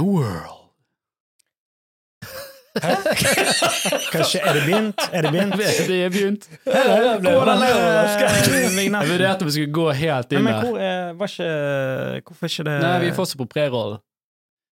a 0.00 0.04
world. 0.04 0.56
Kanskje, 4.12 4.40
er 4.40 4.52
det 4.54 4.62
begynt? 4.66 5.00
Er 5.12 5.22
det 5.22 5.32
begynt? 5.32 5.54
Det 5.90 6.04
er 6.04 6.08
begynt. 6.08 6.44
Hvordan 6.64 7.62
Jeg 7.62 9.08
vurderte 9.08 9.42
om 9.42 9.46
vi 9.46 9.52
skulle 9.52 9.72
gå 9.72 9.90
helt 9.90 10.32
inn 10.32 10.38
der. 10.38 10.44
men 10.44 10.54
der. 10.54 10.68
hvor 10.68 10.78
er, 10.78 11.12
var 11.12 11.26
ikke 11.26 12.22
Hvorfor 12.26 12.46
er 12.46 12.50
ikke 12.52 12.64
det 12.70 12.76
Nei, 12.84 12.94
vi 13.00 13.10
er 13.10 13.14
fortsatt 13.18 13.38
på 13.42 13.48
prerollen. 13.50 13.98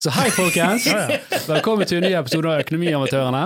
Så 0.03 0.11
hei, 0.11 0.29
folkens! 0.35 0.87
Velkommen 1.53 1.87
til 1.87 2.01
en 2.01 2.09
ny 2.09 2.15
episode 2.17 2.49
av 2.49 2.65
Økonomiamatørene. 2.65 3.43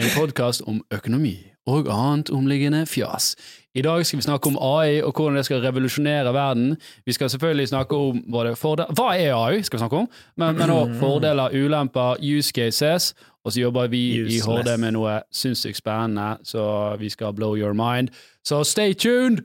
En 0.00 0.08
podkast 0.16 0.64
om 0.66 0.80
økonomi 0.90 1.36
og 1.70 1.86
annet 1.92 2.32
omliggende 2.34 2.86
fjas. 2.90 3.36
I 3.74 3.82
dag 3.82 4.06
skal 4.06 4.16
vi 4.16 4.22
snakke 4.22 4.50
om 4.50 4.56
AI 4.58 4.98
og 5.02 5.12
hvordan 5.14 5.36
det 5.36 5.44
skal 5.46 5.60
revolusjonere 5.62 6.32
verden. 6.34 6.76
Vi 7.06 7.12
skal 7.12 7.30
selvfølgelig 7.30 7.68
snakke 7.68 7.96
om 7.96 8.24
både. 8.32 8.54
Hva 8.98 9.12
er 9.14 9.34
AI, 9.34 9.62
skal 9.62 9.76
vi 9.76 9.80
snakke 9.84 9.96
om, 9.96 10.08
men, 10.36 10.56
men 10.58 10.70
også 10.70 10.94
fordeler, 10.98 11.54
ulemper, 11.54 12.16
use 12.38 12.50
cases. 12.50 13.14
Og 13.44 13.52
så 13.52 13.60
jobber 13.60 13.86
vi 13.86 14.00
i 14.18 14.40
HD 14.40 14.74
med 14.78 14.92
noe 14.98 15.20
sinnssykt 15.32 15.78
spennende, 15.78 16.34
så 16.44 16.96
vi 17.00 17.08
skal 17.08 17.32
blow 17.32 17.56
your 17.56 17.72
mind. 17.72 18.08
Så 18.44 18.64
stay 18.64 18.92
tuned! 18.92 19.38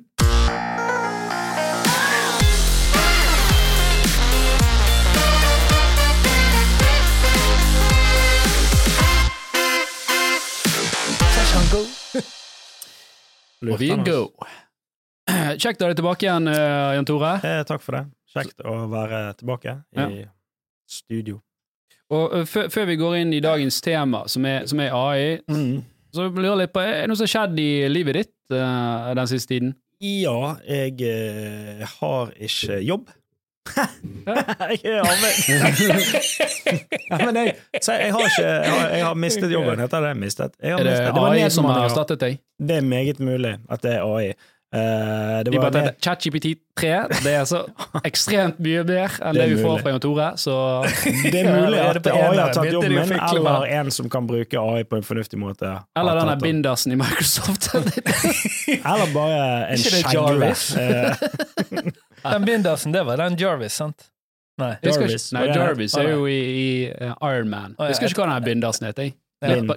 Og 13.73 13.79
vi 13.81 13.89
Lurte 13.89 14.01
han, 14.01 14.05
go. 14.05 14.45
Kjekt 15.61 15.81
å 15.81 15.87
ha 15.87 15.91
deg 15.93 15.99
tilbake 15.99 16.27
igjen, 16.27 16.47
eh, 16.51 16.93
Jan 16.97 17.07
Tore. 17.09 17.33
Eh, 17.41 17.63
takk 17.67 17.81
for 17.81 17.97
det. 17.97 18.03
Kjekt 18.35 18.61
å 18.67 18.77
være 18.91 19.21
tilbake 19.39 19.77
i 19.95 19.99
Ja. 19.99 20.27
studio. 20.89 21.41
Og 22.13 22.35
eh, 22.37 22.45
før, 22.45 22.85
vi 22.85 22.97
går 22.99 23.17
inn 23.23 23.33
i 23.33 23.41
dagens 23.41 23.79
tema, 23.81 24.25
som 24.29 24.45
er, 24.45 24.65
som 24.69 24.79
er 24.83 24.93
AI, 24.93 25.39
så 26.13 26.27
lurer 26.29 26.51
jeg 26.51 26.61
litt 26.65 26.73
på, 26.75 26.83
er 26.83 27.01
det 27.01 27.09
noe 27.09 27.19
som 27.19 27.25
har 27.25 27.33
skjedd 27.33 27.59
i 27.59 27.69
livet 27.91 28.19
ditt 28.21 28.53
uh, 28.55 29.11
den 29.17 29.27
siste 29.27 29.55
tiden? 29.55 29.73
Ja, 29.99 30.55
jeg 30.67 31.01
uh, 31.01 31.81
har 31.97 32.31
ikke 32.37 32.77
jobb. 32.85 33.09
jeg 34.25 34.89
ja, 34.93 35.01
men 37.25 37.35
jeg, 37.35 37.53
jeg 37.73 38.13
har 38.13 38.21
ikke 38.21 38.41
Jeg 38.41 38.71
har, 38.71 38.89
jeg 38.89 39.05
har 39.05 39.13
mistet 39.13 39.51
jobben, 39.51 39.79
heter 39.79 40.01
det. 40.07 40.17
Mistet. 40.17 40.51
Jeg 40.63 40.71
har 40.73 40.79
Er 40.79 40.83
det 40.83 40.97
det 40.97 41.13
var 41.15 41.33
AI 41.33 41.49
som 41.49 41.65
har 41.69 41.85
erstattet 41.85 42.19
deg? 42.21 42.37
Det 42.59 42.77
er 42.77 42.85
meget 42.85 43.19
mulig 43.19 43.57
at 43.69 43.83
det 43.83 43.95
er 43.97 44.03
AI. 44.05 44.33
Uh, 44.75 44.79
det 45.45 45.51
De 45.51 45.57
var 45.57 45.69
bare 45.69 45.71
det, 45.71 45.81
tenkte 45.83 46.03
ChatGPT 46.03 46.45
3, 46.75 46.87
det 47.23 47.31
er 47.31 47.43
så 47.47 47.61
ekstremt 48.03 48.57
mye 48.59 48.81
mer 48.83 49.13
enn 49.23 49.37
Det 49.37 49.45
det, 49.45 49.53
vi 49.53 49.61
får 49.63 49.77
fra 49.79 49.93
Jan 49.93 50.01
Tore, 50.03 50.25
så 50.41 50.55
det 51.31 51.43
er 51.45 51.51
mulig 51.53 51.79
at 51.79 52.01
det 52.03 52.11
AI 52.11 52.35
har 52.41 52.51
tatt 52.51 52.73
jobben 52.73 52.95
min, 52.97 53.13
eller 53.13 53.69
en 53.77 53.91
som 53.95 54.09
kan 54.11 54.27
bruke 54.27 54.59
AI 54.59 54.83
på 54.83 54.99
en 54.99 55.05
fornuftig 55.07 55.39
måte. 55.39 55.69
Eller 55.95 56.19
den 56.19 56.27
tatt 56.27 56.33
der 56.33 56.35
den. 56.35 56.43
bindersen 56.43 56.91
i 56.91 56.97
Microsoft. 56.99 57.69
Eller 57.75 59.13
bare 59.15 59.39
en 59.71 59.79
skjegle. 59.79 60.51
Den 62.33 62.45
bindersen, 62.47 62.91
det 62.95 63.03
var 63.05 63.17
den 63.21 63.37
Jarvis, 63.39 63.73
sant? 63.81 64.09
Nei. 64.57 64.73
Jarvis. 64.83 65.27
ikke- 65.31 65.35
Nei, 65.37 65.45
Jarvis 65.55 65.95
er 65.99 66.09
jo 66.13 66.25
i, 66.31 66.39
i 66.39 66.67
uh, 66.93 67.13
Iron 67.27 67.49
Man. 67.51 67.75
Jeg 67.79 67.91
husker 67.95 68.07
ikke 68.09 68.23
hva 68.23 68.35
den 68.39 68.47
bindersen 68.47 68.87
jeg. 68.89 69.13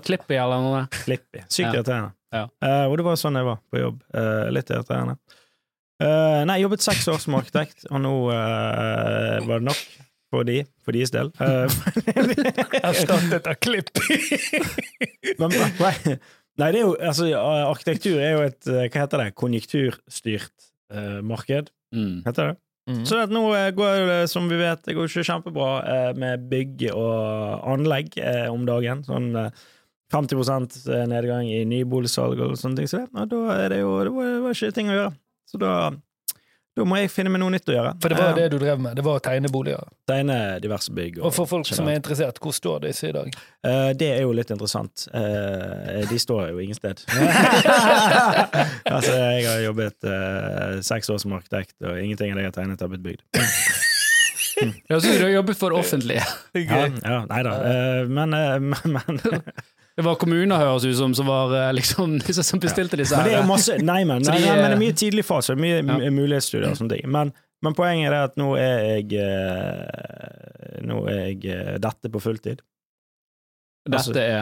Klippi 0.06 0.36
eller 0.38 0.62
noe. 0.64 0.84
Klippi. 1.02 1.42
Sykt 1.50 1.66
Ja. 1.66 1.72
irriterende. 1.80 2.12
Ja. 2.32 2.44
Uh, 2.62 2.86
og 2.90 2.96
det 3.00 3.04
var 3.08 3.16
sånn 3.18 3.36
jeg 3.40 3.44
var 3.48 3.58
på 3.72 3.80
jobb. 3.80 4.02
Uh, 4.14 4.48
litt 4.54 4.70
irriterende. 4.70 5.16
Uh, 5.98 6.44
nei, 6.46 6.58
jeg 6.60 6.68
jobbet 6.68 6.84
seks 6.84 7.08
år 7.10 7.18
som 7.24 7.34
arkitekt, 7.34 7.86
og 7.90 8.00
nå 8.04 8.12
var 8.30 9.58
det 9.58 9.64
nok 9.66 9.80
for 10.30 10.44
de, 10.44 10.60
for 10.84 10.92
deres 10.92 11.10
del. 11.10 11.30
Eh, 11.40 11.72
Erstattet 12.84 13.46
av 13.48 13.56
klipp. 13.64 13.88
men, 15.40 15.48
nei, 15.80 15.96
nei, 16.60 16.68
det 16.68 16.68
er 16.68 16.82
jo 16.84 16.92
altså, 17.00 17.30
arkitektur 17.72 18.20
er 18.20 18.34
jo 18.36 18.42
et 18.44 18.68
Hva 18.68 18.84
heter 19.06 19.22
det? 19.24 19.28
Konjunkturstyrt 19.40 20.68
marked, 21.24 21.72
Mm. 21.94 22.22
heter 22.26 22.52
det. 22.52 22.56
Mm. 22.88 23.02
Så 23.04 23.18
at 23.20 23.32
nå 23.32 23.42
eh, 23.52 23.70
går 23.76 24.06
det, 24.08 24.20
som 24.32 24.48
vi 24.48 24.56
vet, 24.60 24.80
det 24.86 24.94
går 24.96 25.10
ikke 25.10 25.26
kjempebra 25.28 25.72
eh, 25.92 26.12
med 26.16 26.46
bygg 26.48 26.86
og 26.94 27.66
anlegg 27.68 28.16
eh, 28.16 28.46
om 28.48 28.64
dagen. 28.68 29.02
Sånn 29.04 29.34
eh, 29.36 29.66
50% 30.14 30.86
nedgang 31.10 31.50
i 31.52 31.66
nyboligsalg 31.68 32.40
og 32.40 32.54
sånne 32.56 32.80
ting. 32.80 32.88
Så 32.88 33.02
det, 33.02 33.26
da 33.28 33.42
er 33.58 33.74
det 33.74 33.82
jo 33.82 33.92
det 34.00 34.14
var, 34.14 34.30
det 34.32 34.44
var 34.46 34.56
ikke 34.56 34.76
ting 34.78 34.88
å 34.88 34.96
gjøre. 34.96 35.12
Så 35.48 35.60
da, 35.60 35.72
da 36.78 36.86
må 36.88 36.98
jeg 37.00 37.10
finne 37.12 37.32
meg 37.32 37.42
noe 37.42 37.52
nytt 37.54 37.68
å 37.70 37.74
gjøre. 37.74 37.92
For 38.02 38.12
det 38.12 38.18
var 38.18 38.30
jo 38.30 38.38
det 38.38 38.46
du 38.52 38.56
drev 38.62 38.82
med. 38.82 38.96
Det 38.98 39.04
var 39.06 39.18
å 39.18 39.22
tegne 39.22 39.50
boliger. 39.52 39.88
Tegne 40.08 40.38
diverse 40.62 40.94
bygg. 40.94 41.20
Og 41.22 41.34
for 41.34 41.50
folk 41.50 41.68
som 41.68 41.88
er 41.90 41.98
interessert, 41.98 42.38
hvor 42.42 42.54
står 42.56 42.84
disse 42.86 43.10
i 43.10 43.14
dag? 43.16 43.32
Uh, 43.66 43.90
det 43.98 44.10
er 44.14 44.22
jo 44.24 44.34
litt 44.36 44.52
interessant. 44.54 45.08
Uh, 45.12 46.04
de 46.08 46.20
står 46.22 46.52
jo 46.52 46.62
ingen 46.64 46.78
sted. 46.78 47.02
altså, 48.94 49.12
jeg 49.12 49.48
har 49.48 49.64
jobbet 49.66 50.08
uh, 50.08 50.78
seks 50.86 51.10
år 51.14 51.22
som 51.24 51.34
arkitekt, 51.38 51.76
og 51.82 51.98
ingenting 51.98 52.32
av 52.32 52.40
det 52.40 52.46
jeg 52.46 52.52
har 52.52 52.58
tegnet, 52.60 52.86
har 52.86 52.92
blitt 52.94 53.06
bygd. 53.06 53.26
Jeg 54.58 54.74
så 54.90 55.12
du 55.14 55.22
har 55.22 55.36
jobbet 55.36 55.58
for 55.58 55.70
det 55.70 55.78
offentlige. 55.84 56.22
Ja, 56.58 56.86
ja, 56.90 57.18
nei 57.30 57.42
da. 57.46 57.52
Men, 58.10 58.34
men, 58.72 58.96
men 58.96 59.20
Det 59.98 60.04
var 60.06 60.14
kommuner, 60.20 60.60
høres 60.62 60.84
ut 60.86 60.94
som, 60.94 61.14
som 61.18 61.26
var 61.26 61.50
eh, 61.58 61.72
liksom 61.74 62.12
disse 62.28 62.44
som 62.46 62.60
bestilte 62.62 62.96
disse 63.00 63.16
Men 63.18 63.26
det 63.26 63.32
er 63.34 63.40
her. 63.42 63.48
masse 63.50 63.74
Nei, 63.82 64.04
men, 64.06 64.22
nei, 64.28 64.36
nei, 64.44 64.52
men 64.54 64.64
det 64.70 64.76
er 64.76 64.82
mye 64.84 64.94
tidlig 65.00 65.24
fase, 65.26 65.56
mye 65.58 65.80
Ja. 65.82 66.10
mulighetsstudier 66.14 66.70
og 66.70 66.78
sånne 66.78 66.94
ting. 66.98 67.08
Men, 67.10 67.32
men 67.66 67.74
poenget 67.74 68.12
er 68.12 68.28
at 68.28 68.38
nå 68.38 68.52
er 68.60 68.84
jeg 68.92 69.18
eh, 69.18 70.84
Nå 70.86 71.00
er 71.10 71.18
jeg 71.32 71.50
eh, 71.50 71.74
dette 71.82 72.12
på 72.14 72.22
fulltid. 72.22 72.62
Dette 73.88 74.22
er 74.22 74.36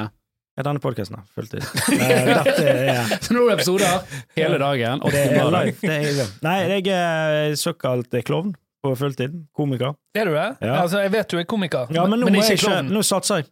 Ja, 0.57 0.63
denne 0.65 0.81
podkasten 0.81 1.19
er 1.19 1.25
fulltid. 1.37 1.65
Dette 2.39 2.69
er 2.69 3.11
Så 3.21 3.35
nå 3.37 3.43
er 3.47 3.51
det 3.51 3.57
episoder 3.59 4.21
hele 4.37 4.61
dagen. 4.63 5.03
Det 5.13 5.25
er 5.41 5.51
live. 5.53 5.75
Det 5.83 5.97
er, 5.97 6.31
nei, 6.47 6.55
jeg 6.73 6.87
er 6.97 7.57
såkalt 7.61 8.17
klovn 8.29 8.55
på 8.85 8.93
fulltid. 8.97 9.35
Komiker. 9.57 9.97
Er 10.17 10.29
du 10.29 10.33
det? 10.37 10.47
Ja. 10.65 10.79
Altså, 10.85 11.01
jeg 11.05 11.13
vet 11.17 11.33
du 11.33 11.39
er 11.41 11.45
komiker, 11.49 11.89
Ja, 11.93 12.05
men 12.09 12.21
nå, 12.23 12.29
men 12.31 12.41
ikke 12.41 12.57
ikke, 12.57 12.69
klovn. 12.71 12.93
nå 12.97 13.03
satser 13.05 13.43
jeg. 13.43 13.49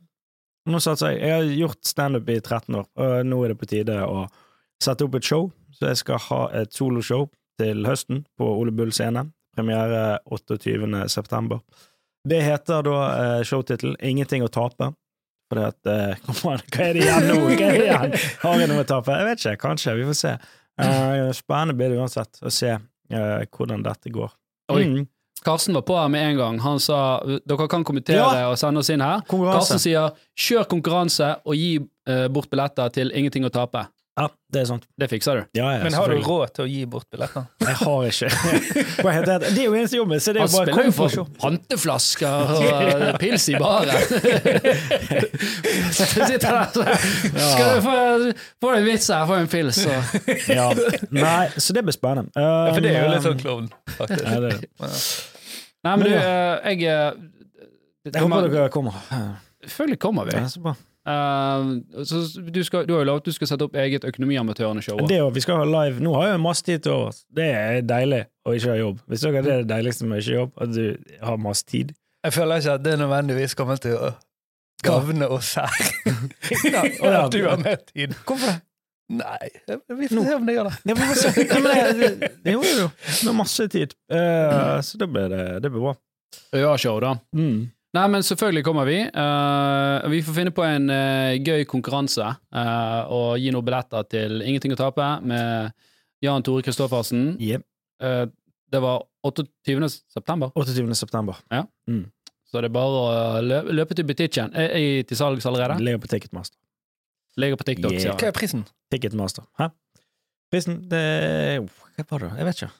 Nå 0.70 0.80
satser 0.80 1.12
jeg. 1.12 1.20
Jeg 1.20 1.34
har 1.34 1.54
gjort 1.60 1.80
standup 1.84 2.28
i 2.32 2.38
13 2.41 2.78
år, 2.80 2.86
og 2.97 3.14
nå 3.28 3.41
er 3.44 3.52
det 3.52 3.60
på 3.60 3.69
tide 3.69 3.98
å 4.06 4.25
sette 4.82 5.04
opp 5.04 5.19
et 5.19 5.26
show. 5.28 5.50
Så 5.75 5.91
jeg 5.91 6.00
skal 6.00 6.22
ha 6.30 6.42
et 6.60 6.72
soloshow 6.72 7.26
til 7.60 7.84
høsten 7.88 8.25
på 8.38 8.48
Ole 8.48 8.72
Bull 8.75 8.92
scene. 8.94 9.26
Premiere 9.54 10.19
28. 10.26 11.04
september. 11.12 11.60
Det 12.25 12.41
heter 12.42 12.82
da 12.86 12.98
eh, 13.12 13.41
showtittel 13.44 13.97
'Ingenting 14.00 14.42
å 14.47 14.48
tape'. 14.48 14.94
For 15.50 15.60
det 15.60 15.66
at 15.75 15.91
eh, 15.92 16.20
Kom 16.25 16.54
an, 16.54 16.62
hva 16.72 16.86
er 16.88 16.96
det 16.96 17.04
igjen 17.04 17.28
nå? 17.28 17.36
Hva 17.44 17.69
er 17.69 17.78
det 17.78 17.88
igjen? 17.88 18.14
Har 18.42 18.62
jeg 18.62 18.70
noe 18.72 18.84
å 18.84 18.88
tape? 18.88 19.19
Jeg 19.20 19.28
vet 19.28 19.44
ikke, 19.44 19.60
kanskje. 19.66 19.96
Vi 20.00 20.06
får 20.08 20.19
se. 20.19 20.32
Eh, 20.81 21.28
spennende 21.36 21.76
blir 21.78 21.92
det 21.92 22.00
uansett 22.00 22.41
å 22.42 22.52
se 22.52 22.72
eh, 22.72 23.44
hvordan 23.52 23.84
dette 23.84 24.12
går. 24.14 24.32
Oi. 24.75 24.86
Mm. 24.88 25.04
Karsten 25.44 25.75
var 25.77 25.82
på 25.84 25.97
her 25.99 26.09
med 26.12 26.22
en 26.31 26.37
gang. 26.41 26.60
Han 26.65 26.78
sa 26.81 27.21
dere 27.25 27.69
kan 27.69 27.84
kommentere 27.84 28.16
Ja. 28.16 28.49
og 28.50 28.59
sende 28.60 28.78
oss 28.81 28.91
inn 28.91 29.00
her. 29.05 29.21
Karsten 29.28 29.78
sier 29.82 30.10
kjør 30.37 30.65
konkurranse 30.71 31.34
og 31.44 31.55
gi 31.59 31.78
uh, 32.09 32.28
bort 32.32 32.49
billetter 32.53 32.88
til 32.94 33.12
ingenting 33.15 33.44
å 33.44 33.50
tape. 33.53 33.87
Ja, 34.15 34.28
det 34.55 34.60
er 34.60 34.65
sant. 34.69 34.84
Det 34.94 35.09
fikser 35.10 35.34
du. 35.41 35.43
Ja, 35.59 35.72
ja, 35.75 35.81
Men 35.82 35.91
har 35.99 36.06
du 36.06 36.15
råd 36.22 36.53
til 36.55 36.62
å 36.62 36.69
gi 36.71 36.84
bort 36.87 37.09
billetter? 37.10 37.43
Jeg 37.66 37.75
har 37.81 38.05
ikke. 38.06 38.28
Det? 39.25 39.38
det 39.43 39.59
er 39.59 39.65
jo 39.66 39.75
eneste 39.75 39.97
jobben, 39.99 40.21
så 40.22 40.31
det 40.32 40.38
er 40.41 40.44
Han 40.47 40.55
bare 40.55 40.66
spiller 40.71 40.87
jo 40.87 40.93
for 40.94 41.09
panteflasker 41.43 42.37
og 42.55 42.62
eh, 42.69 43.16
pils 43.21 43.49
i 43.50 43.55
baren. 43.59 43.91
Sitter 45.99 46.38
der 46.38 46.65
så 46.72 46.82
Skal 47.34 47.75
du 47.75 47.81
få, 47.84 47.94
få 48.62 48.69
en 48.78 48.87
vits 48.87 49.09
her, 49.11 49.26
få 49.26 49.34
en 49.43 49.49
pils, 49.50 49.82
og 49.91 49.99
Ja. 50.49 50.71
Nei, 51.11 51.49
så 51.59 51.72
det 51.76 51.82
blir 51.84 51.93
spennende. 51.99 52.31
Um, 52.38 52.43
Ja, 52.44 52.71
for 52.72 52.81
det 52.87 52.91
er 52.94 53.03
jo 53.09 53.12
litt 53.16 53.26
sånn 53.26 53.41
klovn, 53.43 53.66
faktisk. 53.99 54.22
ja, 54.25 54.38
det 54.41 54.49
er 54.55 54.59
det. 54.62 54.69
Nei, 55.84 55.95
men 56.00 56.06
du, 56.06 56.12
eh, 56.17 56.72
jeg 56.72 56.83
eh, 56.89 58.11
Jeg 58.11 58.22
håper 58.25 58.49
dere 58.53 58.69
kommer. 58.72 58.99
Selvfølgelig 59.64 59.99
kommer 60.00 60.29
vi. 60.29 60.37
Ja, 60.37 60.49
så 60.49 60.61
bra. 60.64 60.75
Uh, 61.05 61.82
så 62.08 62.23
du, 62.41 62.62
skal, 62.64 62.87
du 62.88 62.94
har 62.94 63.03
jo 63.03 63.06
lovet 63.11 63.20
at 63.20 63.26
du 63.29 63.32
skal 63.37 63.49
sette 63.50 63.67
opp 63.67 63.75
eget 63.76 64.06
Økonomiamatørene-show. 64.08 65.03
Det, 65.05 65.19
er 65.19 65.20
jo- 65.20 65.32
vi 65.37 65.43
skal 65.44 65.61
ha 65.61 65.64
live. 65.69 66.00
Nå 66.00 66.14
har 66.17 66.31
jeg 66.31 66.38
jo 66.38 66.43
masse 66.47 66.64
tid 66.64 66.79
til 66.87 66.93
overs. 66.97 67.19
Det 67.29 67.49
er 67.53 67.82
deilig 67.85 68.23
å 68.49 68.55
ikke 68.56 68.70
ha 68.73 68.76
jobb. 68.81 69.03
Hvis 69.12 69.25
dere 69.26 69.43
det 69.44 69.53
er 69.53 69.64
det 69.67 69.69
deiligste 69.69 70.08
med 70.08 70.23
ikke 70.25 70.38
jobb, 70.38 70.55
at 70.64 70.73
du 70.73 70.97
har 71.29 71.37
masse 71.44 71.64
tid. 71.69 71.93
Jeg 72.25 72.32
føler 72.32 72.62
ikke 72.62 72.76
at 72.79 72.85
det 72.87 72.94
nødvendigvis 73.03 73.55
kommer 73.58 73.76
til 73.85 73.99
å 74.00 74.14
gagne 74.85 75.29
oss 75.29 75.55
her. 75.61 75.91
Å, 77.05 77.11
ja. 77.12 77.20
At 77.26 77.32
du 77.37 77.43
har 77.44 77.61
mer 77.61 77.76
tid. 77.93 78.17
Hvorfor 78.25 78.49
det? 78.49 78.56
Nei, 79.12 79.49
vi 79.69 80.09
får 80.09 80.25
se 80.25 80.35
om 80.39 80.47
det 80.49 80.55
gjør 80.56 80.69
det. 80.71 80.77
Ja, 80.89 80.95
men 81.01 81.11
Ja, 81.12 81.93
det, 81.93 82.11
det, 82.21 82.29
det 82.47 82.55
gjorde 82.55 82.71
jeg 82.71 82.79
jo. 82.81 82.91
Med 83.29 83.35
masse 83.43 83.67
tid. 83.69 83.93
Eh, 84.11 84.81
så 84.87 84.99
det 85.01 85.09
blir, 85.12 85.29
det, 85.29 85.43
det 85.65 85.71
blir 85.75 85.85
bra. 85.85 85.93
Ja-show, 86.56 86.97
da. 87.05 87.12
Mm. 87.37 87.67
Nei, 87.95 88.05
men 88.11 88.25
selvfølgelig 88.27 88.65
kommer 88.67 88.89
vi. 88.89 88.97
Uh, 89.15 90.09
vi 90.11 90.19
får 90.27 90.35
finne 90.41 90.51
på 90.56 90.65
en 90.67 90.89
uh, 90.91 91.37
gøy 91.39 91.62
konkurranse 91.71 92.25
eh, 92.27 93.03
og 93.15 93.37
gi 93.39 93.53
noen 93.55 93.62
billetter 93.69 94.09
til 94.11 94.41
Ingenting 94.43 94.75
å 94.75 94.79
tape 94.81 95.06
med 95.23 95.71
Jan 96.25 96.43
Tore 96.43 96.65
Kristoffersen. 96.67 97.37
Yep. 97.39 97.62
Eh, 98.03 98.25
det 98.75 98.81
var 98.83 99.05
28. 99.23 99.93
september, 100.11 100.51
28. 100.59 100.97
september. 100.99 101.39
Så 102.51 102.59
det 102.62 102.69
er 102.73 102.75
bare 102.75 102.99
å 103.05 103.39
lø- 103.47 103.71
løpe 103.79 103.95
til 103.95 104.06
butikken. 104.09 104.51
Er 104.59 104.75
er 104.75 104.83
jeg 104.83 105.06
til 105.12 105.21
salgs 105.21 105.47
allerede? 105.47 105.79
Ligger 105.83 106.03
på 106.03 106.11
Ticketmaster. 106.11 106.59
Ligger 107.36 107.56
på 107.58 107.64
TikTok, 107.66 107.92
Yeah. 107.92 108.14
Hva 108.16 108.28
er 108.31 108.32
prisen? 108.36 108.64
Ticketmaster. 108.92 109.42
Hæ? 109.58 109.69
Prisen, 110.52 110.81
det 110.88 111.00
er- 111.00 111.60
Hva 111.98 112.04
var 112.10 112.19
det? 112.28 112.31
Jeg 112.38 112.46
vet 112.46 112.54
ikke. 112.62 112.70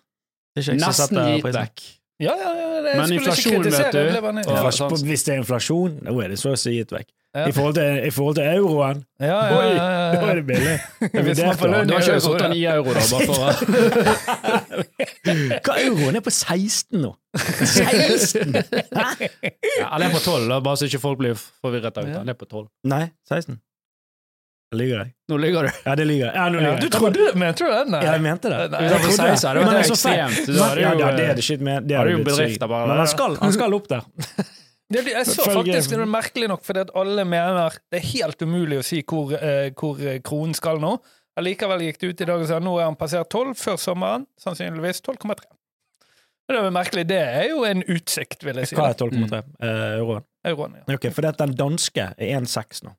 Det 0.55 0.57
er 0.57 0.63
ikke 0.63 0.73
jeg 0.73 0.81
Nesten 0.85 1.19
gitt 1.35 1.43
prisen. 1.43 1.61
vekk. 1.61 1.81
Ja, 2.23 2.31
ja, 2.39 2.51
ja, 2.55 2.83
det, 2.85 2.91
Men 2.97 3.13
inflasjon, 3.17 3.65
vet 3.65 3.93
du. 3.93 3.99
Ja, 4.55 4.71
sånn. 4.71 4.93
Hvis 5.03 5.25
det 5.27 5.35
er 5.35 5.39
inflasjon, 5.43 5.97
nå 6.07 6.13
er 6.23 6.29
det 6.31 6.39
så 6.39 6.53
å 6.55 6.57
si 6.59 6.71
gitt 6.79 6.93
vekk. 6.95 7.09
Ja. 7.35 7.49
I, 7.49 7.53
forhold 7.53 7.75
til, 7.75 7.97
I 8.07 8.11
forhold 8.15 8.37
til 8.37 8.45
euroen, 8.47 9.01
ja, 9.19 9.27
ja, 9.27 9.57
Oi, 9.59 9.75
ja, 9.75 10.13
da 10.23 10.29
er 10.31 10.35
det 10.39 10.45
billig. 10.47 10.75
Hvis 11.27 11.41
man 11.43 11.57
får 11.59 11.73
lønn 11.73 11.89
Du 11.89 11.91
i 11.91 11.97
har 11.97 12.03
ikke 12.05 12.13
euro, 12.15 12.21
satt 12.29 12.39
den 12.45 12.53
i 12.55 12.63
euro, 12.71 12.95
da, 12.95 13.03
bare 13.11 13.27
for 13.27 14.55
Hva 15.67 15.75
euroen 15.83 16.15
er 16.15 16.23
på 16.23 16.31
16 16.31 17.01
nå? 17.03 17.11
16? 17.35 18.55
Hæ? 18.55 19.09
ja, 19.81 19.99
Den 19.99 20.07
er 20.07 20.15
på 20.15 20.23
12, 20.23 20.47
da, 20.53 20.61
bare 20.63 20.77
så 20.79 20.87
ikke 20.87 21.01
folk 21.03 21.19
blir 21.19 21.35
forvirret. 21.35 21.91
det. 21.99 22.07
Den 22.15 22.29
er 22.31 22.39
på 22.39 22.47
12. 22.47 22.69
Nei, 22.95 23.09
16. 23.29 23.59
Lyver 24.77 25.01
jeg. 25.01 25.13
Nå 25.31 25.39
ligger 25.41 25.69
du. 25.69 25.71
Ja, 25.87 25.95
det 25.99 26.07
lyver 26.09 26.27
jeg. 26.27 26.35
Ja, 26.37 26.49
nå 26.51 26.59
lyver 26.61 26.73
jeg. 26.73 26.83
du 26.83 26.97
trodde 26.97 27.21
det, 27.21 27.31
men 27.35 27.49
jeg 27.49 27.57
du 27.59 27.65
det? 27.65 27.85
Nei. 27.95 28.03
Ja, 28.05 28.11
jeg 28.17 28.25
mente 28.27 28.53
det. 28.53 28.59
Nei, 28.73 28.83
Jeg 28.83 28.91
det 28.91 28.99
trodde 29.05 29.37
16, 29.37 29.71
det 29.71 29.87
så 29.87 29.97
ekstremt. 29.97 30.51
Da 30.51 30.67
er 30.67 30.75
det 30.75 30.85
Ja, 30.85 30.91
jo, 30.93 31.01
ja, 31.05 31.15
det 31.17 31.25
er 31.31 31.41
det 31.41 31.47
shit 31.47 31.65
med. 31.65 31.89
Det 31.89 31.97
da 31.97 32.03
er 32.03 32.13
jo 32.13 32.27
bedrifter, 32.27 32.71
bare. 32.71 32.91
Men 32.91 33.03
han 33.03 33.11
skal, 33.15 33.39
han 33.41 33.57
skal 33.57 33.79
opp 33.81 33.91
der. 33.95 34.07
Det, 34.95 35.01
jeg 35.09 35.27
så 35.27 35.47
faktisk 35.49 35.91
det 35.95 35.97
er 35.97 36.07
merkelig 36.07 36.49
nok, 36.53 36.61
fordi 36.63 36.83
at 36.85 36.91
alle 37.01 37.25
mener 37.27 37.73
det 37.91 38.03
er 38.03 38.05
helt 38.05 38.43
umulig 38.45 38.77
å 38.79 38.85
si 38.85 39.01
hvor, 39.09 39.33
eh, 39.33 39.71
hvor 39.81 39.99
eh, 39.99 40.19
kronen 40.23 40.53
skal 40.55 40.79
nå. 40.83 40.93
Allikevel 41.41 41.87
gikk 41.87 41.99
det 42.03 42.11
ut 42.13 42.21
i 42.23 42.29
dag 42.29 42.43
og 42.45 42.51
sa 42.51 42.61
nå 42.63 42.77
er 42.79 42.87
han 42.91 42.99
passert 43.01 43.33
12 43.33 43.57
før 43.59 43.81
sommeren. 43.81 44.27
Sannsynligvis 44.39 45.01
12,3. 45.03 45.49
Det 46.45 46.61
er 46.61 46.75
merkelig. 46.75 47.07
Det 47.09 47.19
er 47.19 47.49
jo 47.49 47.65
en 47.65 47.81
utsikt, 47.89 48.45
vil 48.45 48.61
jeg 48.61 48.71
si. 48.71 48.77
Hva 48.79 48.91
er 48.93 48.99
12,3 49.01 49.41
eh, 49.41 49.95
euroen? 50.03 50.27
Euroen, 50.45 50.77
ja. 50.79 50.85
Ok, 50.95 51.09
for 51.17 51.25
den 51.25 51.57
danske 51.57 52.11
er 52.13 52.37
1,6 52.37 52.85
nå. 52.85 52.93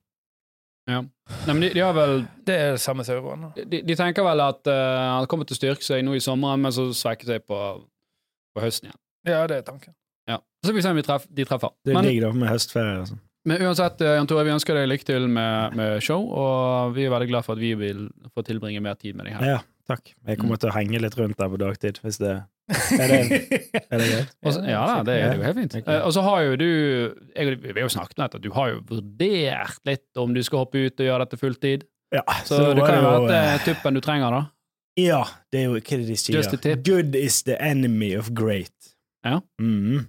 Ja. 0.86 1.00
Nei, 1.02 1.52
men 1.52 1.60
de, 1.64 1.68
de 1.74 1.80
har 1.82 1.94
vel 1.96 2.20
Det 2.46 2.54
er 2.54 2.68
det 2.76 2.80
samme 2.82 3.02
som 3.02 3.16
euroen. 3.18 3.48
de, 3.56 3.80
de 3.82 3.94
tenker 3.98 4.22
vel 4.22 4.42
at 4.44 4.68
uh, 4.70 5.18
han 5.18 5.26
kommer 5.30 5.48
til 5.48 5.56
å 5.56 5.58
styrke 5.58 5.82
seg 5.82 6.04
nå 6.06 6.14
i 6.14 6.22
sommeren, 6.22 6.62
men 6.62 6.74
så 6.74 6.84
svekker 6.94 7.26
seg 7.32 7.42
på, 7.48 7.58
på 8.54 8.62
høsten 8.62 8.92
igjen. 8.92 9.00
Ja, 9.26 9.40
det 9.50 9.56
er 9.60 9.64
tanken. 9.66 9.96
Ja. 10.30 10.38
Så 10.62 10.70
får 10.70 10.76
vi 10.78 10.84
se 10.86 10.92
om 10.94 11.00
vi 11.00 11.06
treff, 11.06 11.26
de 11.26 11.46
treffer. 11.48 11.74
Det 11.82 11.90
er 11.90 11.98
Men, 11.98 12.06
digg 12.06 12.20
da, 12.22 12.30
med 12.34 12.52
høstferie 12.52 13.00
og 13.02 13.08
sånn. 13.10 13.20
men 13.50 13.62
uansett, 13.66 14.00
eh, 14.06 14.14
Jan 14.20 14.26
Tore, 14.30 14.44
vi 14.46 14.54
ønsker 14.54 14.78
deg 14.78 14.86
lykke 14.92 15.06
til 15.10 15.26
med, 15.30 15.74
med 15.78 16.02
show, 16.06 16.22
og 16.30 16.94
vi 16.94 17.06
er 17.06 17.12
veldig 17.14 17.28
glad 17.32 17.46
for 17.46 17.58
at 17.58 17.62
vi 17.62 17.72
vil 17.78 18.06
få 18.34 18.46
tilbringe 18.46 18.82
mer 18.82 18.94
tid 18.98 19.18
med 19.18 19.26
deg 19.26 19.40
her. 19.40 19.50
Ja, 19.56 19.60
takk. 19.90 20.14
Jeg 20.26 20.38
kommer 20.38 20.62
til 20.62 20.70
å 20.70 20.76
henge 20.78 21.02
litt 21.02 21.18
rundt 21.18 21.38
der 21.38 21.50
på 21.50 21.58
dagtid, 21.62 21.98
hvis 22.06 22.22
det 22.22 22.36
Er 23.02 23.08
det, 23.12 23.18
er 23.78 24.00
det 24.00 24.06
greit? 24.10 24.30
Også, 24.42 24.62
ja 24.66 24.80
da, 24.88 24.94
det 25.06 25.14
er 25.22 25.36
jo 25.38 25.44
helt 25.46 25.58
fint. 25.60 25.74
Eh, 25.86 26.00
Og 26.02 26.12
så 26.16 26.22
har 26.26 26.40
jo 26.42 26.56
du 26.58 26.66
jeg, 26.66 27.58
Vi 27.62 27.74
har 27.76 27.84
jo 27.84 27.92
snakket 27.94 28.18
om 28.18 28.24
dette, 28.24 28.40
du 28.42 28.48
har 28.56 28.72
jo 28.72 28.80
vurdert 28.88 29.78
litt 29.86 30.18
om 30.18 30.34
du 30.34 30.42
skal 30.42 30.64
hoppe 30.64 30.82
ut 30.88 30.98
og 31.00 31.06
gjøre 31.06 31.26
dette 31.26 31.38
fulltid. 31.38 31.86
Ja, 32.14 32.22
Så, 32.44 32.56
så 32.58 32.72
det 32.74 32.82
kan 32.82 32.98
jo 32.98 33.06
være 33.06 33.22
at 33.28 33.36
eh, 33.60 33.64
tuppen 33.68 33.94
du 33.98 34.02
trenger, 34.02 34.34
da. 34.34 34.42
Ja, 34.98 35.22
det 35.52 35.60
er 35.60 35.64
jo 35.68 35.78
hva 35.78 36.00
de 36.08 36.16
sier? 36.18 36.76
Good 36.86 37.14
is 37.18 37.42
the 37.46 37.56
enemy 37.62 38.14
of 38.18 38.32
great. 38.34 38.72
Ja. 39.26 39.40
Mhm. 39.62 40.06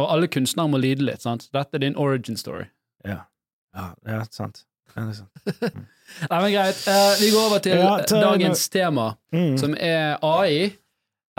Og 0.00 0.06
alle 0.08 0.26
kunstnere 0.32 0.70
må 0.72 0.78
lide 0.80 1.04
litt. 1.04 1.20
sant? 1.22 1.50
Dette 1.52 1.76
er 1.76 1.82
din 1.84 1.96
origin 2.00 2.38
story. 2.40 2.64
Ja. 3.04 3.26
ja, 3.76 3.90
det 4.02 4.14
er 4.16 4.22
sant. 4.32 4.62
Ja, 4.96 5.04
det 5.04 5.12
er 5.12 5.18
sant. 5.20 5.82
Nei, 6.30 6.38
men 6.42 6.52
Greit. 6.54 6.80
Uh, 6.88 7.12
vi 7.20 7.28
går 7.32 7.44
over 7.48 7.60
til 7.64 7.76
Ja, 7.76 7.90
dagens 8.08 8.64
tema, 8.72 9.10
mm. 9.34 9.52
som 9.60 9.76
er 9.78 10.16
AI. 10.24 10.72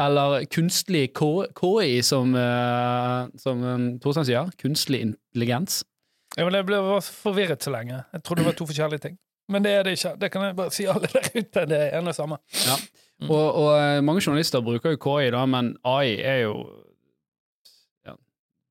Eller 0.01 0.45
kunstig 0.50 1.12
KI, 1.13 2.01
som, 2.01 2.34
uh, 2.34 3.30
som 3.38 3.62
um, 3.62 3.90
Torstein 4.01 4.25
sier. 4.25 4.50
Kunstig 4.57 5.04
intelligens. 5.06 5.84
Ja, 6.34 6.48
men 6.48 6.57
jeg 6.57 6.66
ble 6.66 6.80
forvirret 7.06 7.62
så 7.62 7.74
lenge. 7.74 8.01
Jeg 8.13 8.24
trodde 8.25 8.42
det 8.42 8.50
var 8.50 8.57
to 8.57 8.66
forskjellige 8.69 9.06
ting. 9.06 9.19
Men 9.51 9.66
det 9.66 9.74
er 9.75 9.84
det 9.86 9.98
ikke. 9.98 10.16
Det 10.22 10.31
kan 10.31 10.45
jeg 10.48 10.56
bare 10.57 10.74
si 10.74 10.86
alle 10.90 11.10
der 11.13 11.30
ute. 11.36 11.66
Det 11.69 11.78
er 11.78 11.98
ene 12.00 12.13
og 12.13 12.18
samme. 12.18 12.40
Ja. 12.66 12.78
Og, 13.30 13.44
og 13.63 13.69
eh, 13.78 14.00
mange 14.04 14.24
journalister 14.25 14.63
bruker 14.66 14.95
jo 14.95 15.00
KI, 15.04 15.30
da, 15.31 15.45
men 15.48 15.75
AI 15.88 16.16
er 16.25 16.39
jo 16.44 16.56
ja. 18.07 18.16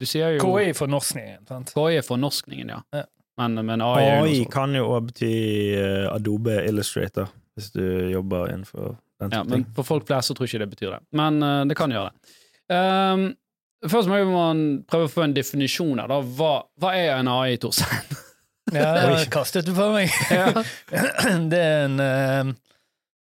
Du 0.01 0.09
sier 0.09 0.35
jo 0.37 0.43
KI 0.43 0.75
for 0.77 0.91
norskningen, 0.91 1.45
sant? 1.49 1.73
KI 1.73 2.01
er 2.01 2.07
fornorskningen, 2.07 2.73
ja. 2.75 2.81
Ja. 2.93 3.07
Men, 3.41 3.57
men 3.65 3.81
AI, 3.81 4.03
er 4.03 4.19
jo 4.19 4.27
noe 4.27 4.35
sånt. 4.43 4.53
kan 4.53 4.77
jo 4.77 4.91
òg 4.93 5.07
bety 5.09 5.33
eh, 5.79 6.09
Adobe 6.11 6.59
Illustrator, 6.69 7.31
hvis 7.57 7.71
du 7.73 7.85
jobber 8.13 8.51
innenfor 8.53 8.99
Ja, 9.31 9.45
men 9.47 9.67
for 9.77 9.87
folk 9.87 10.09
flest 10.09 10.31
så 10.31 10.37
tror 10.37 10.49
jeg 10.49 10.55
ikke 10.55 10.65
det 10.65 10.75
betyr 10.75 10.91
det. 10.97 11.01
Men 11.19 11.39
uh, 11.45 11.63
det 11.69 11.77
kan 11.79 11.93
gjøre 11.95 12.11
det. 12.11 12.35
Um, 12.73 13.29
først 13.89 14.11
må 14.11 14.19
man 14.31 14.67
prøve 14.89 15.09
å 15.09 15.13
få 15.13 15.27
en 15.27 15.37
definisjon 15.37 16.03
her. 16.03 16.11
Da. 16.11 16.21
Hva, 16.39 16.53
hva 16.83 16.93
er 16.99 17.15
en 17.19 17.31
AI, 17.31 17.57
Torstein? 17.63 18.21
Ja, 18.73 19.19
kastet 19.31 19.67
du 19.67 19.75
på 19.77 19.89
meg? 19.93 20.13
Det 21.51 21.59
er 21.59 21.83
en 21.89 21.99
eh, 22.01 22.53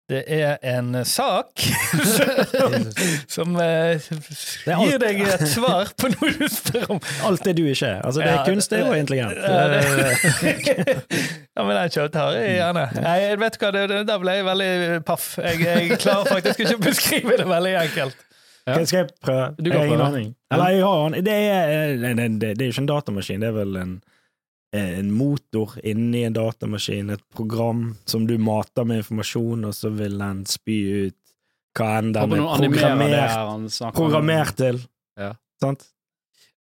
Det 0.04 0.20
er 0.28 0.58
en 0.68 0.98
sak 1.08 1.62
som 3.34 3.54
eh, 3.56 4.02
er 4.68 4.82
gir 4.84 4.98
deg 5.00 5.22
et 5.24 5.44
svar 5.48 5.94
på 5.96 6.10
noe 6.12 6.32
du 6.36 6.44
spør 6.52 6.90
om. 6.98 7.00
Alt 7.24 7.46
det 7.48 7.54
du 7.56 7.62
ikke 7.64 7.88
er. 7.88 8.02
Altså, 8.04 8.20
det 8.20 8.28
er 8.28 8.34
Ja, 8.34 8.42
kunstig 8.44 8.82
og 8.84 8.98
intelligent. 8.98 9.40
Ja, 9.40 9.62
det, 9.72 9.80
Eh, 9.84 11.24
ja 11.56 11.64
men 11.64 11.76
den 11.78 11.94
kjøttet 11.94 12.20
har 12.20 12.36
jeg 12.36 12.52
gjerne. 12.58 12.84
Nei, 13.00 13.16
vet 13.40 13.56
du 13.56 13.64
hva, 13.64 13.72
det, 13.78 13.86
det, 13.94 14.02
der 14.10 14.20
ble 14.20 14.36
jeg 14.36 14.46
veldig 14.50 14.70
paff. 15.08 15.26
Jeg, 15.40 15.64
jeg 15.64 15.98
klarer 16.02 16.28
faktisk 16.34 16.64
ikke 16.66 16.76
å 16.76 16.84
beskrive 16.84 17.40
det 17.40 17.48
veldig 17.48 17.74
enkelt. 17.86 18.24
Ja. 18.64 18.78
Skal 18.84 18.98
jeg 18.98 19.08
prøve? 19.24 19.50
Du 19.56 19.70
kan 19.70 19.88
prøve. 19.88 20.24
Eller 20.54 20.74
jeg 20.74 20.84
har 20.84 21.06
en 21.06 21.16
Det 21.24 21.38
er, 21.38 21.96
det, 22.00 22.14
det, 22.18 22.52
det 22.58 22.66
er 22.66 22.68
jo 22.68 22.76
ikke 22.76 22.84
en 22.84 22.92
datamaskin, 22.92 23.40
det 23.40 23.48
er 23.50 23.56
vel 23.56 23.76
en, 23.80 23.96
en 24.74 25.10
motor 25.14 25.76
inni 25.86 26.24
en 26.26 26.34
datamaskin, 26.34 27.12
et 27.14 27.22
program 27.34 27.92
som 28.10 28.26
du 28.26 28.34
mater 28.42 28.86
med 28.88 29.04
informasjon, 29.04 29.68
og 29.68 29.74
så 29.76 29.92
vil 29.94 30.18
den 30.18 30.44
spy 30.50 30.78
ut 31.06 31.18
hva 31.74 31.90
enn 31.98 32.12
den 32.14 32.36
er 32.36 32.68
programmert, 32.68 33.94
programmert 33.94 34.56
til. 34.58 34.80
Ja. 35.18 35.34
Sant? 35.62 35.86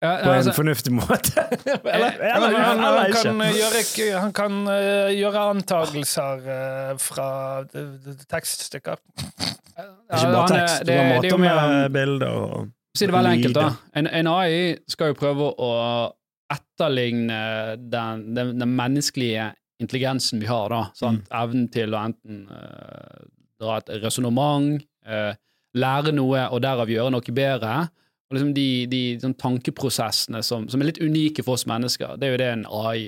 Ja, 0.01 0.13
På 0.23 0.31
en 0.31 0.37
altså, 0.37 0.53
fornuftig 0.55 0.93
måte. 0.95 1.33
eller, 1.43 1.81
eller, 1.91 2.37
eller, 2.37 2.53
men 2.53 2.61
han, 2.63 2.79
eller 2.79 3.01
han 3.01 3.15
kan 3.17 3.41
gjøre, 3.57 4.21
han 4.23 4.33
kan 4.37 4.59
eh, 4.71 5.09
gjøre 5.19 5.47
antagelser 5.57 6.45
eh, 6.55 6.93
fra 7.03 7.31
eh, 7.67 8.13
tekststykker. 8.31 9.01
ja, 9.75 9.89
Ikke 10.13 10.31
bare 10.37 10.53
tekst, 10.53 10.85
du 10.87 10.93
kan 10.95 11.11
mate 11.11 11.41
med 11.43 11.91
bilder 11.97 12.29
og 12.29 12.69
Si 12.99 13.07
det 13.07 13.15
veldig 13.15 13.33
enkelt, 13.37 13.55
da. 13.59 13.67
En, 13.95 14.07
en 14.11 14.27
AI 14.27 14.55
skal 14.91 15.13
jo 15.13 15.19
prøve 15.19 15.51
å 15.55 15.73
etterligne 16.53 17.77
den, 17.77 18.29
den, 18.35 18.55
den 18.61 18.77
menneskelige 18.77 19.53
intelligensen 19.79 20.41
vi 20.41 20.47
har, 20.47 20.73
da. 20.73 20.81
Mm. 21.03 21.21
Evnen 21.43 21.69
til 21.73 21.95
å 21.95 22.01
enten 22.09 22.41
uh, 22.51 23.29
dra 23.61 23.79
et 23.79 23.93
resonnement, 24.03 24.83
uh, 25.07 25.33
lære 25.79 26.15
noe 26.17 26.49
og 26.49 26.63
derav 26.65 26.91
gjøre 26.91 27.13
noe 27.15 27.35
bedre. 27.35 27.75
Og 28.29 28.37
liksom 28.37 28.51
de, 28.57 28.69
de 28.91 29.03
sånn 29.23 29.37
tankeprosessene 29.41 30.43
som, 30.45 30.67
som 30.69 30.83
er 30.83 30.91
litt 30.91 31.01
unike 31.01 31.45
for 31.45 31.57
oss 31.57 31.65
mennesker. 31.69 32.19
Det 32.21 32.29
er 32.29 32.35
jo 32.35 32.41
det 32.43 32.49
en 32.53 32.67
AI 32.67 33.05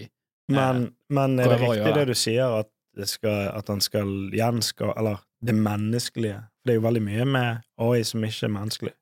Men, 0.51 0.87
men 1.13 1.37
er 1.39 1.53
det 1.53 1.59
riktig 1.61 1.91
det 1.99 2.07
du 2.09 2.15
sier, 2.17 2.55
at, 2.63 2.71
det 2.97 3.07
skal, 3.07 3.51
at 3.55 3.69
han 3.71 3.79
skal 3.85 4.09
gjenska 4.35 4.95
Eller 4.99 5.21
det 5.47 5.55
menneskelige? 5.55 6.41
For 6.41 6.71
Det 6.71 6.73
er 6.73 6.81
jo 6.81 6.87
veldig 6.87 7.03
mye 7.05 7.27
med 7.37 7.69
AI 7.81 8.01
som 8.09 8.25
ikke 8.25 8.49
er 8.49 8.55
menneskelig. 8.57 8.95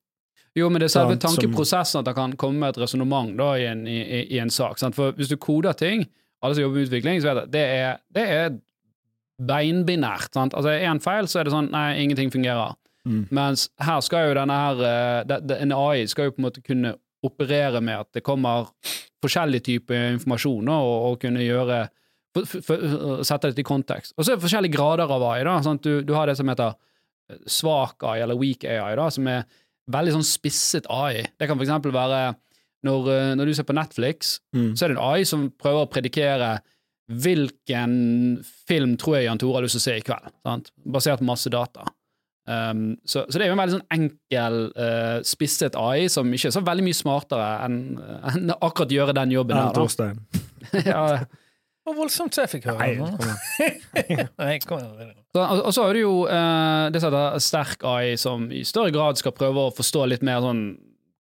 Jo, 0.57 0.69
men 0.71 0.81
det 0.81 0.89
er 0.89 0.95
selve 0.95 1.17
tankeprosessen 1.21 2.01
at 2.01 2.07
det 2.09 2.15
kan 2.17 2.33
komme 2.41 2.59
med 2.63 2.77
et 2.77 2.81
resonnement 2.83 3.31
i, 3.59 3.67
i, 3.93 4.23
i- 4.37 4.39
en 4.41 4.51
sak. 4.51 4.79
Sant? 4.79 4.95
For 4.97 5.13
hvis 5.13 5.29
du 5.29 5.37
koder 5.37 5.73
ting, 5.73 6.07
alle 6.43 6.55
som 6.55 6.63
jobber 6.63 6.79
med 6.81 6.89
utvikling, 6.89 7.21
så 7.23 7.35
vet 7.35 7.43
jeg, 7.45 7.51
det 7.53 7.65
er, 7.69 7.99
det 8.15 8.25
er 8.29 8.57
beinbinært. 9.39 10.33
Sant? 10.35 10.55
Altså, 10.57 10.73
er 10.75 10.89
en 10.91 11.01
feil, 11.03 11.29
så 11.31 11.41
er 11.41 11.49
det 11.49 11.55
sånn 11.55 11.71
nei, 11.75 11.89
ingenting 12.03 12.33
fungerer. 12.35 12.75
Mm. 13.09 13.27
Mens 13.35 13.69
her 13.83 14.01
skal 14.05 14.29
jo 14.31 14.35
denne 14.37 14.57
her 14.59 14.81
eh, 14.85 15.21
det, 15.29 15.39
det, 15.49 15.61
En 15.65 15.73
AI 15.73 16.03
skal 16.11 16.29
jo 16.29 16.35
på 16.35 16.43
en 16.43 16.47
måte 16.49 16.61
kunne 16.67 16.97
operere 17.25 17.81
med 17.83 18.03
at 18.05 18.11
det 18.19 18.25
kommer 18.27 18.69
forskjellig 19.23 19.63
type 19.67 19.95
informasjon 20.15 20.69
og, 20.71 20.91
og 21.09 21.17
kunne 21.23 21.43
gjøre 21.43 21.79
for, 22.37 22.45
for, 22.47 22.61
for, 22.67 23.23
Sette 23.27 23.51
det 23.55 23.63
i 23.65 23.67
kontekst. 23.67 24.13
Og 24.19 24.23
så 24.27 24.33
er 24.35 24.37
det 24.39 24.45
forskjellige 24.45 24.75
grader 24.77 25.11
av 25.11 25.25
AI. 25.31 25.41
da, 25.47 25.57
sant? 25.65 25.83
Du, 25.87 26.03
du 26.07 26.13
har 26.15 26.29
det 26.31 26.37
som 26.39 26.51
heter 26.51 26.77
svak 27.51 28.05
AI, 28.07 28.21
eller 28.25 28.39
weak 28.41 28.65
AI, 28.69 28.93
da, 28.99 29.09
som 29.13 29.27
er 29.31 29.43
veldig 29.91 30.13
sånn 30.19 30.27
spisset 30.27 30.87
AI. 30.93 31.25
Det 31.39 31.49
kan 31.49 31.59
eksempel 31.59 31.93
være 31.95 32.35
når, 32.87 33.09
eh, 33.15 33.35
når 33.39 33.47
du 33.51 33.55
ser 33.59 33.67
på 33.69 33.75
Netflix, 33.75 34.39
Mm. 34.55 34.73
så 34.77 34.85
er 34.85 34.89
det 34.93 34.97
en 34.99 35.05
AI 35.05 35.25
som 35.25 35.51
prøver 35.51 35.87
å 35.87 35.91
predikere 35.91 36.61
hvilken 37.11 37.93
film 38.69 38.97
tror 39.01 39.17
jeg 39.19 39.25
Jan 39.29 39.39
Tore 39.41 39.59
har 39.59 39.65
lyst 39.65 39.79
til 39.79 39.83
å 39.83 39.87
se 39.87 39.97
i 39.99 40.05
kveld, 40.05 40.29
sant? 40.45 40.71
basert 40.87 41.23
på 41.23 41.29
masse 41.29 41.51
data. 41.53 41.87
Um, 42.49 42.97
så, 43.05 43.27
så 43.29 43.37
det 43.37 43.45
er 43.45 43.51
jo 43.51 43.57
en 43.59 43.61
veldig 43.61 43.77
sånn 43.77 43.91
enkel, 43.93 44.55
uh, 44.73 45.19
spisset 45.27 45.75
AI 45.77 46.07
som 46.09 46.31
ikke 46.33 46.49
er 46.49 46.55
så 46.57 46.63
veldig 46.65 46.85
mye 46.87 46.97
smartere 46.97 47.49
enn 47.67 47.75
en 48.33 48.55
akkurat 48.57 48.89
gjøre 48.95 49.15
den 49.19 49.35
jobben 49.35 49.59
her. 49.61 49.75
Torstein. 49.77 50.23
Da. 50.73 50.81
ja, 50.93 51.03
var 51.89 51.97
voldsomt 51.97 52.37
så 52.37 52.45
jeg 52.45 52.53
fikk 52.57 52.69
høre. 52.71 52.85
Nei, 52.85 52.93
kom 52.99 53.25
igjen. 53.25 54.29
Nei, 54.43 54.53
kom 54.65 54.85
igjen. 54.85 55.17
Og, 55.39 55.73
så 55.75 55.85
har 55.85 55.97
du 55.97 56.01
jo 56.03 56.15
eh, 56.31 56.85
det 56.95 57.03
som 57.03 57.13
heter 57.13 57.43
sterk 57.45 57.85
AI, 57.89 58.15
som 58.21 58.47
i 58.55 58.63
større 58.69 58.93
grad 58.95 59.21
skal 59.21 59.35
prøve 59.37 59.69
å 59.69 59.75
forstå 59.75 60.07
litt 60.13 60.25
mer 60.27 60.41
sånn 60.45 60.63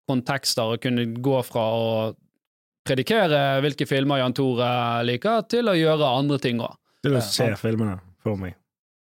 kontekster 0.08 0.74
og 0.74 0.82
kunne 0.82 1.04
gå 1.20 1.40
fra 1.44 1.66
å 1.76 1.90
predikere 2.88 3.60
hvilke 3.64 3.86
filmer 3.88 4.22
Jan 4.22 4.36
Tore 4.36 4.70
liker, 5.04 5.44
til 5.50 5.68
å 5.68 5.76
gjøre 5.76 6.14
andre 6.22 6.40
ting 6.42 6.62
òg. 6.64 6.78
Til 7.04 7.18
å 7.18 7.22
se 7.24 7.50
filmene 7.60 7.98
for 8.24 8.40
meg. 8.40 8.56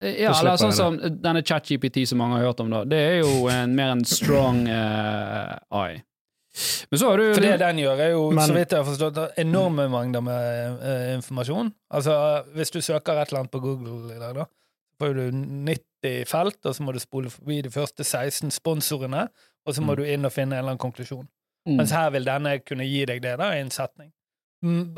Ja, 0.03 0.33
eller 0.35 0.59
sånn 0.59 0.73
som 0.75 0.97
denne 0.99 1.41
ChatGPT 1.45 2.03
som 2.09 2.19
mange 2.21 2.37
har 2.37 2.49
hørt 2.49 2.59
om, 2.61 2.71
da. 2.71 2.83
Det 2.87 2.99
er 2.99 3.15
jo 3.23 3.47
en, 3.51 3.73
mer 3.77 3.93
en 3.95 4.03
strong 4.07 4.65
eh, 4.69 5.55
eye. 5.81 6.03
Men 6.91 6.99
så 6.99 7.09
har 7.09 7.17
du 7.17 7.33
For 7.33 7.41
det 7.41 7.59
den 7.59 7.79
gjør, 7.83 7.99
er 7.99 8.11
jo, 8.13 8.29
Men- 8.31 8.47
så 8.47 8.53
vidt 8.55 8.71
jeg 8.71 8.83
har 8.83 8.87
forstått, 8.87 9.37
enorme 9.37 9.89
mengder 9.91 10.21
med 10.21 10.77
uh, 10.81 11.13
informasjon. 11.15 11.73
Altså, 11.91 12.13
hvis 12.55 12.71
du 12.71 12.79
søker 12.81 13.19
et 13.21 13.27
eller 13.27 13.39
annet 13.43 13.51
på 13.51 13.59
Google 13.61 14.15
i 14.15 14.19
dag, 14.19 14.35
da, 14.35 14.45
får 15.01 15.13
du 15.17 15.23
90 15.31 16.25
felt, 16.31 16.59
og 16.65 16.75
så 16.75 16.83
må 16.83 16.93
du 16.95 16.99
spole 16.99 17.29
forbi 17.29 17.61
de 17.65 17.69
første 17.73 18.03
16 18.07 18.51
sponsorene, 18.51 19.27
og 19.65 19.73
så 19.75 19.81
må 19.81 19.93
Mm. 19.93 19.97
du 19.97 20.03
inn 20.03 20.25
og 20.25 20.31
finne 20.31 20.53
en 20.55 20.59
eller 20.59 20.71
annen 20.75 20.83
konklusjon. 20.85 21.27
Mm. 21.67 21.75
Mens 21.77 21.91
her 21.91 22.09
vil 22.11 22.23
denne 22.25 22.59
kunne 22.63 22.85
gi 22.87 23.05
deg 23.05 23.21
det 23.21 23.37
da, 23.39 23.51
i 23.55 23.59
en 23.59 23.71
setning. 23.71 24.11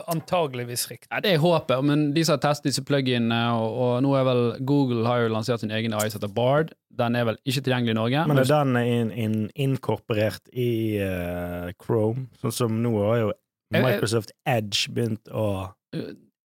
Antageligvis 0.08 0.86
riktig. 0.92 1.08
Ja, 1.12 1.20
det 1.24 1.34
er 1.36 1.42
håpet, 1.44 1.84
men 1.86 2.12
de 2.16 2.24
som 2.26 2.38
har 2.38 2.44
testet 2.44 2.70
disse 2.72 2.84
pluginene, 2.86 3.40
og, 3.58 3.78
og 3.82 4.04
nå 4.06 4.14
er 4.20 4.28
vel 4.28 4.44
Google 4.68 5.06
har 5.08 5.24
jo 5.26 5.32
lansert 5.34 5.64
sin 5.64 5.72
egen 5.76 5.96
AI 5.98 6.10
som 6.10 6.20
heter 6.22 6.34
Bard. 6.34 6.72
Den 6.98 7.16
er 7.20 7.28
vel 7.30 7.40
ikke 7.46 7.64
tilgjengelig 7.66 7.94
i 7.96 7.98
Norge. 8.00 8.24
Men 8.30 8.42
er 8.42 8.48
den 8.52 8.78
in, 8.82 9.12
in, 9.12 9.36
inkorporert 9.68 10.48
i 10.54 10.70
uh, 11.04 11.68
Chrome? 11.84 12.28
Sånn 12.42 12.56
som 12.56 12.80
nå 12.84 12.94
har 13.04 13.20
jo 13.26 13.28
Jeg- 13.34 13.82
jeg- 13.82 13.84
Microsoft 13.84 14.32
Edge 14.48 14.88
begynt 14.96 15.28
å 15.36 15.48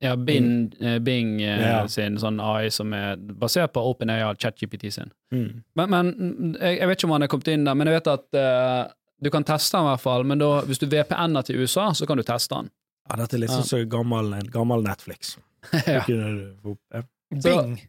ja, 0.01 0.15
Bing, 0.15 0.71
eh, 0.79 0.99
Bing 0.99 1.41
eh, 1.41 1.59
Ja. 1.59 1.87
sin 1.87 2.15
sånn 2.17 2.39
AI 2.39 2.69
som 2.69 2.93
er 2.93 3.17
basert 3.17 3.73
på 3.73 3.81
OpenAI 3.83 4.21
og 4.29 4.37
ChatGPT 4.39 4.91
sin. 4.93 5.11
mm. 5.33 5.63
Men, 5.75 5.89
men 5.89 6.13
mm, 6.15 6.53
jeg, 6.61 6.77
jeg 6.79 6.87
vet 6.87 6.97
ikke 6.97 7.07
om 7.09 7.11
han 7.17 7.23
er 7.23 7.27
kommet 7.27 7.47
inn 7.51 7.65
der, 7.65 7.73
men 7.75 7.87
jeg 7.87 7.97
vet 7.99 8.07
at 8.07 8.37
uh, 8.39 8.91
du 9.21 9.29
kan 9.29 9.43
teste 9.43 9.75
den 9.75 9.87
i 9.87 9.89
hvert 9.89 9.99
fall, 10.05 10.23
men 10.23 10.39
da, 10.39 10.61
hvis 10.61 10.79
du 10.79 10.85
VPN-er 10.87 11.41
til 11.43 11.59
USA, 11.59 11.89
så 11.91 12.07
kan 12.07 12.15
du 12.17 12.23
teste 12.23 12.55
den. 12.55 12.69
Ja, 13.09 13.15
dette 13.23 13.35
er 13.37 13.41
litt 13.43 13.49
sånn 13.53 13.65
som 13.65 13.85
gammel, 13.89 14.35
gammel 14.53 14.83
Netflix. 14.85 15.37
ja. 15.87 16.03
Bing. 16.07 17.79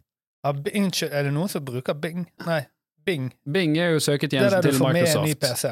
Ja, 0.45 0.53
Bing. 0.57 0.91
Er 1.11 1.23
det 1.29 1.33
noen 1.37 1.49
som 1.53 1.65
bruker 1.65 1.95
Bing? 1.95 2.27
Nei. 2.47 2.62
Bing. 3.07 3.31
Bing 3.49 3.77
er 3.81 3.95
jo 3.95 4.00
søketjenesten 4.05 4.62
til 4.65 4.77
Microsoft. 4.81 4.95
Det 4.95 5.00
er 5.00 5.12
der 5.12 5.12
du 5.12 5.12
får 5.12 5.17
med 5.17 5.17
en 5.17 5.25
ny 5.29 5.35
PC. 5.35 5.69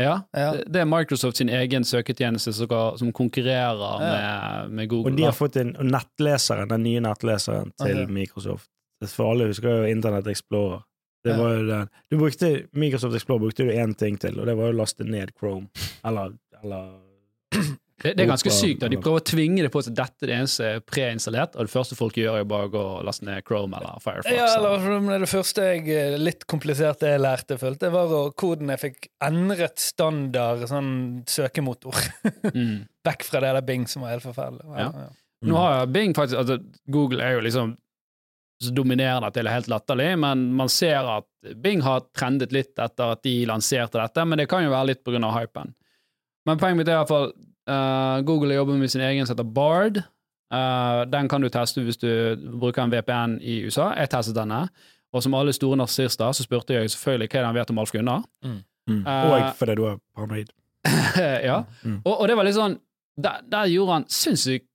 Ja, 0.00 0.14
Ja. 0.34 0.52
det- 0.56 0.72
Det 0.72 0.80
er 0.80 0.84
Microsoft 0.88 1.36
sin 1.36 1.48
egen 1.48 1.84
søketjeneste 1.84 2.52
som, 2.52 2.68
som 2.98 3.12
konkurrerer 3.12 3.76
Ja. 3.76 3.98
med, 3.98 4.70
med 4.72 4.88
Google. 4.88 5.12
Og 5.12 5.16
de 5.18 5.22
har 5.24 5.32
fått 5.32 5.56
en 5.56 5.76
nettleseren, 5.80 6.68
den 6.68 6.82
nye 6.82 7.00
nettleseren 7.00 7.72
til 7.78 8.02
okay. 8.02 8.06
Microsoft. 8.12 8.68
For 9.06 9.30
alle 9.32 9.46
husker 9.50 9.68
jo 9.68 9.84
Internett 9.90 10.26
Explorer. 10.26 10.82
Det 11.24 11.36
var 11.38 11.52
jo 11.54 11.66
den. 11.66 11.88
Du 12.10 12.16
brukte, 12.18 12.66
Microsoft 12.72 13.14
Explorer 13.14 13.38
brukte 13.40 13.64
du 13.64 13.70
én 13.70 13.94
ting 13.94 14.16
til, 14.18 14.40
og 14.40 14.46
det 14.46 14.56
var 14.56 14.72
å 14.72 14.76
laste 14.76 15.04
ned 15.04 15.30
Chrome. 15.38 15.68
Eller, 16.04 16.32
eller 16.62 16.98
Det, 18.02 18.14
det 18.16 18.24
er 18.24 18.30
ganske 18.30 18.50
sykt. 18.54 18.80
da. 18.82 18.88
De 18.90 18.98
prøver 18.98 19.20
å 19.20 19.24
tvinge 19.26 19.62
det 19.64 19.70
på 19.72 19.82
at 19.82 19.90
dette 19.94 20.26
er 20.26 20.30
det 20.30 20.36
eneste 20.40 20.68
er 20.68 20.80
preinstallert, 20.86 21.56
og 21.56 21.68
det 21.68 21.72
første 21.72 21.98
folk 21.98 22.16
gjør, 22.18 22.40
er 22.40 22.48
bare 22.48 22.68
å 22.68 22.72
gå 22.72 22.82
og 22.96 23.04
laste 23.06 23.26
ned 23.28 23.44
Chrome 23.46 23.78
eller 23.78 24.00
Firefox. 24.02 24.32
Ja, 24.34 24.48
eller 24.56 25.20
det 25.22 25.30
første 25.30 25.66
jeg 25.68 25.84
eh, 25.92 26.16
litt 26.20 26.46
kompliserte 26.50 27.12
jeg 27.12 27.22
lærte, 27.22 27.58
følte 27.60 27.88
jeg, 27.88 27.94
var 27.94 28.14
å- 28.16 28.32
koden 28.42 28.72
jeg 28.74 28.82
fikk 28.82 29.10
endret 29.22 29.82
standard 29.82 30.64
sånn 30.70 30.92
søkemotor. 31.30 32.00
mm. 32.56 32.88
Vekk 33.06 33.28
fra 33.28 33.44
det 33.44 33.54
der 33.58 33.68
Bing 33.68 33.86
som 33.90 34.06
var 34.06 34.16
helt 34.16 34.26
forferdelig. 34.26 34.66
Ja. 34.78 34.90
Mm. 34.90 35.20
Nå 35.50 35.58
har 35.58 35.86
Bing 35.90 36.14
faktisk 36.14 36.38
altså, 36.38 36.58
Google 36.90 37.22
er 37.22 37.36
jo 37.36 37.46
liksom 37.46 37.76
så 38.62 38.70
dominerende 38.70 39.26
at 39.26 39.34
det 39.34 39.42
er 39.42 39.56
helt 39.56 39.70
latterlig, 39.70 40.12
men 40.22 40.44
man 40.54 40.70
ser 40.70 41.06
at 41.18 41.26
Bing 41.58 41.82
har 41.82 42.04
trendet 42.14 42.52
litt 42.54 42.78
etter 42.78 43.14
at 43.16 43.22
de 43.26 43.40
lanserte 43.50 43.98
dette, 43.98 44.26
men 44.26 44.38
det 44.38 44.46
kan 44.50 44.62
jo 44.62 44.70
være 44.70 44.92
litt 44.92 45.08
av 45.08 45.32
hypen. 45.34 45.72
Men 46.46 46.60
poenget 46.60 46.78
mitt 46.78 46.90
er 46.90 46.98
i 46.98 47.00
hvert 47.00 47.10
fall 47.10 47.32
eh, 47.68 48.22
Google 48.26 48.54
jobber 48.54 48.78
med 48.78 48.90
sin 48.90 49.00
egen 49.00 49.26
som 49.26 49.36
heter 49.36 49.48
Bard. 49.54 50.02
Uh, 50.52 51.06
den 51.08 51.28
kan 51.32 51.40
du 51.40 51.48
teste 51.48 51.80
hvis 51.80 51.96
du 51.96 52.36
bruker 52.60 52.82
en 52.82 52.92
VPN 52.92 53.38
i 53.40 53.62
USA. 53.64 53.94
Jeg 53.96 54.10
testet 54.12 54.36
denne. 54.36 54.66
Og 55.12 55.22
som 55.24 55.34
alle 55.34 55.52
store 55.52 55.78
narsissister 55.80 56.32
så 56.32 56.44
spurte 56.44 56.74
jeg 56.76 56.90
selvfølgelig 56.92 57.28
hva 57.32 57.44
han 57.46 57.56
vet 57.56 57.70
om 57.72 57.80
Alf 57.80 57.92
Gunnar. 57.92 58.24
mm. 58.44 58.60
Eh, 59.06 59.30
Og 59.30 59.56
fordi 59.56 59.74
du 59.78 59.84
er 59.86 59.98
paranoid. 60.14 60.48
ja. 61.48 61.62
Mm. 61.84 62.00
Og, 62.04 62.20
og 62.20 62.28
det 62.28 62.36
var 62.36 62.44
litt 62.44 62.56
sånn 62.56 62.72
Der, 63.14 63.44
der 63.46 63.68
gjorde 63.70 63.92
han 63.92 64.06
sinnssykt 64.10 64.66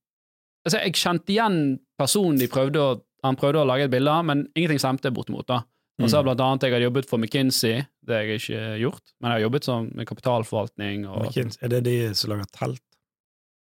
Altså, 0.63 0.79
jeg 0.79 0.95
kjente 0.95 1.33
igjen 1.33 1.57
personen 1.99 2.39
de 2.39 2.47
prøvde 2.47 2.79
å 2.79 2.93
han 3.25 3.35
prøvde 3.35 3.59
å 3.59 3.67
lage 3.67 3.87
et 3.87 3.91
bilde 3.91 4.11
av, 4.13 4.25
men 4.27 4.45
ingenting 4.55 4.79
stemte 4.79 5.09
bortimot. 5.11 5.47
da. 5.49 5.63
Han 5.97 6.11
så 6.11 6.19
har 6.19 6.27
blant 6.27 6.41
annet 6.45 6.67
jeg 6.67 6.75
har 6.75 6.83
jobbet 6.85 7.07
for 7.09 7.17
McKinsey, 7.17 7.81
det 8.05 8.13
har 8.13 8.27
jeg 8.27 8.41
ikke 8.41 8.65
gjort, 8.83 9.03
men 9.17 9.31
jeg 9.31 9.39
har 9.39 9.45
jobbet 9.47 9.67
som 9.67 9.87
med 9.97 10.07
kapitalforvaltning 10.09 11.07
og 11.09 11.23
McKinsey, 11.25 11.63
er 11.65 11.73
det 11.73 11.79
de 11.87 11.95
som 12.17 12.33
lager 12.33 12.51
telt? 12.53 12.83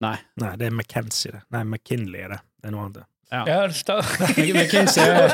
Nei. 0.03 0.17
Nei, 0.41 0.53
det 0.59 0.67
er 0.67 0.73
McKenzie, 0.73 1.35
det. 1.35 1.43
Nei, 1.53 1.61
McKinley 1.63 2.25
er 2.25 2.33
det. 2.33 2.39
Det 2.59 2.69
er 2.69 2.75
noe 2.75 2.87
annet. 2.87 3.05
Ja. 3.33 3.43
Ja, 3.49 3.67
det 3.67 3.73
står 3.73 4.01
McKinsey 4.53 5.03
er 5.09 5.31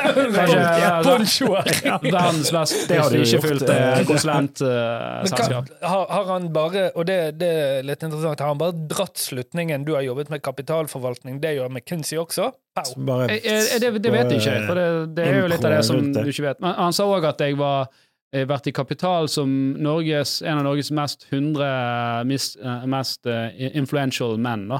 kanskje 1.03 1.50
altså, 1.51 1.98
verdens 2.06 2.51
beste. 2.56 2.86
Det 2.88 3.00
har 3.01 3.12
du 3.12 3.18
ikke 3.20 3.41
fulgt 3.44 3.65
fullt 3.65 3.72
eh. 3.74 4.03
Konsulentselskap. 4.08 5.72
har, 5.82 6.06
har 6.15 6.29
han 6.32 6.48
bare, 6.56 6.86
og 6.96 7.08
det, 7.10 7.18
det 7.41 7.50
er 7.50 7.88
litt 7.88 8.06
interessant, 8.08 8.39
har 8.39 8.53
han 8.53 8.62
bare 8.62 8.77
dratt 8.89 9.20
slutningen 9.20 9.84
Du 9.88 9.96
har 9.98 10.06
jobbet 10.08 10.32
med 10.32 10.44
kapitalforvaltning, 10.46 11.41
det 11.44 11.58
gjør 11.58 11.74
McKinsey 11.74 12.20
også? 12.22 12.51
Bare, 12.96 13.34
jeg, 13.36 13.44
eh, 13.44 13.79
Det, 13.84 13.91
det 14.00 14.13
vet 14.13 14.32
jeg 14.32 14.46
ikke, 14.46 14.60
for 14.70 14.79
det, 14.79 14.86
det 15.18 15.25
er 15.27 15.41
jo 15.41 15.50
litt 15.51 15.65
av 15.68 15.75
det 15.75 15.82
som 15.89 16.00
du 16.13 16.22
ikke 16.24 16.46
vet. 16.48 16.62
Men 16.63 16.77
han 16.79 16.96
sa 16.96 17.08
òg 17.10 17.27
at 17.34 17.44
jeg 17.44 17.58
var 17.60 17.89
eh, 18.32 18.46
vært 18.48 18.70
i 18.72 18.75
Kapital 18.75 19.27
som 19.32 19.51
Norges, 19.75 20.38
en 20.46 20.62
av 20.62 20.70
Norges 20.70 20.94
mest 20.96 21.27
100 21.34 22.24
mis, 22.29 22.53
eh, 22.63 22.88
mest 22.96 23.27
eh, 23.27 23.68
influential 23.74 24.39
menn. 24.39 24.70
da. 24.72 24.79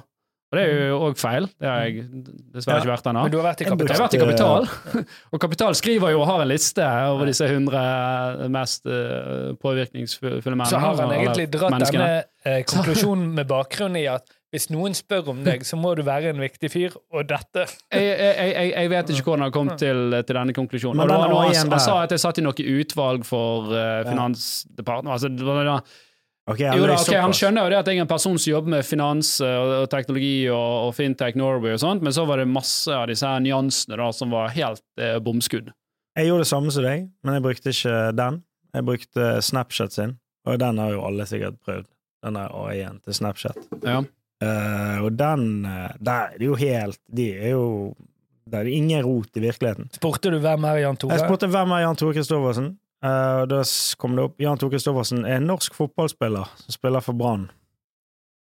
Og 0.50 0.58
det 0.58 0.62
er 0.66 0.88
jo 0.90 0.96
òg 1.06 1.20
feil. 1.22 1.46
Det 1.62 1.68
har 1.70 1.84
jeg 1.86 2.08
dessverre 2.56 2.80
Ja, 2.80 2.82
ikke 2.82 2.90
vært 2.96 3.10
ennå. 3.12 3.26
Men 3.28 3.34
du 3.34 3.38
har 3.38 3.46
vært 3.52 3.62
i 3.62 3.68
Kapital? 3.68 3.92
Jeg 3.92 4.00
har 4.00 4.02
vært 4.02 4.16
i 4.18 4.22
Kapital, 4.24 4.66
og 5.36 5.44
Kapital 5.44 5.78
skriver 5.78 6.16
jo 6.16 6.24
og 6.24 6.26
har 6.32 6.42
en 6.42 6.50
liste 6.50 6.88
over 7.12 7.30
disse 7.30 7.46
100 7.46 8.50
mest 8.56 8.90
eh, 8.90 9.54
påvirkningsfulle 9.62 10.42
menneskene. 10.42 10.72
Så 10.74 10.82
har 10.82 10.98
han 11.04 11.14
egentlig 11.20 11.48
dratt 11.54 11.78
denne 11.86 12.10
eh, 12.50 12.64
konklusjonen 12.72 13.30
med 13.38 13.50
bakgrunn 13.52 14.02
i 14.02 14.08
at 14.10 14.26
hvis 14.50 14.72
noen 14.74 14.96
spør 14.98 15.30
om 15.36 15.46
deg, 15.46 15.62
så 15.62 15.78
må 15.78 15.94
du 15.94 16.02
være 16.08 16.32
en 16.34 16.42
viktig 16.42 16.74
fyr, 16.74 16.98
og 17.14 17.28
dette 17.30 17.68
Jeg, 17.94 18.10
jeg, 18.10 18.36
jeg, 18.42 18.74
jeg 18.74 18.92
vet 18.96 19.14
ikke 19.14 19.30
hvordan 19.30 19.46
han 19.46 19.54
kom 19.54 19.70
til, 19.78 20.06
til 20.18 20.40
denne 20.42 20.56
konklusjonen. 20.58 20.98
Men 20.98 21.14
den 21.14 21.22
var 21.22 21.36
han, 21.46 21.74
han 21.78 21.84
sa 21.86 22.02
at 22.08 22.18
jeg 22.18 22.26
satt 22.26 22.42
i 22.42 22.46
noe 22.48 22.70
utvalg 22.74 23.28
for 23.30 23.70
uh, 23.70 24.02
Finansdepartementet. 24.10 25.14
Altså, 25.14 25.30
det 25.30 25.46
var 25.46 25.84
da- 26.50 26.54
Ok, 26.54 26.64
jo 26.66 26.88
da, 26.90 26.96
okay, 26.98 27.20
han 27.22 27.36
skjønner 27.38 27.68
jo 27.68 27.70
det 27.76 27.80
at 27.80 27.90
jeg 27.92 28.00
er 28.00 28.06
en 28.08 28.10
person 28.10 28.38
som 28.42 28.52
jobber 28.52 28.74
med 28.74 28.86
finans 28.88 29.36
eh, 29.46 29.56
og, 29.60 29.74
og 29.84 29.90
teknologi 29.92 30.34
og, 30.50 30.88
og 30.88 30.96
Fintech 30.98 31.38
Norway 31.38 31.76
og 31.78 31.82
sånt, 31.84 32.02
men 32.06 32.16
så 32.16 32.26
var 32.30 32.42
det 32.42 32.48
masse 32.50 32.90
av 32.90 33.08
disse 33.12 33.28
her 33.28 33.44
nyansene 33.46 34.00
da 34.02 34.10
som 34.16 34.34
var 34.34 34.50
helt 34.56 34.84
eh, 35.00 35.20
bomskudd. 35.24 35.70
Jeg 36.18 36.28
gjorde 36.32 36.44
det 36.48 36.50
samme 36.52 36.74
som 36.74 36.84
deg, 36.84 37.06
men 37.24 37.38
jeg 37.38 37.46
brukte 37.46 37.74
ikke 37.76 37.98
den. 38.18 38.42
Jeg 38.76 38.86
brukte 38.86 39.28
Snapchat 39.46 39.94
sin, 39.96 40.18
og 40.50 40.58
den 40.62 40.82
har 40.82 40.92
jo 40.94 41.04
alle 41.08 41.26
sikkert 41.30 41.60
prøvd. 41.66 41.88
Den 42.26 42.36
er 42.36 42.52
AI-en 42.52 42.98
til 43.06 43.16
Snapchat. 43.16 43.60
Ja. 43.86 44.02
Uh, 44.40 45.04
og 45.04 45.18
den 45.20 45.66
eh, 45.68 45.90
Der 46.00 46.30
er 46.32 46.44
jo 46.46 46.54
helt 46.56 46.96
De 47.12 47.26
er 47.36 47.50
jo 47.58 47.92
Det 48.48 48.62
er 48.62 48.70
ingen 48.72 49.04
rot 49.04 49.36
i 49.36 49.42
virkeligheten. 49.44 49.90
Spurte 49.98 50.32
du 50.32 50.38
hvem 50.40 50.64
er 50.70 50.78
Jan 50.80 50.96
Tore? 50.96 51.18
Jeg 51.18 51.28
spurte 51.28 51.50
hvem 51.52 51.74
er 51.76 51.82
Jan 51.84 52.00
Tore 52.00 52.16
Kristoffersen, 52.16 52.70
og 53.06 53.50
da 53.52 53.62
kom 54.02 54.16
det 54.18 54.26
opp 54.28 54.42
Jan 54.44 54.58
Tore 54.60 54.74
Kristoffersen 54.76 55.22
er 55.26 55.38
en 55.40 55.48
norsk 55.48 55.76
fotballspiller 55.78 56.50
som 56.60 56.76
spiller 56.76 57.04
for 57.06 57.16
Brann. 57.16 57.48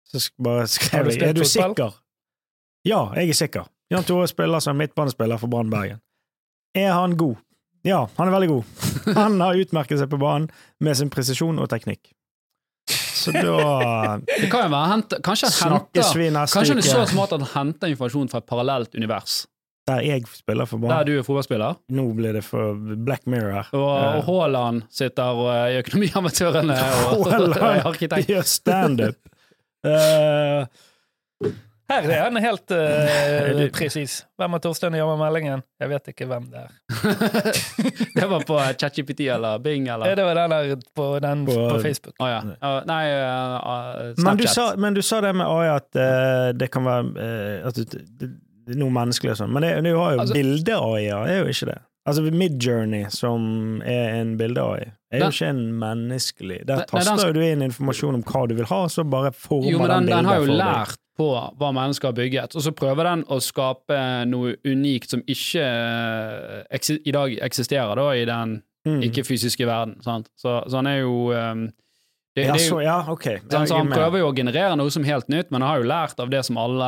Så 0.05 0.27
bare 0.43 0.67
skrev 0.69 1.09
jeg 1.09 1.21
Er 1.23 1.33
du 1.33 1.41
fotball? 1.41 1.73
sikker? 1.73 1.95
Ja, 2.85 2.99
jeg 3.17 3.29
er 3.33 3.39
sikker. 3.39 3.69
Jan 3.91 4.05
Tore 4.05 4.27
spiller 4.29 4.61
som 4.61 4.77
midtbanespiller 4.77 5.41
for 5.41 5.49
Brann 5.49 5.71
Bergen. 5.73 6.01
Er 6.75 6.93
han 6.93 7.17
god? 7.17 7.39
Ja, 7.83 8.05
han 8.17 8.27
er 8.29 8.31
veldig 8.37 8.47
god. 8.47 8.63
Han 9.19 9.41
har 9.43 9.57
utmerket 9.59 9.99
seg 9.99 10.07
på 10.09 10.17
banen 10.21 10.45
med 10.79 10.95
sin 10.95 11.09
presisjon 11.11 11.57
og 11.59 11.67
teknikk. 11.69 12.13
Så 12.87 13.31
da 13.35 14.17
Det 14.23 14.47
kan 14.51 14.65
jo 14.65 14.69
være 14.71 14.87
hent, 14.91 15.13
Kanskje 15.23 15.49
han 15.63 15.75
henter 15.77 16.01
Kanskje 16.03 16.73
han 16.73 16.81
er 16.81 16.87
så 16.87 17.03
smart 17.07 17.31
at 17.35 17.43
han 17.43 17.51
henter 17.53 17.91
informasjon 17.91 18.31
fra 18.31 18.41
et 18.43 18.47
parallelt 18.47 18.95
univers, 18.95 19.45
Der 19.87 19.99
jeg 20.05 20.23
spiller 20.31 20.65
for 20.69 20.77
barn. 20.79 20.93
der 20.95 21.03
du 21.09 21.17
er 21.19 21.25
fotballspiller. 21.27 21.75
Nå 21.91 22.05
blir 22.15 22.33
det 22.37 22.43
for 22.47 22.77
Black 23.03 23.25
Mirror. 23.27 23.67
Og, 23.75 23.89
Eh, 23.99 24.23
Haaland 24.29 24.83
sitter 24.89 25.41
eh, 25.51 25.73
i 25.75 25.81
Økonomiamatørene 25.81 26.77
og, 26.79 27.19
og 27.19 27.27
er 27.27 27.37
Haaland 27.59 27.85
arkitekt. 27.91 28.29
gjør 28.31 28.47
standup. 28.47 29.19
Uh, 29.83 30.63
Her 31.91 32.05
er 32.09 32.21
han 32.23 32.37
helt 32.39 32.71
uh, 32.71 33.65
presis. 33.75 34.21
Hvem 34.39 34.55
av 34.55 34.61
Torstein 34.63 34.95
med 34.95 35.19
meldingen? 35.19 35.63
Jeg 35.83 35.89
vet 35.91 36.07
ikke 36.13 36.25
hvem 36.31 36.45
det 36.53 36.61
er. 36.63 36.71
det 38.15 38.29
var 38.31 38.45
på 38.47 38.59
ChatGPT 38.79 39.25
eller 39.35 39.59
Bing 39.59 39.89
eller 39.91 40.15
det 40.15 40.23
var 40.23 40.39
den 40.39 40.55
der 40.55 40.71
på, 40.95 41.09
den 41.19 41.43
på, 41.45 41.57
På- 41.69 41.81
Facebook. 41.83 42.15
Å 42.23 42.29
ja. 42.31 42.39
uh, 42.63 42.79
Nei, 42.87 43.03
uh, 43.11 44.15
Snapchat. 44.15 44.23
men, 44.23 44.39
du 44.39 44.47
sa, 44.47 44.65
men 44.79 44.97
du 44.97 45.01
sa 45.03 45.19
det 45.27 45.33
med 45.35 45.45
AI 45.51 45.67
at 45.75 45.99
eh, 45.99 46.47
det 46.55 46.71
kan 46.71 46.87
være 46.87 47.27
eh, 47.27 47.67
at 47.67 47.83
du, 47.83 48.31
noe 48.67 48.89
menneskelig 48.93 49.31
og 49.31 49.37
sånn. 49.43 49.51
Men 49.53 49.83
du 49.83 49.95
har 49.97 50.13
jo 50.15 50.19
Altså- 50.23 50.33
bilde-AI, 50.37 51.05
er 51.11 51.43
jo 51.43 51.49
ikke 51.51 51.65
det? 51.73 51.79
Altså 52.05 52.21
Midjourney, 52.35 53.05
som 53.09 53.81
er 53.85 54.15
en 54.21 54.37
bilde-AI, 54.37 54.91
er 55.13 55.19
jo 55.19 55.29
ikke 55.31 55.47
en 55.53 55.61
menneskelig 55.79 56.65
Der 56.67 56.81
den 56.81 56.85
taster 56.91 57.27
jo 57.29 57.33
du 57.33 57.39
inn 57.41 57.61
informasjon 57.61 58.15
om 58.15 58.23
hva 58.23 58.47
du 58.49 58.55
vil 58.55 58.65
ha, 58.65 58.81
så 58.91 59.05
bare 59.09 59.31
former 59.31 59.71
Jo, 59.71 59.77
men 59.79 59.89
den, 59.89 60.05
den 60.07 60.25
har 60.25 60.35
jo 60.41 60.45
bildet 60.47 60.59
for 60.59 60.73
deg. 60.73 60.87
lært 60.87 60.97
på 61.17 61.27
hva 61.61 61.69
mennesker 61.71 62.09
har 62.09 62.13
bygget, 62.17 62.55
og 62.57 62.61
så 62.65 62.71
prøver 62.75 63.03
den 63.07 63.23
å 63.31 63.37
skape 63.39 63.99
noe 64.27 64.55
unikt 64.65 65.09
som 65.13 65.21
ikke 65.29 65.63
eh, 65.63 66.97
i 67.05 67.11
dag 67.15 67.37
eksisterer 67.41 67.95
da 67.95 68.09
i 68.11 68.25
den 68.25 68.61
Mm. 68.85 68.99
ikke-fysiske 69.01 69.63
verden. 69.65 70.01
Sant? 70.03 70.27
Så, 70.35 70.57
så 70.67 70.75
han 70.81 70.87
er 70.87 70.97
jo 71.05 71.31
um, 71.31 71.69
det, 72.35 72.47
ja, 72.49 72.55
så, 72.59 72.81
ja, 72.83 72.97
ok. 73.07 73.25
Jeg 73.25 73.67
så 73.69 73.77
han 73.77 73.87
prøver 73.87 74.19
jo 74.19 74.27
å 74.27 74.35
generere 74.35 74.75
noe 74.75 74.91
som 74.91 75.05
helt 75.07 75.29
nytt, 75.31 75.51
men 75.51 75.61
han 75.61 75.69
har 75.69 75.79
jo 75.79 75.87
lært 75.87 76.19
av 76.19 76.29
det 76.29 76.41
som 76.43 76.57
alle 76.59 76.83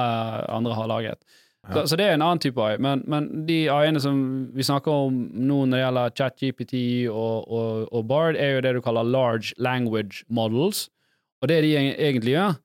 andre 0.52 0.74
har 0.76 0.90
laget. 0.92 1.22
Så, 1.66 1.78
Ja. 1.80 1.86
så 1.90 1.98
det 1.98 2.06
er 2.06 2.14
en 2.14 2.22
annen 2.22 2.40
type 2.44 2.62
AI. 2.62 2.78
Men, 2.78 3.02
men 3.10 3.46
de 3.48 3.66
AI-ene 3.74 4.00
som 4.02 4.18
vi 4.54 4.64
snakker 4.64 4.92
om 5.08 5.16
nå 5.34 5.64
når 5.66 5.72
det 5.78 5.84
gjelder 5.84 6.16
ChatGPT 6.20 6.76
og, 7.10 7.48
og, 7.50 7.88
og 7.92 8.06
Bard, 8.08 8.36
er 8.38 8.56
jo 8.58 8.62
det 8.62 8.74
du 8.78 8.82
kaller 8.86 9.04
large 9.08 9.54
language 9.58 10.24
models. 10.30 10.90
Og 11.42 11.50
det 11.50 11.62
de 11.66 11.74
egentlig 11.78 12.36
gjør, 12.36 12.58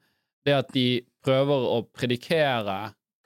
det 0.45 0.52
er 0.52 0.59
at 0.62 0.73
de 0.76 0.87
prøver 1.25 1.66
å 1.73 1.80
predikere 1.97 2.76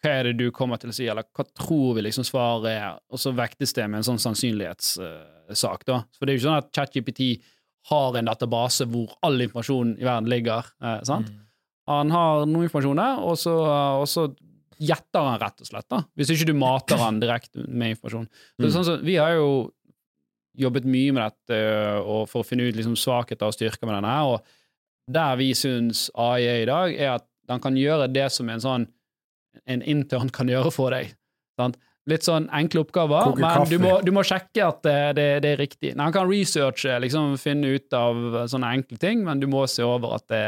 hva 0.05 0.11
er 0.13 0.27
det 0.29 0.37
du 0.37 0.51
kommer 0.53 0.77
til 0.77 0.91
å 0.91 0.95
si, 0.95 1.07
eller 1.09 1.25
hva 1.33 1.47
tror 1.57 1.95
vi 1.97 2.03
liksom 2.05 2.27
svaret 2.29 2.67
er, 2.69 2.97
og 3.09 3.21
så 3.23 3.31
vektes 3.33 3.73
det 3.73 3.87
med 3.89 4.03
en 4.03 4.09
sånn 4.11 4.21
sannsynlighetssak, 4.21 5.85
da. 5.89 6.03
For 6.19 6.27
det 6.27 6.35
er 6.35 6.37
jo 6.37 6.41
ikke 6.43 6.49
sånn 6.51 6.59
at 6.61 6.73
ChatGPT 6.77 7.23
har 7.91 8.17
en 8.19 8.29
database 8.29 8.85
hvor 8.91 9.15
all 9.25 9.41
informasjon 9.45 9.95
i 10.01 10.05
verden 10.05 10.29
ligger, 10.29 10.69
eh, 10.85 11.01
sant? 11.09 11.31
Mm. 11.33 11.41
Han 11.89 12.13
har 12.13 12.45
noe 12.49 12.65
informasjon 12.67 13.01
der, 13.01 13.25
så, 13.41 13.55
og 14.01 14.07
så 14.09 14.27
gjetter 14.85 15.29
han 15.29 15.41
rett 15.41 15.63
og 15.65 15.69
slett, 15.69 15.89
da. 15.91 16.03
Hvis 16.19 16.33
ikke 16.35 16.51
du 16.51 16.55
mater 16.59 17.01
han 17.01 17.21
direkte 17.23 17.65
med 17.67 17.95
informasjon. 17.95 18.29
Så 18.59 18.67
er 18.69 18.75
sånn 18.75 18.87
så, 18.89 18.99
vi 19.05 19.17
har 19.21 19.37
jo 19.39 19.49
jobbet 20.61 20.87
mye 20.87 21.15
med 21.15 21.25
dette 21.25 21.61
og 22.03 22.29
for 22.31 22.45
å 22.45 22.47
finne 22.47 22.69
ut 22.69 22.77
liksom 22.79 22.95
svakheter 22.99 23.51
og 23.51 23.57
styrker 23.57 23.89
med 23.89 23.99
denne 23.99 24.13
her, 24.15 24.37
og 24.37 25.11
der 25.11 25.39
vi 25.41 25.51
syns 25.59 26.07
AI 26.15 26.45
er 26.47 26.61
i 26.63 26.69
dag, 26.71 26.95
er 26.95 27.17
at 27.17 27.27
den 27.51 27.61
kan 27.61 27.77
gjøre 27.77 28.09
det 28.13 28.29
som 28.33 28.49
en 28.49 28.63
sånn 28.63 28.87
en 29.71 29.83
intern 29.87 30.31
kan 30.35 30.49
gjøre 30.51 30.73
for 30.75 30.95
deg. 30.95 31.13
Sant? 31.59 31.77
Litt 32.11 32.27
sånn 32.27 32.51
enkle 32.53 32.83
oppgaver, 32.85 33.31
Koke 33.31 33.41
men 33.41 33.69
du 33.71 33.79
må, 33.81 33.93
du 34.05 34.11
må 34.13 34.25
sjekke 34.27 34.67
at 34.67 34.83
det, 34.85 34.97
det, 35.17 35.29
det 35.45 35.53
er 35.55 35.61
riktig. 35.63 35.93
Nei, 35.95 36.09
han 36.09 36.17
kan 36.17 36.29
researche, 36.29 36.99
liksom 37.01 37.39
finne 37.41 37.77
ut 37.79 37.97
av 37.97 38.45
sånne 38.53 38.73
enkle 38.77 38.99
ting, 39.01 39.23
men 39.25 39.41
du 39.41 39.47
må 39.49 39.65
se 39.71 39.87
over 39.87 40.19
at 40.19 40.27
det, 40.33 40.45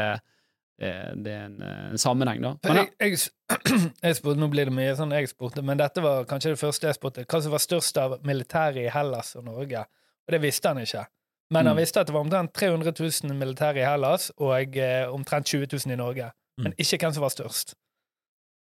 det, 0.79 0.93
det 1.25 1.31
er 1.33 1.45
en, 1.47 1.61
en 1.93 1.97
sammenheng, 1.97 2.41
da. 2.43 2.51
Men, 2.67 2.75
ja, 2.81 2.85
jeg, 3.01 3.17
jeg, 3.17 3.91
jeg 4.05 4.15
spurte, 4.19 4.39
Nå 4.39 4.49
blir 4.53 4.69
det 4.69 4.75
mye 4.77 4.95
sånn 4.99 5.11
jeg 5.15 5.29
spurte, 5.31 5.63
men 5.65 5.79
dette 5.81 6.03
var 6.05 6.25
kanskje 6.29 6.53
det 6.53 6.59
første 6.61 6.87
jeg 6.91 6.97
spurte. 6.99 7.25
Hva 7.25 7.41
som 7.41 7.51
var 7.55 7.63
størst 7.63 7.97
av 8.03 8.17
militæret 8.27 8.83
i 8.85 8.91
Hellas 8.93 9.33
og 9.39 9.45
Norge? 9.49 9.85
Og 10.27 10.35
det 10.35 10.41
visste 10.43 10.69
han 10.73 10.81
ikke. 10.83 11.05
Men 11.49 11.65
han 11.65 11.75
Mm. 11.77 11.79
visste 11.81 12.01
at 12.01 12.07
det 12.09 12.13
var 12.13 12.25
omtrent 12.25 12.51
300 12.53 12.91
000 12.99 13.35
militære 13.39 13.79
i 13.79 13.85
Hellas 13.87 14.31
og 14.37 14.75
eh, 14.77 15.05
omtrent 15.09 15.47
20 15.47 15.67
000 15.71 15.93
i 15.93 15.97
Norge. 15.97 16.31
Men 16.59 16.73
ikke 16.77 16.97
hvem 17.05 17.13
som 17.15 17.23
var 17.23 17.29
størst. 17.31 17.75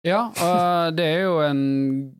ja 0.05 0.19
og 0.29 0.93
det 0.95 1.05
er 1.05 1.23
jo 1.25 1.39
en 1.41 1.61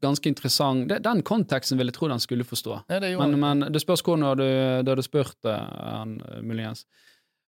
ganske 0.01 0.27
interessant 0.27 0.87
det, 0.89 1.03
Den 1.05 1.21
konteksten 1.23 1.77
vil 1.77 1.87
jeg 1.91 1.93
tro 1.99 2.07
den 2.09 2.19
skulle 2.19 2.43
forstå. 2.43 2.79
Ja, 2.89 2.99
det 2.99 3.13
Men, 3.19 3.39
men 3.39 3.59
det 3.71 3.81
spørs 3.83 4.01
hvor 4.01 4.17
når 4.17 4.35
du, 4.41 4.47
du 4.83 4.91
hadde 4.91 5.03
spurt 5.05 5.37
eh, 5.45 5.67
han, 5.93 6.17
eh, 6.25 6.41
muligens. 6.41 6.85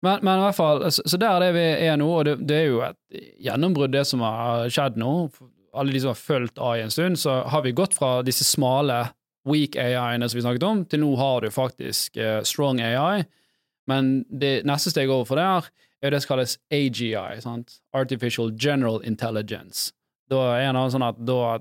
Men, 0.04 0.20
men 0.22 0.38
i 0.38 0.42
hvert 0.46 0.56
fall, 0.58 0.82
så, 0.94 1.02
så 1.10 1.18
der 1.18 1.36
er 1.36 1.42
det 1.42 1.54
vi 1.56 1.66
er 1.88 1.96
nå, 1.98 2.08
og 2.20 2.26
det, 2.28 2.36
det 2.46 2.58
er 2.58 2.66
jo 2.68 2.82
et 2.86 3.22
gjennombrudd, 3.48 3.94
det 3.94 4.04
som 4.06 4.22
har 4.22 4.68
skjedd 4.70 4.98
nå. 5.00 5.14
For 5.34 5.50
Alle 5.78 5.94
de 5.94 6.02
som 6.02 6.12
har 6.12 6.20
fulgt 6.20 6.60
AI 6.62 6.84
en 6.84 6.94
stund, 6.94 7.18
så 7.18 7.40
har 7.50 7.64
vi 7.66 7.74
gått 7.76 7.96
fra 7.98 8.20
disse 8.26 8.46
smale 8.46 9.08
weak 9.48 9.76
AI-ene 9.80 10.28
som 10.28 10.38
vi 10.38 10.44
snakket 10.44 10.66
om, 10.68 10.84
til 10.86 11.02
nå 11.02 11.10
har 11.18 11.42
du 11.42 11.50
faktisk 11.50 12.18
eh, 12.20 12.40
strong 12.46 12.82
AI. 12.84 13.24
Men 13.88 14.22
det 14.28 14.60
neste 14.68 14.92
steget 14.92 15.14
overfor 15.14 15.40
der 15.40 15.70
er 16.04 16.14
det 16.14 16.22
som 16.22 16.34
kalles 16.34 16.58
AGI, 16.70 17.40
sant? 17.42 17.80
Artificial 17.96 18.52
General 18.54 19.00
Intelligence. 19.08 19.90
Da 20.30 20.44
er 20.60 20.70
han 20.70 20.92
sånn 20.92 21.06
at 21.06 21.18
da 21.26 21.58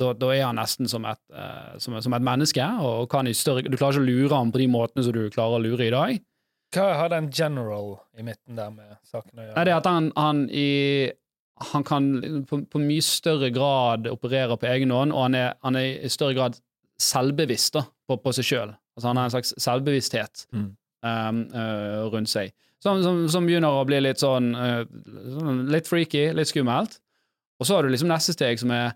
da, 0.00 0.10
da 0.18 0.32
er 0.34 0.46
han 0.48 0.58
nesten 0.58 0.88
som 0.90 1.04
et, 1.06 1.20
eh, 1.30 1.74
som, 1.82 1.94
som 2.02 2.14
et 2.16 2.24
menneske, 2.24 2.64
og 2.82 3.12
i 3.28 3.34
større, 3.36 3.62
du 3.62 3.76
klarer 3.76 4.00
ikke 4.00 4.02
å 4.02 4.08
lure 4.08 4.34
ham 4.34 4.50
på 4.50 4.62
de 4.62 4.68
måtene 4.72 5.04
som 5.06 5.14
du 5.14 5.26
klarer 5.30 5.60
å 5.60 5.62
lure 5.62 5.86
i 5.86 5.92
dag. 5.94 6.22
Hva 6.72 6.86
har 6.96 7.08
den 7.12 7.30
general 7.34 7.98
i 8.18 8.22
midten 8.24 8.56
der 8.56 8.70
med 8.72 8.94
saken 9.04 9.38
å 9.38 9.42
gjøre? 9.44 9.54
Nei, 9.58 9.64
det 9.68 9.72
er 9.74 9.80
at 9.82 9.88
han, 9.90 10.06
han, 10.16 10.44
i, 10.48 11.10
han 11.72 11.84
kan 11.84 12.06
på, 12.48 12.62
på 12.72 12.80
mye 12.80 13.04
større 13.04 13.50
grad 13.52 14.08
operere 14.08 14.56
på 14.56 14.68
egen 14.70 14.90
hånd, 14.94 15.12
og 15.12 15.26
han 15.26 15.36
er, 15.36 15.52
han 15.66 15.76
er 15.76 15.98
i 16.06 16.10
større 16.12 16.36
grad 16.38 16.56
selvbevisst 17.02 17.74
da, 17.76 17.82
på, 18.08 18.16
på 18.22 18.32
seg 18.36 18.46
sjøl. 18.48 18.72
Altså, 18.96 19.06
han 19.10 19.20
har 19.20 19.28
en 19.28 19.34
slags 19.36 19.54
selvbevissthet 19.60 20.46
Mm. 20.52 20.68
um, 21.04 21.38
uh, 21.54 22.02
rundt 22.12 22.30
seg, 22.30 22.52
som, 22.82 23.00
som, 23.02 23.22
som 23.32 23.46
begynner 23.48 23.72
å 23.74 23.84
bli 23.88 24.00
litt 24.02 24.20
sånn 24.22 24.52
uh, 24.54 24.82
litt 25.72 25.88
freaky, 25.90 26.28
litt 26.36 26.50
skummelt. 26.50 26.98
Og 27.60 27.66
så 27.68 27.76
har 27.76 27.86
du 27.86 27.92
liksom 27.92 28.10
neste 28.10 28.34
steg, 28.34 28.58
som 28.60 28.72
er 28.74 28.92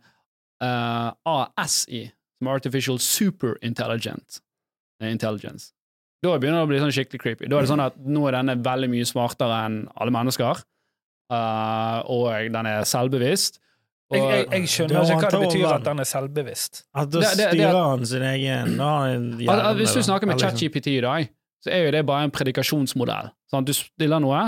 uh, 0.64 1.12
ASI, 1.28 2.06
som 2.38 2.48
er 2.50 2.58
Artificial 2.60 2.98
Super 3.02 3.56
Intelligent. 3.64 4.40
eh, 5.00 5.10
Intelligence. 5.12 5.72
Da 6.24 6.32
begynner 6.40 6.62
det 6.62 6.66
å 6.66 6.70
bli 6.70 6.80
sånn 6.80 6.94
skikkelig 6.96 7.20
creepy. 7.22 7.48
Da 7.50 7.58
er 7.58 7.66
det 7.66 7.70
sånn 7.70 7.82
at 7.84 7.96
nå 8.00 8.24
er 8.28 8.38
denne 8.38 8.56
veldig 8.64 8.88
mye 8.92 9.06
smartere 9.08 9.58
enn 9.66 9.78
alle 10.00 10.14
mennesker, 10.14 10.62
uh, 11.32 11.98
og 12.12 12.28
den 12.54 12.68
er 12.70 12.86
selvbevisst. 12.88 13.60
Og, 14.06 14.16
jeg, 14.16 14.26
jeg, 14.30 14.46
jeg 14.54 14.70
skjønner 14.70 15.00
ikke 15.02 15.16
hva 15.18 15.30
det 15.32 15.40
betyr 15.42 15.64
over. 15.64 15.80
at 15.80 15.88
han 15.90 16.02
er 16.02 16.06
selvbevisst. 16.06 16.82
At 16.94 17.10
da 17.10 17.22
styrer 17.26 17.78
han 17.80 18.06
sin 18.06 18.22
egen 18.22 18.76
hjerne, 18.78 19.48
Altså, 19.50 19.72
hvis 19.80 19.96
du 19.96 20.02
snakker 20.06 20.30
med 20.30 20.38
liksom- 20.38 20.54
ChatGPT 20.60 20.92
i 20.94 21.00
dag, 21.02 21.28
så 21.64 21.72
er 21.74 21.84
jo 21.86 21.90
det 21.96 22.06
bare 22.06 22.28
en 22.28 22.30
predikasjonsmodell. 22.30 23.32
Sånn, 23.50 23.66
du 23.66 23.72
stiller 23.74 24.22
noe, 24.22 24.44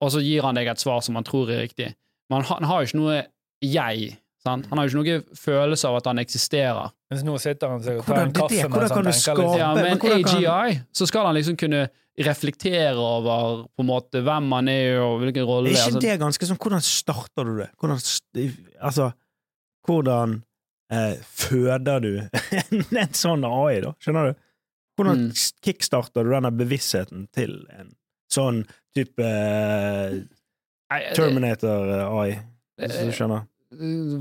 og 0.00 0.12
så 0.14 0.22
gir 0.22 0.46
han 0.46 0.54
deg 0.54 0.68
et 0.70 0.78
svar 0.78 1.02
som 1.02 1.18
han 1.18 1.24
tror 1.26 1.50
er 1.50 1.64
riktig. 1.66 1.94
Men 2.30 2.42
han, 2.42 2.60
han 2.60 2.68
har 2.70 2.80
jo 2.84 2.86
ikke 2.86 3.00
noe 3.00 3.26
jeg. 3.60 4.16
Sant? 4.44 4.70
Han 4.70 4.78
har 4.78 4.86
jo 4.86 5.02
ikke 5.02 5.02
noe 5.02 5.36
følelse 5.36 5.88
av 5.90 5.96
at 5.98 6.06
han 6.06 6.22
eksisterer. 6.22 6.92
Mens 7.10 7.24
nå 7.26 7.32
sitter 7.42 7.72
han 7.72 7.80
og 7.80 8.04
tar 8.06 8.20
en 8.22 8.30
det 8.30 8.38
er 8.38 8.40
kaffe 8.40 8.54
det. 8.54 8.68
mens 8.70 8.70
Hvordan 8.70 8.90
han 8.90 8.94
kan 8.94 9.04
du 9.04 9.10
tenker 9.10 9.40
litt. 9.42 9.58
Ja, 9.58 9.70
men 9.74 9.82
med 9.82 10.04
en 10.04 10.28
AGI 10.30 10.76
så 10.94 11.06
skal 11.10 11.26
han 11.26 11.34
liksom 11.34 11.56
kunne 11.58 11.80
reflektere 12.20 12.92
over 13.00 13.64
på 13.74 13.82
en 13.82 13.88
måte 13.88 14.20
hvem 14.26 14.52
han 14.52 14.68
er 14.70 14.98
og 15.00 15.16
hvilken 15.22 15.46
rolle 15.48 15.70
Er 15.70 15.74
ikke 15.74 15.86
altså, 15.88 16.02
det 16.04 16.14
ganske 16.20 16.48
sånn 16.50 16.58
Hvordan 16.60 16.84
starter 16.84 17.48
du 17.48 17.52
det? 17.62 17.68
Hvordan, 17.80 18.02
altså, 18.90 19.08
hvordan 19.88 20.36
eh, 20.92 21.16
føder 21.40 22.04
du 22.04 22.10
en, 22.20 22.84
en 23.04 23.14
sånn 23.16 23.46
AI, 23.48 23.80
da? 23.86 23.94
Skjønner 24.02 24.30
du? 24.30 24.40
Hvordan 25.00 25.20
Mm. 25.30 25.30
kickstarter 25.64 26.26
du 26.26 26.30
denne 26.34 26.50
bevisstheten 26.52 27.22
til 27.32 27.54
en 27.72 27.94
sånn 28.30 28.58
type 28.94 29.24
eh, 29.24 30.18
Terminator-AI, 31.16 32.34
hvis 32.82 32.98
du 32.98 33.12
skjønner? 33.16 33.46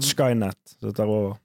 Skynet 0.06 0.76
som 0.80 0.94
tar 0.96 1.10
over. 1.10 1.36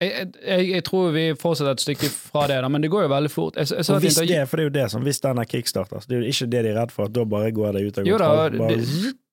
Jeg, 0.00 0.28
jeg, 0.40 0.68
jeg 0.70 0.84
tror 0.86 1.10
vi 1.12 1.24
fortsetter 1.36 1.76
et 1.76 1.82
stykke 1.82 2.08
fra 2.08 2.46
det, 2.48 2.60
da, 2.64 2.68
men 2.72 2.84
det 2.84 2.88
går 2.92 3.04
jo 3.04 3.08
veldig 3.12 3.30
fort. 3.32 3.58
Jeg, 3.60 3.68
Og 3.92 3.98
hvis 4.00 4.16
det, 4.16 4.38
for 4.48 4.56
det 4.56 4.64
er 4.64 4.68
jo 4.70 4.76
det 4.78 4.84
som 4.92 5.02
Hvis 5.04 5.20
den 5.20 5.40
er 5.42 5.48
kickstarter, 5.48 6.06
det 6.08 6.16
er 6.16 6.22
jo 6.22 6.30
ikke 6.34 6.46
det 6.54 6.62
de 6.64 6.70
er 6.70 6.78
redd 6.80 6.94
for, 6.94 7.10
at 7.10 7.16
da 7.16 7.24
bare 7.28 7.50
går 7.52 7.76
det 7.76 7.82
ut 7.86 7.98
av 8.00 8.08
Jo 8.08 8.20
da. 8.20 8.30
Det, 8.48 8.78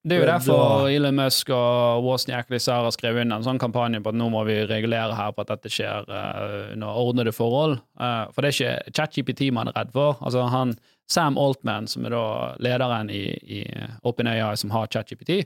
det 0.08 0.16
er 0.16 0.22
jo 0.22 0.28
derfor 0.28 0.90
Elon 0.92 1.16
Musk 1.20 1.50
og 1.56 2.04
Wozniak 2.04 2.52
her 2.52 2.84
har 2.84 2.92
skrevet 2.96 3.24
inn 3.24 3.32
en 3.36 3.46
sånn 3.46 3.60
kampanje 3.60 4.00
på 4.04 4.12
at 4.12 4.20
nå 4.20 4.28
må 4.32 4.44
vi 4.48 4.60
regulere 4.68 5.16
her 5.16 5.34
på 5.36 5.44
at 5.44 5.54
dette 5.56 5.72
skjer 5.72 6.08
uh, 6.08 6.74
under 6.76 7.00
ordnede 7.00 7.34
forhold. 7.36 7.80
Uh, 8.00 8.28
for 8.32 8.44
det 8.44 8.52
er 8.52 8.58
ikke 8.58 8.96
ChatGPT 9.00 9.50
man 9.56 9.72
er 9.72 9.76
redd 9.80 9.92
for. 9.96 10.20
Altså 10.20 10.46
han, 10.52 10.76
Sam 11.12 11.40
Altman, 11.40 11.88
som 11.92 12.08
er 12.08 12.16
da 12.16 12.26
lederen 12.64 13.12
i, 13.12 13.24
i 13.60 13.62
OpenAI 14.08 14.56
som 14.60 14.72
har 14.76 14.88
ChatGPT, 14.92 15.46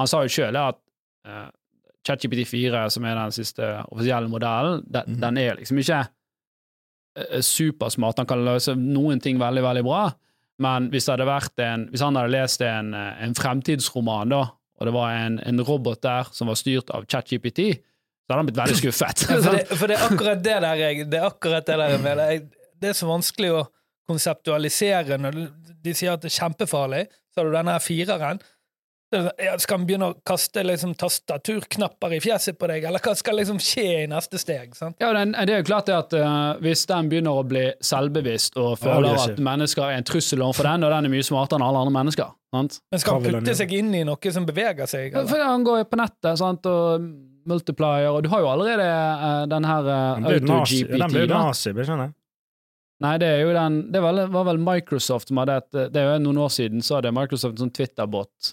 han 0.00 0.08
sa 0.08 0.22
jo 0.24 0.32
sjøl 0.32 0.56
at 0.60 0.80
uh, 1.28 1.48
ChatGPT 2.06 2.46
4, 2.48 2.86
som 2.90 3.04
er 3.04 3.14
den 3.18 3.32
siste 3.36 3.66
offisielle 3.92 4.28
modellen, 4.32 4.82
den, 4.88 5.02
Mhm. 5.06 5.20
den 5.20 5.38
er 5.38 5.56
liksom 5.60 5.78
ikke 5.78 6.00
eh, 7.16 7.40
supersmart. 7.42 8.18
Han 8.18 8.26
kan 8.26 8.44
løse 8.44 8.74
noen 8.76 9.20
ting 9.20 9.38
veldig, 9.38 9.62
veldig 9.62 9.84
bra. 9.84 10.10
Men 10.60 10.90
hvis, 10.92 11.08
en, 11.08 11.88
hvis 11.90 12.00
han 12.04 12.16
hadde 12.16 12.30
lest 12.30 12.60
en, 12.62 12.94
eh, 12.94 13.22
en 13.24 13.34
fremtidsroman, 13.34 14.28
da, 14.28 14.42
og 14.80 14.86
det 14.86 14.92
var 14.94 15.10
en, 15.26 15.38
en 15.44 15.60
robot 15.60 16.02
der 16.02 16.28
som 16.32 16.48
var 16.48 16.54
styrt 16.54 16.90
av 16.90 17.04
ChatGPT, 17.06 17.58
så 17.76 18.32
hadde 18.32 18.38
han 18.38 18.46
blitt 18.46 18.60
veldig 18.60 18.76
skuffet. 18.78 19.26
Ja, 19.28 19.40
for, 19.42 19.56
det, 19.56 19.66
for 19.80 19.86
det 19.90 19.96
er 19.98 20.06
akkurat 20.06 20.42
det 20.44 20.56
der 20.62 20.74
jeg 20.84 21.10
Det 21.10 21.18
er 21.20 21.26
akkurat 21.26 21.66
det 21.66 21.76
der 21.78 21.88
jeg 21.96 22.00
mener. 22.04 22.48
Det 22.80 22.88
er 22.88 22.92
så 22.96 23.08
vanskelig 23.10 23.50
å 23.58 23.66
konseptualisere 24.08 25.18
når 25.20 25.36
de 25.84 25.94
sier 25.94 26.12
at 26.14 26.22
det 26.22 26.30
er 26.32 26.38
kjempefarlig. 26.38 27.04
Så 27.30 27.40
har 27.40 27.48
du 27.50 27.54
denne 27.56 27.76
fireren. 27.82 28.40
Skal 29.10 29.80
han 29.80 29.86
begynne 29.88 30.08
å 30.12 30.16
kaste 30.26 30.62
liksom 30.62 30.92
tastaturknapper 30.98 32.14
i 32.14 32.20
fjeset 32.22 32.58
på 32.58 32.68
deg, 32.70 32.84
eller 32.86 33.02
hva 33.02 33.14
skal 33.18 33.40
liksom 33.40 33.58
skje 33.62 33.86
i 34.04 34.08
neste 34.10 34.38
steg? 34.38 34.76
sant? 34.78 34.96
Ja, 35.02 35.10
den, 35.16 35.34
det 35.34 35.56
er 35.56 35.64
jo 35.64 35.66
klart 35.66 35.88
det 35.90 35.96
at 35.96 36.14
uh, 36.14 36.58
Hvis 36.62 36.84
den 36.90 37.08
begynner 37.10 37.40
å 37.40 37.46
bli 37.46 37.64
selvbevisst 37.84 38.58
og 38.60 38.76
føler 38.78 39.10
Aggressiv. 39.10 39.34
at 39.34 39.42
mennesker 39.50 39.86
er 39.88 39.98
en 39.98 40.06
trussel 40.06 40.44
overfor 40.46 40.70
den, 40.70 40.86
og 40.86 40.94
den 40.94 41.10
er 41.10 41.14
mye 41.16 41.26
smartere 41.26 41.58
enn 41.58 41.66
alle 41.66 41.82
andre 41.82 41.96
mennesker 41.96 42.30
sant? 42.54 42.78
Men 42.90 43.02
skal 43.02 43.18
han 43.18 43.40
putte 43.40 43.56
seg 43.58 43.74
inn 43.80 43.90
i 43.98 44.04
noe 44.06 44.34
som 44.36 44.46
beveger 44.46 44.90
seg? 44.90 45.10
Eller? 45.10 45.28
For 45.32 45.44
Han 45.48 45.66
går 45.66 45.84
på 45.90 46.00
nettet 46.00 46.40
sant? 46.40 46.70
og 46.70 47.10
multiplier, 47.50 48.12
og 48.12 48.22
du 48.22 48.30
har 48.30 48.44
jo 48.44 48.48
allerede 48.52 48.86
uh, 48.86 49.42
den 49.50 49.66
her 49.66 49.90
uh, 49.90 49.98
Den 50.20 50.28
blir 50.28 50.46
nazi, 50.46 50.80
AutoGPT. 50.84 51.02
den 51.02 51.14
blir 51.16 51.26
jo 51.26 51.34
nazi, 51.34 51.74
skjønner 51.74 52.06
jeg. 52.06 52.16
Nei, 53.00 53.14
det 53.16 53.28
er 53.32 53.38
jo 53.46 53.52
den 53.56 53.76
Det 53.88 54.00
var, 54.04 54.18
var 54.28 54.44
vel 54.50 54.58
Microsoft 54.60 55.30
som 55.30 55.38
hadde 55.40 55.54
et 55.56 55.76
Det 55.94 56.02
er 56.02 56.10
jo 56.10 56.24
noen 56.26 56.42
år 56.44 56.50
siden 56.52 56.82
så 56.84 56.98
hadde 56.98 57.14
Microsoft 57.16 57.56
en 57.56 57.64
sånn 57.64 57.72
Twitter-bot. 57.72 58.52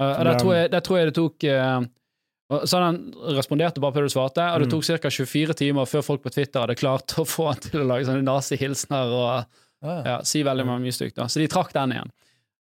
Uh, 0.00 0.22
der 0.24 0.38
tror, 0.38 0.54
jeg, 0.54 0.70
der 0.70 0.80
tror 0.86 0.98
jeg 0.98 1.06
det 1.08 1.14
tok 1.18 1.44
uh, 1.50 2.60
Så 2.64 2.78
han 2.80 3.00
responderte 3.34 3.80
bare 3.82 3.92
på 3.92 4.00
det 4.00 4.08
du 4.08 4.14
svarte, 4.14 4.44
og 4.54 4.60
det 4.62 4.68
Mm. 4.68 4.74
tok 4.76 4.84
ca. 5.02 5.10
24 5.10 5.54
timer 5.58 5.84
før 5.90 6.02
folk 6.06 6.22
på 6.22 6.30
Twitter 6.32 6.60
hadde 6.62 6.76
klart 6.78 7.16
å 7.18 7.24
få 7.26 7.48
han 7.50 7.58
til 7.60 7.80
å 7.82 7.88
lage 7.90 8.06
sånne 8.06 8.22
nazihilsener 8.24 9.10
og 9.12 9.44
Ja. 9.84 10.02
ja, 10.06 10.14
si 10.26 10.40
veldig 10.42 10.64
mye 10.66 10.90
stygt. 10.94 11.18
Så 11.30 11.38
de 11.38 11.46
trakk 11.46 11.72
den 11.72 11.92
igjen. 11.92 12.08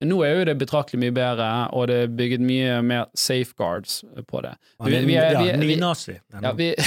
Nå 0.07 0.21
er 0.25 0.37
jo 0.39 0.45
det 0.45 0.59
betraktelig 0.59 1.01
mye 1.03 1.13
bedre, 1.13 1.47
og 1.77 1.89
det 1.91 1.97
er 2.05 2.07
bygget 2.09 2.41
mye 2.41 2.77
mer 2.87 3.07
safeguards 3.15 4.03
på 4.31 4.41
det. 4.43 4.53
Vi- 4.85 5.05
vi 5.05 5.13
ja, 5.15 5.31
vi 5.43 5.51
vi- 5.53 5.75
nynazi. 5.77 6.15
Ja, 6.43 6.53
vi, 6.53 6.75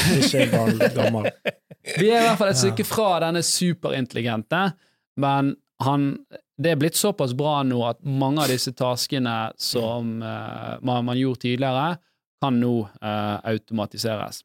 vi 1.99 2.09
er 2.11 2.21
i 2.21 2.25
hvert 2.27 2.37
fall 2.39 2.49
et 2.53 2.57
stykke 2.61 2.85
fra 2.87 3.19
denne 3.23 3.41
superintelligente, 3.45 4.73
men 5.19 5.55
han, 5.83 6.07
det 6.61 6.73
er 6.73 6.79
blitt 6.79 6.97
såpass 6.97 7.33
bra 7.37 7.61
nå 7.65 7.79
at 7.87 8.01
mange 8.05 8.43
av 8.43 8.51
disse 8.51 8.73
taskene 8.77 9.53
som 9.57 10.19
uh, 10.21 10.77
man, 10.85 11.05
man 11.07 11.17
gjorde 11.17 11.47
tidligere, 11.47 11.95
kan 12.43 12.59
nå 12.59 12.73
uh, 12.85 13.37
automatiseres. 13.47 14.43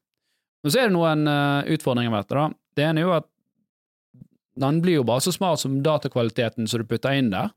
Men 0.63 0.73
så 0.73 0.81
er 0.81 0.89
det 0.89 0.95
noen 0.95 1.29
uh, 1.29 1.67
utfordringer 1.69 2.13
med 2.13 2.23
dette. 2.23 2.39
da. 2.39 2.47
Det 2.75 2.87
ene 2.87 3.03
er 3.03 3.07
jo 3.07 3.15
at 3.19 3.29
den 4.59 4.81
blir 4.83 4.99
jo 4.99 5.05
bare 5.07 5.23
så 5.23 5.31
smart 5.35 5.61
som 5.61 5.77
datakvaliteten 5.85 6.67
som 6.67 6.81
du 6.81 6.89
putter 6.89 7.15
inn 7.15 7.29
der. 7.31 7.53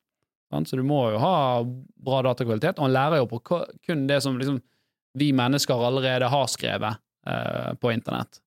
sant? 0.52 0.68
Så 0.68 0.78
du 0.78 0.84
må 0.86 1.00
jo 1.14 1.22
ha 1.22 1.34
bra 1.64 2.20
datakvalitet, 2.28 2.76
og 2.76 2.86
han 2.86 2.94
lærer 2.94 3.22
jo 3.22 3.30
på 3.32 3.40
kun 3.86 4.06
det 4.10 4.20
som 4.22 4.36
liksom 4.38 4.60
vi 5.18 5.32
mennesker 5.36 5.80
allerede 5.88 6.28
har 6.32 6.46
skrevet 6.48 7.00
på 7.82 7.90
internett. 7.92 8.38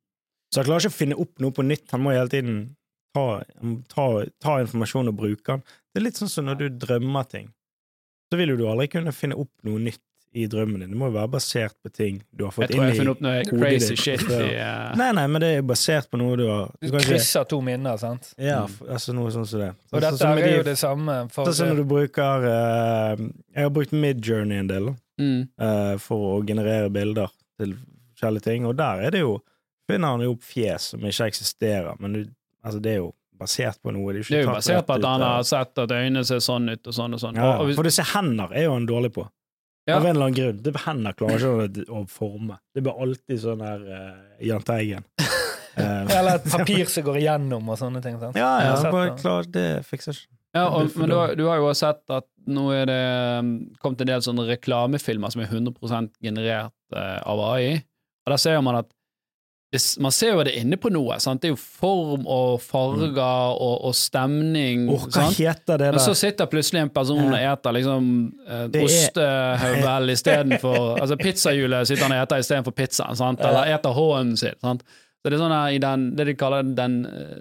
Så 0.49 0.61
han 0.61 0.65
klarer 0.65 0.85
ikke 0.85 0.95
å 0.95 0.97
finne 0.97 1.17
opp 1.21 1.43
noe 1.43 1.53
på 1.53 1.65
nytt. 1.67 1.85
Han 1.93 2.01
må 2.01 2.15
hele 2.15 2.31
tiden 2.31 2.55
ta, 3.15 3.27
ta, 3.91 4.07
ta 4.43 4.57
informasjon 4.63 5.11
og 5.11 5.19
bruke 5.19 5.45
den. 5.53 5.63
Det 5.93 6.01
er 6.01 6.07
litt 6.09 6.19
sånn 6.19 6.31
som 6.31 6.49
når 6.49 6.59
du 6.63 6.67
drømmer 6.85 7.29
ting. 7.31 7.53
Så 8.31 8.39
vil 8.39 8.51
jo 8.51 8.59
du 8.59 8.67
aldri 8.67 8.89
kunne 8.91 9.13
finne 9.15 9.37
opp 9.39 9.51
noe 9.63 9.79
nytt 9.79 10.01
i 10.35 10.47
drømmen 10.51 10.81
din. 10.83 10.91
Det 10.91 10.97
må 10.99 11.07
jo 11.07 11.15
være 11.15 11.31
basert 11.37 11.75
på 11.79 11.89
ting 11.95 12.17
du 12.35 12.43
har 12.43 12.51
fått 12.51 12.73
inn 12.73 12.81
Jeg 12.81 12.97
hodet 12.97 12.97
tror 12.97 12.97
jeg 12.97 12.97
har 12.97 12.97
jeg 12.97 12.99
funnet 12.99 13.13
opp 13.13 13.21
noe 13.23 13.61
crazy 13.61 13.93
ditt. 13.93 14.01
shit 14.03 14.23
i 14.27 14.49
uh... 14.59 14.89
Nei, 14.99 15.07
nei, 15.15 15.23
men 15.31 15.43
det 15.43 15.51
er 15.53 15.55
jo 15.61 15.67
basert 15.69 16.09
på 16.11 16.19
noe 16.19 16.35
du 16.41 16.43
har 16.49 16.73
Du 16.81 16.89
ikke- 16.89 17.03
krysser 17.05 17.47
to 17.47 17.61
minner, 17.63 17.95
sant? 18.01 18.33
Ja, 18.41 18.65
altså 18.89 19.15
noe 19.15 19.31
sånn 19.31 19.47
som 19.47 19.63
det. 19.63 19.71
Og 19.71 19.95
Sånn 19.95 20.03
dette 20.03 20.19
så, 20.19 20.33
med 20.33 20.43
er 20.43 20.49
de- 20.49 20.57
jo 20.57 20.67
det 20.67 20.75
samme. 20.81 21.17
For, 21.31 21.47
Sånn 21.47 21.59
som 21.61 21.71
når 21.71 21.79
du 21.79 21.87
bruker 21.93 22.47
uh, 22.49 23.25
Jeg 23.55 23.69
har 23.69 23.75
brukt 23.79 23.95
Midjourney 23.95 24.59
en 24.65 24.71
del 24.73 24.91
mm. 24.91 25.41
uh, 25.63 25.95
for 26.03 26.33
å 26.33 26.37
generere 26.43 26.91
bilder 26.91 27.31
til 27.61 27.77
forskjellige 27.79 28.49
ting, 28.49 28.67
og 28.67 28.75
der 28.79 29.07
er 29.07 29.15
det 29.15 29.23
jo 29.23 29.37
finner 29.87 30.15
han 30.15 30.25
jo 30.25 30.33
opp 30.33 30.43
fjes 30.43 30.91
som 30.91 31.03
ikke 31.05 31.29
eksisterer, 31.29 31.95
men 32.01 32.17
du, 32.17 32.21
altså 32.65 32.81
det 32.83 32.91
er 32.95 32.99
jo 33.03 33.13
basert 33.39 33.79
på 33.83 33.91
noe. 33.93 34.13
Det 34.15 34.21
er, 34.23 34.27
Det 34.31 34.37
er 34.41 34.45
jo 34.47 34.53
basert 34.55 34.85
på 34.87 34.95
at 34.97 35.05
han 35.07 35.21
har 35.25 35.43
sett 35.47 35.77
at 35.83 35.91
øynene 35.91 36.23
ser 36.27 36.39
sånn 36.43 36.69
ut, 36.71 36.87
og 36.87 36.93
sånn 36.95 37.13
og 37.17 37.19
sånn. 37.21 37.35
ja, 37.39 37.49
Og, 37.59 37.65
hvis, 37.69 37.75
For 37.79 37.87
disse 37.87 38.05
hender 38.15 38.53
er 38.55 38.67
jo 38.69 38.73
han 38.77 38.85
dårlig 38.89 39.11
på. 39.15 39.25
Ja. 39.85 39.99
Av 39.99 40.05
en 40.07 40.15
eller 40.15 40.25
annen 40.31 40.37
grunn. 40.39 40.61
Det 40.65 40.71
hender 40.85 41.13
klarer 41.19 41.35
ikke 41.67 41.83
å, 41.93 41.99
å 41.99 42.05
forme. 42.09 42.55
Det 42.73 42.81
blir 42.87 43.01
alltid 43.05 43.41
sånn 43.43 43.61
her 43.61 43.83
uh, 43.85 44.21
Jahn 44.43 44.63
Teigen. 44.65 45.05
Eh, 45.75 46.07
Eller 46.15 46.37
et 46.37 46.45
papir 46.47 46.87
som 46.87 47.03
går 47.03 47.17
igjennom 47.19 47.65
og 47.67 47.75
sånne 47.75 47.99
ting. 47.99 48.13
sant? 48.15 48.37
ja, 48.39 48.47
ja, 48.63 48.75
sett 48.79 48.93
bare 48.95 49.09
det. 49.09 49.15
klar, 49.19 49.47
det 49.51 49.63
fikser 49.83 50.15
ikke. 50.15 50.29
ja, 50.55 50.61
og, 50.71 50.93
men 50.95 51.09
du, 51.11 51.15
har- 51.19 51.33
du 51.35 51.41
har 51.49 51.57
jo 51.59 51.65
også 51.67 51.81
sett 51.89 52.13
at 52.15 52.25
nå 52.47 52.63
er 52.71 52.85
det 52.87 52.95
um, 53.41 53.49
kommet 53.83 54.05
en 54.05 54.07
del 54.13 54.23
sånne 54.23 54.45
reklamefilmer 54.47 55.33
som 55.33 55.43
er 55.43 55.49
100 55.51 56.07
generert 56.23 56.71
uh, 56.95 57.19
av 57.27 57.41
AI, 57.49 57.73
og 58.23 58.31
der 58.31 58.39
ser 58.45 58.61
man 58.63 58.79
at 58.79 58.87
man 60.03 60.13
ser 60.15 60.33
jo 60.33 60.43
det 60.47 60.53
inne 60.59 60.77
på 60.81 60.89
noe. 60.93 61.17
Sant? 61.23 61.41
Det 61.43 61.49
er 61.49 61.53
jo 61.53 61.59
form 61.61 62.25
og 62.29 62.59
farger 62.63 63.19
og, 63.21 63.75
og 63.89 63.95
stemning. 63.97 64.87
Oh, 64.91 65.05
hva 65.07 65.27
sant? 65.27 65.37
heter 65.39 65.81
det 65.81 65.91
Men 65.95 66.03
så 66.03 66.13
sitter 66.17 66.49
plutselig 66.51 66.83
en 66.85 66.91
person 66.95 67.23
og 67.27 67.37
eter 67.39 67.75
liksom 67.77 68.09
eh, 68.47 68.65
er- 68.65 68.85
ostehøvel 68.85 70.13
istedenfor 70.15 70.79
Altså 71.01 71.17
pizzahjulet 71.21 71.87
sitter 71.89 72.07
han 72.07 72.15
og 72.17 72.23
eter 72.25 72.43
istedenfor 72.43 72.75
pizzaen, 72.77 73.17
sant? 73.19 73.41
eller 73.45 73.73
eter 73.75 73.95
hånden 73.95 74.37
sin. 74.39 74.57
Sant? 74.63 74.83
Så 75.25 75.31
det 75.31 75.39
er 75.39 75.41
sånn 75.41 75.55
her 75.57 75.73
i 75.73 75.79
den, 75.81 76.09
det 76.17 76.27
de 76.29 76.35
kaller 76.37 76.67
den 76.77 76.99
eh, 77.09 77.39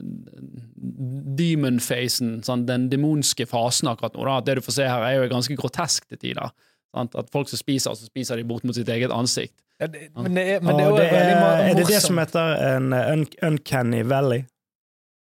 demon-fasen, 1.38 2.38
sånn, 2.46 2.64
den 2.68 2.86
demonske 2.92 3.46
fasen 3.48 3.90
akkurat 3.90 4.14
nå. 4.16 4.24
Da. 4.28 4.38
Det 4.46 4.58
du 4.58 4.64
får 4.64 4.76
se 4.78 4.86
her, 4.88 5.04
er 5.08 5.18
jo 5.18 5.30
ganske 5.32 5.56
grotesk 5.58 6.06
til 6.10 6.20
tider. 6.22 6.52
Sant? 6.94 7.16
At 7.18 7.30
folk 7.34 7.50
som 7.50 7.60
spiser, 7.60 7.96
så 7.98 8.06
spiser 8.08 8.40
de 8.40 8.46
bort 8.48 8.64
mot 8.66 8.76
sitt 8.76 8.88
eget 8.92 9.12
ansikt. 9.14 9.56
Ja, 9.80 9.86
det, 9.90 10.08
men 10.14 10.34
det 10.36 10.42
er, 10.54 10.60
men 10.62 10.76
det 10.78 10.84
er, 10.86 10.92
det 10.96 11.06
er, 11.10 11.62
er 11.70 11.74
det 11.74 11.86
det 11.88 12.00
som 12.04 12.18
heter 12.18 12.52
en 12.76 12.92
uh, 12.94 13.12
un 13.12 13.24
Uncanny 13.42 14.02
Valley? 14.06 14.44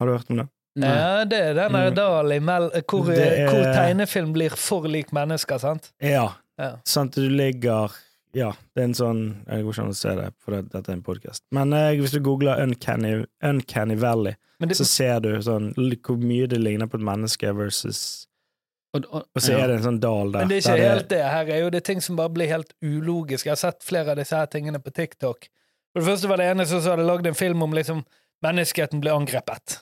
Har 0.01 0.07
du 0.07 0.13
hørt 0.17 0.31
om 0.31 0.41
det? 0.43 0.49
Ja, 0.81 1.25
det 1.25 1.39
er 1.39 1.55
den 1.55 1.73
der 1.75 1.91
Mm. 1.91 1.95
dal 1.95 2.31
hvor, 2.31 3.11
er- 3.13 3.49
hvor 3.51 3.65
tegnefilm 3.75 4.33
blir 4.33 4.55
for 4.57 4.87
lik 4.89 5.13
mennesker, 5.13 5.59
sant? 5.59 5.93
Ja. 6.03 6.29
Ja. 6.59 6.73
Sant, 6.85 7.15
du 7.15 7.29
ligger 7.29 7.91
Ja, 8.35 8.53
det 8.77 8.83
er 8.83 8.85
en 8.85 8.95
sånn 8.95 9.21
Jeg 9.49 9.65
går 9.65 9.73
ikke 9.73 9.83
an 9.83 9.91
å 9.91 9.97
se 9.99 10.13
det, 10.15 10.27
for 10.39 10.53
det, 10.55 10.71
dette 10.73 10.93
er 10.93 10.97
en 10.99 11.03
podkast. 11.03 11.43
Men 11.51 11.73
eh, 11.73 11.97
hvis 11.99 12.13
du 12.15 12.21
googler 12.21 12.61
Uncanny, 12.63 13.25
Uncanny 13.43 13.97
Valley, 13.99 14.35
det, 14.61 14.77
så 14.77 14.85
ser 14.87 15.21
du 15.25 15.31
sånn 15.43 15.73
hvor 15.75 16.17
mye 16.21 16.47
det 16.47 16.61
ligner 16.61 16.87
på 16.87 16.99
et 17.01 17.05
menneske 17.07 17.51
versus 17.57 18.27
Og, 18.91 19.05
og, 19.07 19.27
Og 19.37 19.43
så 19.43 19.55
er 19.55 19.69
det 19.71 19.77
en 19.79 19.85
sånn 19.85 20.01
dal 20.03 20.33
der. 20.35 20.43
men 20.43 20.51
det 20.51 20.61
er 20.65 20.65
der 20.67 20.81
ikke 20.81 20.95
helt 20.95 21.11
det. 21.13 21.21
Her 21.31 21.51
er 21.55 21.61
jo 21.63 21.69
det 21.71 21.83
ting 21.87 22.01
som 22.03 22.17
bare 22.19 22.33
blir 22.35 22.51
helt 22.51 22.73
ulogisk. 22.83 23.47
Jeg 23.47 23.55
har 23.55 23.61
sett 23.61 23.87
flere 23.87 24.15
av 24.15 24.19
disse 24.19 24.35
her 24.37 24.51
tingene 24.51 24.81
på 24.83 24.91
TikTok. 24.95 25.47
For 25.93 26.03
det 26.03 26.09
første 26.09 26.31
var 26.31 26.41
det 26.43 26.49
ene 26.51 26.67
som 26.67 26.83
hadde 26.83 27.07
lagd 27.07 27.29
en 27.31 27.39
film 27.39 27.63
om 27.63 27.77
liksom 27.77 28.03
menneskeheten 28.45 29.03
ble 29.03 29.15
angrepet. 29.15 29.81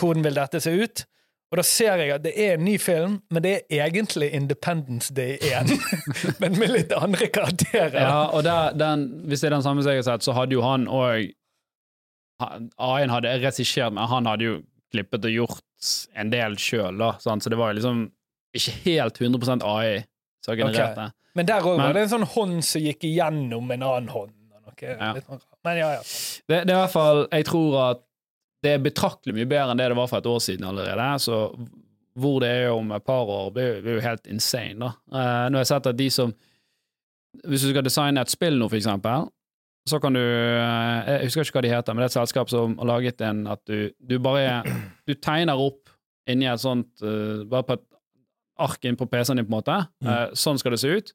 Hvordan 0.00 0.24
vil 0.24 0.40
dette 0.40 0.62
se 0.64 0.72
ut? 0.72 1.04
Og 1.52 1.60
da 1.60 1.62
ser 1.62 2.00
jeg 2.02 2.10
at 2.10 2.24
det 2.24 2.32
er 2.42 2.56
en 2.56 2.64
ny 2.66 2.74
film, 2.82 3.20
men 3.30 3.44
det 3.44 3.52
er 3.70 3.84
egentlig 3.86 4.32
Independence 4.34 5.14
Day 5.14 5.36
1. 5.46 5.70
men 6.42 6.56
med 6.58 6.72
litt 6.74 6.94
andre 6.96 7.28
karakterer. 7.30 8.00
Ja, 8.02 8.24
og 8.34 8.42
der, 8.44 8.74
den, 8.74 9.06
hvis 9.30 9.44
det 9.44 9.52
er 9.52 9.58
den 9.58 9.66
samme 9.66 9.84
som 9.84 9.94
jeg 9.94 10.02
har 10.02 10.08
sett, 10.08 10.26
så 10.26 10.34
hadde 10.36 10.56
jo 10.56 10.64
han 10.66 10.88
òg 10.90 11.30
A-en 12.36 13.08
hadde 13.08 13.30
regissert, 13.40 13.94
men 13.96 14.10
han 14.10 14.26
hadde 14.28 14.44
jo 14.44 14.56
klippet 14.92 15.24
og 15.24 15.32
gjort 15.32 15.92
en 16.20 16.28
del 16.32 16.58
sjøl, 16.60 16.98
da. 17.00 17.14
sant? 17.22 17.44
Så 17.44 17.48
det 17.48 17.56
var 17.56 17.70
jo 17.72 17.78
liksom 17.78 18.02
ikke 18.60 18.74
helt 18.86 19.20
100% 19.22 19.64
AI 19.66 20.02
som 20.44 20.52
har 20.52 20.60
generert 20.62 20.90
Ok. 20.90 20.96
det. 21.04 21.12
Men 21.36 21.46
der 21.46 21.60
òg 21.68 21.78
var 21.82 21.92
det 21.92 22.02
en 22.06 22.12
sånn 22.14 22.26
hånd 22.32 22.64
som 22.64 22.80
gikk 22.84 23.04
igjennom 23.04 23.70
en 23.74 23.82
annen 23.82 24.08
hånd. 24.12 24.32
Okay, 24.72 24.96
Ja. 25.00 25.14
sånn. 25.24 25.40
Men 25.64 25.78
ja, 25.78 25.90
ja. 25.96 26.02
det. 26.48 26.58
Det 26.66 26.72
er 26.72 26.76
i 26.76 26.80
hvert 26.82 26.92
fall 26.92 27.22
Jeg 27.32 27.44
tror 27.48 27.76
at 27.90 28.02
det 28.62 28.72
er 28.74 28.82
betraktelig 28.82 29.34
mye 29.36 29.46
bedre 29.48 29.70
enn 29.72 29.78
det 29.80 29.88
det 29.92 29.96
var 29.96 30.08
for 30.10 30.18
et 30.18 30.26
år 30.26 30.40
siden 30.42 30.64
allerede. 30.68 31.06
Så 31.22 31.38
hvor 32.16 32.40
det 32.40 32.48
er 32.48 32.70
om 32.72 32.90
et 32.96 33.04
par 33.04 33.28
år, 33.28 33.50
blir 33.52 33.80
blir 33.84 33.98
jo 33.98 34.04
helt 34.04 34.26
insane, 34.32 34.78
da. 34.80 34.90
Uh, 35.12 35.46
nå 35.50 35.58
har 35.58 35.64
jeg 35.64 35.70
sett 35.74 35.86
at 35.92 35.96
de 35.96 36.10
som 36.10 36.32
Hvis 37.44 37.62
du 37.66 37.70
skal 37.70 37.84
designe 37.84 38.20
et 38.20 38.32
spill 38.32 38.56
nå, 38.56 38.68
for 38.72 38.76
eksempel, 38.78 39.26
så 39.86 40.00
kan 40.00 40.14
du 40.16 40.20
eh, 40.20 41.08
Jeg 41.20 41.26
husker 41.28 41.44
ikke 41.44 41.58
hva 41.60 41.62
de 41.66 41.74
heter, 41.74 41.92
men 41.94 42.00
det 42.00 42.06
er 42.08 42.12
et 42.14 42.16
selskap 42.16 42.48
som 42.50 42.78
har 42.80 42.88
laget 42.88 43.20
en 43.20 43.46
at 43.46 43.60
du, 43.68 43.90
du 44.00 44.18
bare 44.18 44.62
Du 45.06 45.12
tegner 45.14 45.54
opp 45.60 45.92
inni 46.26 46.48
et 46.48 46.60
sånt 46.62 46.88
uh, 47.04 47.44
Bare 47.44 47.62
på 47.68 47.76
et 47.76 47.84
ark 48.62 48.84
inn 48.88 48.98
på 48.98 49.08
PC-en 49.10 49.40
din, 49.40 49.46
på 49.46 49.52
en 49.52 49.58
måte. 49.58 49.78
Mm. 50.04 50.10
Eh, 50.12 50.26
sånn 50.38 50.60
skal 50.60 50.74
det 50.74 50.82
se 50.82 50.92
ut. 50.98 51.14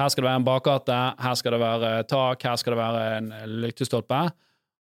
Her 0.00 0.08
skal 0.08 0.24
det 0.24 0.30
være 0.30 0.40
en 0.40 0.46
bakgate, 0.46 1.00
her 1.20 1.34
skal 1.36 1.54
det 1.54 1.60
være 1.60 1.90
tak, 2.08 2.46
her 2.48 2.56
skal 2.60 2.74
det 2.74 2.80
være 2.80 3.02
en 3.18 3.34
lyktestolpe. 3.64 4.20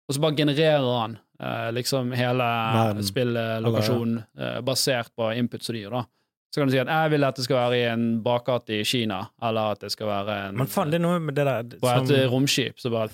Og 0.08 0.16
så 0.16 0.22
bare 0.24 0.38
genererer 0.38 0.86
han 0.88 1.18
eh, 1.44 1.68
liksom 1.76 2.14
hele 2.18 2.48
spillokasjonen 3.06 4.22
eh, 4.40 4.62
basert 4.66 5.12
på 5.20 5.34
input 5.36 5.66
som 5.66 5.76
de 5.76 5.84
gir, 5.84 5.94
da. 5.94 6.06
Så 6.50 6.62
kan 6.62 6.70
du 6.70 6.74
si 6.74 6.80
at 6.82 6.90
jeg 6.90 7.12
vil 7.14 7.28
at 7.28 7.38
det 7.38 7.46
skal 7.46 7.60
være 7.60 7.78
i 7.78 7.84
en 7.92 8.06
bakgate 8.26 8.80
i 8.80 8.86
Kina, 8.88 9.20
eller 9.46 9.76
at 9.76 9.84
det 9.84 9.92
skal 9.94 10.10
være 10.10 10.38
en, 10.48 10.58
Men 10.64 10.72
faen, 10.72 10.90
det 10.90 10.98
er 10.98 11.04
noe 11.04 11.20
med 11.22 11.38
det 11.38 11.46
der 11.46 11.76
på 11.78 11.92
et 11.92 12.10
som, 12.10 12.22
romskip. 12.32 12.80
Så 12.82 12.90
bare 12.90 13.12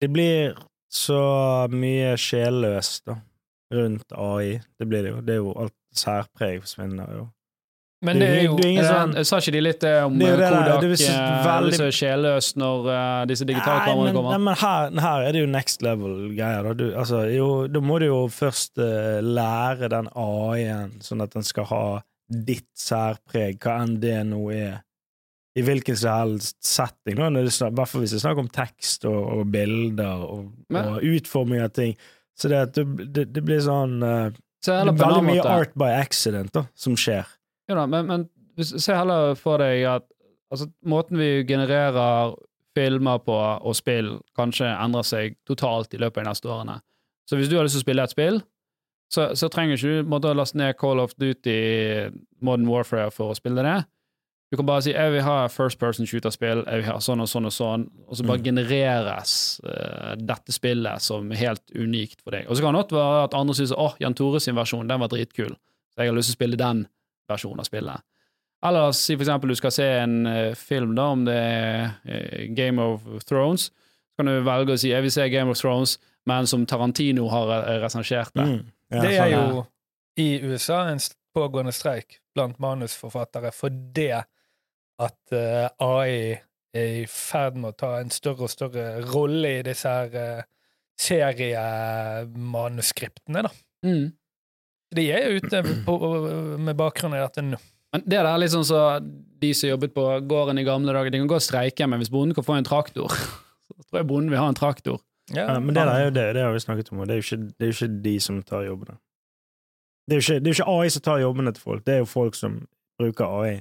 Det 0.00 0.08
blir 0.14 0.54
så 0.88 1.20
mye 1.68 2.14
sjelløst, 2.16 3.02
da, 3.10 3.18
rundt 3.74 4.14
AI. 4.16 4.56
Det 4.80 4.88
blir 4.88 5.04
det 5.04 5.12
jo. 5.12 5.20
Det 5.20 5.34
er 5.34 5.42
jo 5.42 5.52
alt 5.66 5.76
særpreg 5.92 6.62
forsvinner 6.64 7.12
jo. 7.18 7.26
Men 8.06 8.20
det 8.22 8.26
er 8.30 8.42
jo 8.44 8.56
Det 8.56 8.68
er 8.78 8.84
sånn- 8.86 9.24
Sa 9.26 9.38
ikke 9.42 9.52
de 9.56 9.60
litt 9.60 9.84
eh, 9.84 10.04
om 10.06 10.18
Det 10.18 10.28
der, 10.38 10.52
Kodak 10.54 10.80
det 10.82 10.90
er 10.92 11.00
så 11.00 11.12
eh, 11.12 11.46
veldig- 11.46 11.78
så 11.80 11.88
sjelløst 11.98 12.56
når 12.56 12.86
uh, 12.86 13.24
disse 13.26 13.44
digitalkameraene 13.48 14.12
kommer? 14.14 14.30
nei, 14.36 14.38
men 14.38 14.54
her, 14.60 14.90
her 15.02 15.22
er 15.26 15.32
det 15.32 15.40
jo 15.40 15.46
next 15.50 15.82
level-greier. 15.82 16.68
Da. 16.78 16.90
Altså, 17.02 17.24
da 17.66 17.80
må 17.82 17.98
du 17.98 18.06
jo 18.06 18.20
først 18.30 18.78
uh, 18.78 19.18
lære 19.24 19.88
den 19.90 20.10
AI-en, 20.14 20.92
sånn 21.02 21.24
at 21.24 21.34
den 21.34 21.42
skal 21.42 21.66
ha 21.72 21.82
ditt 22.30 22.68
særpreg, 22.78 23.58
hva 23.58 23.80
enn 23.82 23.96
det 24.00 24.20
nå 24.30 24.44
er. 24.54 24.82
I 25.58 25.62
hvilken 25.66 25.96
som 25.98 26.12
helst 26.14 26.54
setting. 26.62 27.18
I 27.18 27.42
hvert 27.42 27.88
fall 27.88 28.04
hvis 28.04 28.12
det 28.14 28.20
er 28.20 28.26
snakk 28.28 28.38
om 28.38 28.50
tekst 28.52 29.08
og, 29.10 29.40
og 29.40 29.48
bilder 29.50 30.22
og, 30.22 30.52
Men- 30.70 30.92
og 30.92 31.02
utforming 31.02 31.64
av 31.64 31.72
ting. 31.74 31.96
Så 32.38 32.46
det, 32.46 32.78
det, 32.78 33.42
blir 33.42 33.58
sånn 33.58 33.98
uh, 34.04 34.30
Det 34.62 34.70
er 34.70 34.92
veldig 34.92 35.24
mye 35.26 35.42
art 35.42 35.74
by 35.74 35.90
accident 35.98 36.52
da, 36.54 36.68
som 36.78 36.94
skjer. 36.94 37.26
Ja, 37.68 37.74
da, 37.74 37.86
men, 37.86 38.06
men 38.06 38.28
se 38.64 38.94
heller 38.96 39.34
for 39.38 39.58
deg 39.62 39.84
at 39.86 40.06
altså, 40.50 40.68
måten 40.88 41.18
vi 41.20 41.44
genererer 41.48 42.34
filmer 42.76 43.18
på 43.18 43.34
og 43.36 43.74
spill, 43.76 44.18
kanskje 44.38 44.70
endrer 44.70 45.04
seg 45.06 45.36
totalt 45.48 45.94
i 45.94 45.98
løpet 46.00 46.20
av 46.20 46.24
de 46.24 46.30
neste 46.30 46.48
årene. 46.52 46.78
Så 47.28 47.36
hvis 47.36 47.50
du 47.50 47.56
har 47.58 47.66
lyst 47.66 47.74
til 47.76 47.82
å 47.82 47.86
spille 47.86 48.02
et 48.06 48.14
spill, 48.14 48.40
så, 49.12 49.30
så 49.36 49.48
trenger 49.48 49.76
ikke 49.76 50.02
du 50.04 50.28
å 50.30 50.34
laste 50.36 50.58
ned 50.60 50.76
Call 50.80 51.00
of 51.00 51.14
Duty 51.20 52.10
Modern 52.44 52.68
Warfare 52.68 53.10
for 53.10 53.32
å 53.32 53.36
spille 53.36 53.64
det. 53.64 53.78
Du 54.50 54.56
kan 54.56 54.64
bare 54.66 54.82
si 54.82 54.92
'jeg 54.92 55.12
vil 55.12 55.22
ha 55.22 55.46
first 55.48 55.78
person 55.78 56.06
shooter-spill', 56.06 56.64
'jeg 56.64 56.76
vil 56.80 56.84
ha 56.92 56.98
sånn 56.98 57.20
og 57.20 57.28
sånn 57.28 57.44
og 57.46 57.52
sånn', 57.52 57.88
og 58.08 58.16
så 58.16 58.24
bare 58.24 58.38
Mm. 58.38 58.44
genereres 58.44 59.60
uh, 59.64 60.14
dette 60.16 60.52
spillet 60.52 61.00
som 61.02 61.30
helt 61.30 61.62
unikt 61.76 62.22
for 62.22 62.30
deg. 62.30 62.46
Og 62.48 62.56
så 62.56 62.62
kan 62.62 62.72
det 62.74 62.80
godt 62.88 62.92
være 62.92 63.24
at 63.24 63.34
andre 63.34 63.54
syns 63.54 63.72
'åh, 63.72 63.94
Jan 64.00 64.14
Tore 64.14 64.40
sin 64.40 64.54
versjon, 64.54 64.88
den 64.88 65.00
var 65.00 65.08
dritkul', 65.08 65.56
så 65.92 65.96
jeg 65.98 66.06
har 66.08 66.16
lyst 66.16 66.28
til 66.28 66.36
å 66.36 66.40
spille 66.40 66.56
den 66.56 66.86
versjonen 67.28 67.62
av 67.62 67.68
spillet. 67.68 68.06
Eller 68.66 68.90
si 68.96 69.14
for 69.14 69.22
eksempel 69.22 69.52
du 69.52 69.58
skal 69.58 69.74
se 69.74 69.86
en 70.00 70.18
uh, 70.26 70.54
film 70.58 70.96
da, 70.98 71.10
om 71.14 71.24
det 71.28 71.38
er 71.38 71.92
uh, 72.08 72.44
Game 72.58 72.82
of 72.82 73.06
Thrones, 73.28 73.68
så 73.70 74.22
kan 74.22 74.32
du 74.32 74.40
velge 74.42 74.74
å 74.74 74.80
si 74.80 74.90
'jeg 74.90 75.04
vil 75.04 75.14
se 75.14 75.28
Game 75.30 75.50
of 75.50 75.60
Thrones', 75.60 75.98
men 76.26 76.46
som 76.46 76.66
Tarantino 76.66 77.28
har 77.28 77.54
uh, 77.54 77.82
resensjert 77.84 78.34
det. 78.34 78.46
Mm. 78.46 78.72
Ja, 78.90 79.02
Det 79.02 79.14
er 79.14 79.30
sånn, 79.30 79.54
jo 79.54 79.66
i 80.18 80.40
USA 80.42 80.88
en 80.88 80.98
pågående 81.34 81.72
streik 81.72 82.18
blant 82.34 82.58
manusforfattere 82.58 83.52
fordi 83.54 84.12
at 84.98 85.32
eh, 85.32 85.68
AI 85.78 86.38
er 86.74 87.02
i 87.04 87.06
ferd 87.08 87.56
med 87.56 87.68
å 87.70 87.76
ta 87.78 88.00
en 88.00 88.10
større 88.10 88.42
og 88.48 88.52
større 88.52 89.00
rolle 89.06 89.58
i 89.60 89.62
disse 89.66 89.88
her 89.88 90.08
uh, 90.12 90.42
seriemanuskriptene, 91.00 93.42
da. 93.46 93.50
Mm. 93.86 94.12
De 94.96 95.04
er 95.12 95.34
ute 95.36 95.60
på, 95.84 95.96
med 96.64 96.76
bakgrunn 96.78 97.14
i 97.16 97.20
dette 97.20 97.42
nå. 97.44 97.58
Men 97.92 98.02
det 98.04 98.18
der 98.20 98.28
er 98.28 98.40
litt 98.40 98.52
sånn 98.52 98.66
så 98.68 98.78
de 99.40 99.50
som 99.56 99.70
jobbet 99.70 99.94
på 99.96 100.04
gården 100.28 100.58
i 100.60 100.64
gamle 100.66 100.92
dager, 100.92 101.12
de 101.12 101.20
kan 101.22 101.28
gå 101.30 101.36
og 101.38 101.44
streike, 101.44 101.86
men 101.88 102.00
hvis 102.02 102.10
bonden 102.12 102.34
kan 102.36 102.44
få 102.44 102.56
en 102.58 102.66
traktor, 102.68 103.12
så 103.12 103.84
tror 103.88 104.00
jeg 104.02 104.08
bonden 104.10 104.32
vil 104.32 104.40
ha 104.42 104.48
en 104.50 104.58
traktor. 104.58 105.00
Ja, 105.32 105.58
men 105.60 105.74
det 105.76 105.82
der 105.84 105.92
er 105.92 106.04
jo 106.06 106.12
det, 106.16 106.24
det 106.36 106.42
har 106.44 106.52
vi 106.56 106.60
snakket 106.64 106.88
om, 106.92 107.00
og 107.04 107.08
det 107.08 107.16
er 107.16 107.20
jo 107.20 107.26
ikke, 107.26 107.38
det 107.52 107.64
er 107.66 107.70
jo 107.72 107.76
ikke 107.76 108.02
de 108.08 108.14
som 108.24 108.40
tar 108.48 108.64
jobbene. 108.66 108.96
Det 110.08 110.16
er, 110.16 110.20
jo 110.20 110.24
ikke, 110.24 110.40
det 110.40 110.48
er 110.48 110.54
jo 110.54 110.56
ikke 110.62 110.72
AI 110.72 110.92
som 110.94 111.04
tar 111.04 111.20
jobbene 111.20 111.52
til 111.56 111.64
folk, 111.68 111.84
det 111.84 111.94
er 111.94 112.02
jo 112.02 112.08
folk 112.08 112.36
som 112.38 112.58
bruker 113.00 113.34
AI, 113.42 113.54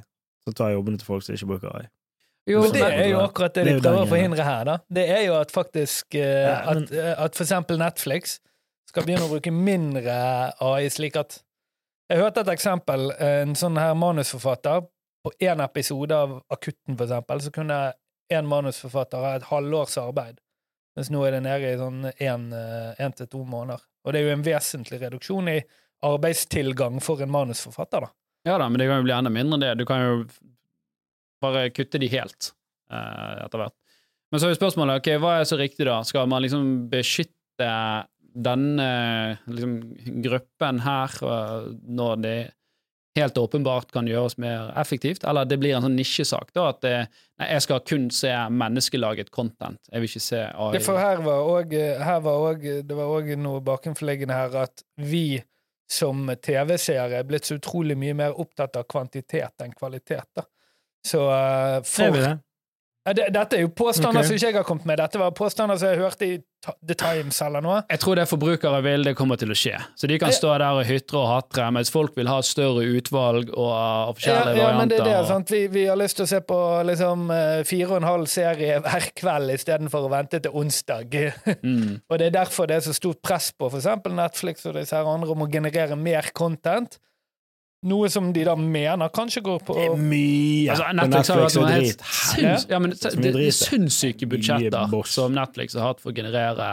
som 0.47 0.55
tar 0.55 0.71
jobbene 0.77 0.99
til 1.01 1.09
folk 1.11 1.25
som 1.27 1.35
ikke 1.35 1.49
bruker 1.53 1.75
AI. 1.75 1.85
Jo, 2.47 2.61
men 2.63 2.71
det 2.77 2.83
er 2.87 3.09
jo 3.11 3.19
akkurat 3.19 3.55
det 3.57 3.65
Det 3.67 3.71
er 3.73 3.79
de 3.81 3.83
prøver 3.83 4.05
å 4.05 4.11
forhindre 4.13 4.43
her, 4.47 4.61
da. 4.69 4.77
Det 4.95 5.03
er 5.11 5.25
jo 5.27 5.33
at 5.35 5.51
faktisk 5.51 6.15
eh, 6.15 6.45
Ja, 6.47 6.59
men- 6.71 6.85
at, 6.87 6.93
eh, 6.95 7.15
at 7.25 7.35
for 7.35 7.43
eksempel 7.43 7.79
Netflix 7.81 8.37
skal 8.87 9.05
begynne 9.05 9.27
å 9.27 9.31
bruke 9.31 9.51
mindre 9.53 10.15
AI, 10.63 10.87
slik 10.93 11.19
at 11.19 11.41
Jeg 12.07 12.21
hørte 12.21 12.39
et 12.39 12.53
eksempel. 12.53 13.09
En 13.19 13.55
sånn 13.59 13.75
her 13.75 13.91
manusforfatter 13.99 14.85
på 15.25 15.31
én 15.43 15.59
episode 15.59 16.15
av 16.15 16.37
Akutten, 16.55 16.95
for 16.95 17.03
eksempel, 17.03 17.41
så 17.43 17.51
kunne 17.51 17.79
én 18.31 18.47
manusforfatter 18.47 19.25
ha 19.25 19.33
et 19.35 19.47
halvårs 19.49 19.97
arbeid. 19.99 20.37
Mens 20.95 21.11
nå 21.11 21.25
er 21.27 21.35
det 21.35 21.41
nede 21.43 21.73
i 21.73 21.81
sånn 21.81 22.07
én 22.15 23.17
til 23.17 23.27
to 23.27 23.43
måneder. 23.43 23.83
Og 24.05 24.13
det 24.13 24.21
er 24.21 24.29
jo 24.29 24.37
en 24.37 24.45
vesentlig 24.45 25.01
reduksjon 25.01 25.51
i 25.51 25.57
arbeidstilgang 26.07 27.01
for 27.03 27.19
en 27.21 27.33
manusforfatter, 27.33 28.07
da. 28.07 28.13
Ja 28.47 28.55
da, 28.61 28.69
men 28.69 28.79
det 28.79 28.87
kan 28.87 29.01
jo 29.01 29.07
bli 29.09 29.15
enda 29.17 29.33
mindre 29.33 29.57
enn 29.57 29.65
det. 29.65 29.73
Du 29.81 29.85
kan 29.89 30.03
jo 30.03 30.13
bare 31.43 31.67
kutte 31.75 31.99
de 31.99 32.07
helt 32.11 32.53
eh, 32.91 33.43
etter 33.43 33.61
hvert. 33.61 33.75
Men 34.31 34.39
så 34.39 34.47
er 34.47 34.55
jo 34.55 34.59
spørsmålet 34.59 35.01
ok, 35.01 35.09
hva 35.23 35.37
er 35.39 35.49
så 35.49 35.59
riktig, 35.59 35.85
da? 35.87 35.99
Skal 36.07 36.27
man 36.31 36.43
liksom 36.45 36.87
beskytte 36.91 37.69
denne 38.45 38.89
liksom, 39.49 39.79
gruppen 40.25 40.81
her 40.85 41.17
eh, 41.25 41.67
når 41.87 42.21
det 42.23 42.37
helt 43.17 43.37
åpenbart 43.41 43.91
kan 43.91 44.07
gjøres 44.07 44.37
mer 44.37 44.71
effektivt, 44.77 45.25
eller 45.25 45.47
det 45.49 45.57
blir 45.61 45.73
en 45.73 45.85
sånn 45.87 45.95
nisjesak, 45.97 46.51
da, 46.53 46.67
at 46.69 46.81
det, 46.85 46.95
nei, 47.41 47.49
jeg 47.55 47.65
skal 47.65 47.83
kun 47.87 48.07
se 48.13 48.31
menneskelaget 48.53 49.31
content, 49.33 49.79
jeg 49.89 50.03
vil 50.03 50.11
ikke 50.11 50.25
se 50.27 50.41
AI. 50.45 50.71
Det, 50.75 50.83
for 50.85 51.01
her 51.01 51.23
var 51.25 51.49
også, 51.55 51.85
her 52.05 52.23
var 52.25 52.49
også, 52.51 52.79
det 52.85 52.97
var 52.99 53.13
òg 53.17 53.31
noe 53.41 53.63
bakenforliggende 53.65 54.37
her 54.37 54.59
at 54.67 54.85
vi 55.01 55.41
som 55.89 56.27
TV-seere 56.43 57.21
er 57.21 57.27
blitt 57.27 57.47
så 57.47 57.57
utrolig 57.57 57.95
mye 57.99 58.15
mer 58.17 58.35
opptatt 58.41 58.75
av 58.77 58.85
kvantitet 58.91 59.63
enn 59.63 59.73
kvalitet. 59.73 60.27
da. 60.35 60.43
Så 61.05 61.21
uh, 61.23 61.79
for 61.87 62.11
vi 62.11 62.23
det? 62.25 62.33
Ja, 62.33 62.35
det, 62.35 62.41
Dette 63.15 63.57
er 63.57 63.63
jo 63.63 63.69
påstander 63.71 64.19
okay. 64.19 64.27
som 64.27 64.37
ikke 64.37 64.49
jeg 64.49 64.57
har 64.57 64.67
kommet 64.67 64.87
med. 64.89 64.99
Dette 64.99 65.19
var 65.21 65.33
påstander 65.35 65.79
som 65.79 65.91
jeg 65.91 65.99
hørte 66.01 66.27
i 66.27 66.37
The 66.83 66.95
Times 66.97 67.37
eller 67.45 67.63
noe. 67.63 67.77
Jeg 67.87 68.01
tror 68.01 68.17
det 68.19 68.25
forbrukere 68.27 68.81
vil, 68.83 69.05
det 69.07 69.13
kommer 69.15 69.39
til 69.39 69.53
å 69.53 69.57
skje. 69.57 69.77
Så 69.99 70.09
de 70.09 70.17
kan 70.19 70.33
stå 70.35 70.51
der 70.59 70.79
og 70.81 70.83
hytre 70.87 71.21
og 71.21 71.27
hatre, 71.29 71.69
mens 71.75 71.91
folk 71.93 72.17
vil 72.17 72.27
ha 72.31 72.39
større 72.43 72.83
utvalg 72.97 73.53
og, 73.53 73.69
og 73.69 73.71
Ja, 73.71 74.17
forskjellige 74.17 74.65
ja, 74.65 74.73
men 74.79 74.91
det 74.91 74.99
er 74.99 75.07
det, 75.07 75.15
og- 75.21 75.29
sant? 75.31 75.53
Vi, 75.53 75.63
vi 75.71 75.85
har 75.87 75.99
lyst 75.99 76.19
til 76.19 76.27
å 76.27 76.31
se 76.33 76.41
på 76.43 76.59
liksom 76.89 77.31
eh, 77.31 77.63
fire 77.67 77.89
og 77.93 77.97
en 78.01 78.09
halv 78.09 78.27
serie 78.31 78.81
hver 78.83 79.09
kveld 79.17 79.55
istedenfor 79.55 80.07
å 80.07 80.13
vente 80.13 80.41
til 80.43 80.59
onsdag. 80.63 81.17
Mm. 81.61 81.99
Og 82.09 82.19
det 82.19 82.29
er 82.29 82.37
derfor 82.41 82.67
det 82.67 82.81
er 82.81 82.87
så 82.89 82.95
stort 82.95 83.21
press 83.23 83.51
på 83.55 83.69
eksempel 83.71 84.15
Netflix 84.17 84.65
og 84.67 84.75
disse 84.77 84.99
andre 84.99 85.31
om 85.33 85.45
å 85.45 85.51
generere 85.51 85.95
mer 85.99 86.31
content. 86.35 86.99
Noe 87.85 88.07
som 88.09 88.31
de 88.33 88.41
da 88.47 88.55
mener 88.57 89.11
kanskje 89.13 89.43
går 89.45 89.59
på 89.65 89.75
Det 89.77 89.83
er 89.85 89.99
mye 90.01 90.71
Altså, 90.73 90.87
på 90.87 90.95
Netflix 90.97 91.29
har 91.29 91.43
og 91.45 91.67
helt 91.69 92.07
sinns, 92.09 92.65
ja, 92.71 92.79
men, 92.81 92.95
det, 92.97 93.33
er 93.33 93.53
sinnssyke 93.53 94.29
budsjetter 94.29 94.95
som 95.05 95.35
Netflix 95.37 95.77
har 95.77 95.91
hatt 95.91 96.01
for 96.01 96.09
å 96.09 96.17
generere 96.17 96.71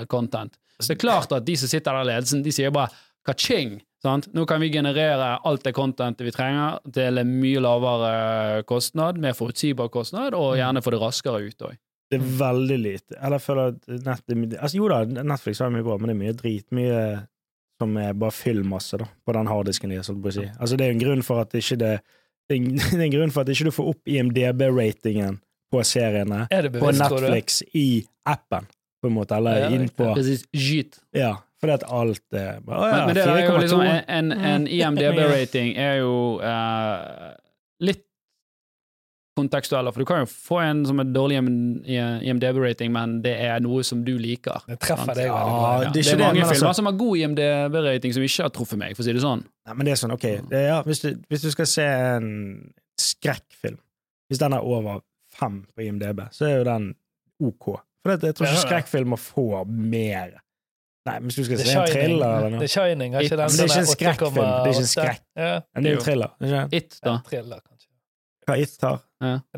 eh, 0.00 0.08
content. 0.10 0.58
Så 0.80 0.90
det 0.90 0.98
er 0.98 1.04
klart 1.04 1.36
at 1.36 1.46
de 1.46 1.54
som 1.60 1.70
sitter 1.70 1.94
der 1.94 2.02
i 2.02 2.10
ledelsen, 2.10 2.42
de 2.42 2.54
sier 2.54 2.74
bare 2.74 2.90
ka-ching! 3.28 3.78
Sant? 4.00 4.30
Nå 4.32 4.46
kan 4.48 4.62
vi 4.62 4.70
generere 4.72 5.34
alt 5.44 5.66
det 5.66 5.74
contentet 5.76 6.24
vi 6.24 6.32
trenger 6.32 6.78
til 6.96 7.20
en 7.20 7.34
mye 7.36 7.60
lavere 7.60 8.62
kostnad, 8.68 9.20
mer 9.20 9.36
forutsigbar 9.36 9.90
kostnad, 9.92 10.32
og 10.34 10.54
gjerne 10.56 10.80
få 10.80 10.94
det 10.94 11.00
raskere 11.02 11.42
ut 11.44 11.66
òg. 11.68 11.76
Det 12.10 12.18
er 12.18 12.30
veldig 12.40 12.78
lite. 12.80 13.18
Eller 13.20 13.38
jeg 13.38 13.44
føler 13.44 13.74
at 13.74 13.90
nett, 14.08 14.56
altså, 14.56 14.78
Jo 14.80 14.88
da, 14.90 15.04
Netflix 15.20 15.60
har 15.62 15.70
mye 15.70 15.84
bra, 15.86 15.98
men 16.00 16.10
det 16.10 16.16
er 16.16 16.22
mye 16.24 16.38
drit. 16.38 16.66
Mye 16.74 17.02
som 17.80 17.96
er 18.00 18.16
bare 18.20 18.34
fyllmasse 18.36 19.00
da, 19.00 19.06
på 19.24 19.34
den 19.36 19.48
harddisken 19.48 19.92
deres. 19.92 20.10
holdt 20.12 20.22
på 20.24 20.32
å 20.32 20.36
si. 20.36 20.46
Altså, 20.60 20.76
det 20.76 20.86
er 20.86 20.94
en 20.94 21.02
grunn 21.02 21.22
for 21.26 21.40
at 21.42 21.56
ikke 21.56 21.78
det 21.80 21.94
det 22.50 22.56
er 22.58 23.04
en, 23.04 23.12
grunn 23.14 23.30
for 23.30 23.44
at 23.46 23.52
ikke 23.52 23.68
du 23.68 23.74
får 23.74 23.92
opp 23.92 24.08
IMDb-ratingen 24.10 25.36
på 25.70 25.82
seriene 25.86 26.48
Er 26.50 26.66
på 26.66 26.80
bevisst, 26.80 27.04
du? 27.06 27.14
Netflix 27.14 27.60
i 27.78 27.84
appen, 28.26 28.66
på 29.00 29.06
en 29.06 29.14
måte, 29.14 29.36
eller 29.38 29.60
Ja, 29.62 29.68
inn 29.76 29.86
på 29.94 30.08
Precis. 30.16 30.42
Skyt. 30.50 30.98
Ja, 31.14 31.36
fordi 31.62 31.76
at 31.76 31.84
alt 31.86 32.24
er 32.34 32.58
bare, 32.66 32.88
ja, 32.90 32.96
Men, 32.96 33.06
men 33.06 33.18
det 33.20 33.26
er 33.28 33.44
jo 33.46 33.60
liksom 33.62 33.84
en, 33.86 34.02
en, 34.02 34.32
en 34.32 34.66
Mm. 34.66 34.72
IMDb-rating 34.80 35.70
er 35.88 36.00
jo 36.00 36.12
uh, 36.42 37.30
litt 37.86 38.02
kontekstuell, 39.40 39.90
for 39.92 40.04
du 40.04 40.08
kan 40.08 40.22
jo 40.22 40.28
få 40.30 40.60
en 40.62 40.84
som 40.88 41.00
er 41.02 41.10
dårlig 41.10 41.40
IMDb-rating, 41.40 42.92
men 42.94 43.18
det 43.24 43.34
er 43.48 43.60
noe 43.64 43.82
som 43.86 44.02
du 44.06 44.12
liker. 44.20 44.62
Det 44.68 44.78
treffer 44.82 45.14
deg 45.16 45.30
veldig 45.30 45.34
bra. 45.34 45.44
Ja, 45.44 45.78
det 45.80 45.86
er 45.88 45.92
det 45.92 46.00
er 46.06 46.16
det, 46.16 46.24
mange 46.24 46.40
men 46.40 46.48
filmer 46.52 46.68
altså- 46.70 46.74
som 46.80 46.90
har 46.90 46.96
god 47.00 47.16
IMDb-rating 47.24 48.14
som 48.16 48.22
ikke 48.26 48.42
har 48.46 48.50
truffet 48.56 48.78
meg, 48.78 48.96
for 48.96 49.02
å 49.02 49.08
si 49.08 49.12
det 49.16 49.22
sånn. 49.24 49.44
Nei, 49.66 49.74
men 49.74 49.86
det 49.86 49.92
er 49.92 50.00
sånn, 50.02 50.12
ok, 50.16 50.26
det, 50.50 50.58
er- 50.60 50.68
ja, 50.68 50.82
hvis, 50.86 51.00
du, 51.04 51.10
hvis 51.28 51.42
du 51.42 51.50
skal 51.50 51.66
se 51.66 51.86
en 51.86 52.72
skrekkfilm, 53.00 53.78
hvis 54.30 54.38
den 54.38 54.52
er 54.52 54.60
over 54.62 55.00
fem 55.32 55.62
på 55.74 55.82
IMDb, 55.86 56.20
så 56.32 56.46
er 56.48 56.58
jo 56.60 56.64
den 56.64 56.94
ok. 57.40 57.80
For 58.02 58.16
det, 58.16 58.30
jeg 58.30 58.34
tror 58.38 58.46
ikke 58.48 58.68
skrekkfilmer 58.68 59.18
får 59.20 59.66
mer. 59.68 60.38
Nei, 61.08 61.14
men 61.18 61.30
hvis 61.30 61.36
du 61.40 61.44
skal 61.46 61.56
The 61.56 61.64
se 61.64 61.72
en 61.72 61.86
Shining, 61.86 61.94
thriller 61.96 62.46
eller 62.46 62.58
The 62.60 62.68
Shining 62.68 63.14
er 63.16 63.20
ikke 63.24 63.36
den 63.40 63.48
Men 63.48 63.56
det 63.56 63.64
er 63.64 63.70
ikke 63.70 63.80
en 63.80 63.86
skrekkfilm, 63.94 64.34
det 64.36 64.44
er 64.44 64.74
ikke 64.74 64.80
en 64.80 64.84
8,8. 64.84 64.90
skrekk. 64.90 65.22
Ja, 65.40 65.52
det 65.80 65.86
er 65.86 65.94
jo 65.94 66.00
thriller, 66.04 66.34
ikke? 66.44 66.62
It, 66.76 66.98
da. 67.04 67.14
en 67.14 67.22
thriller, 67.30 67.62
kanskje. 68.50 68.58
Hva 68.58 68.58
It 68.62 68.86
har? 68.86 69.02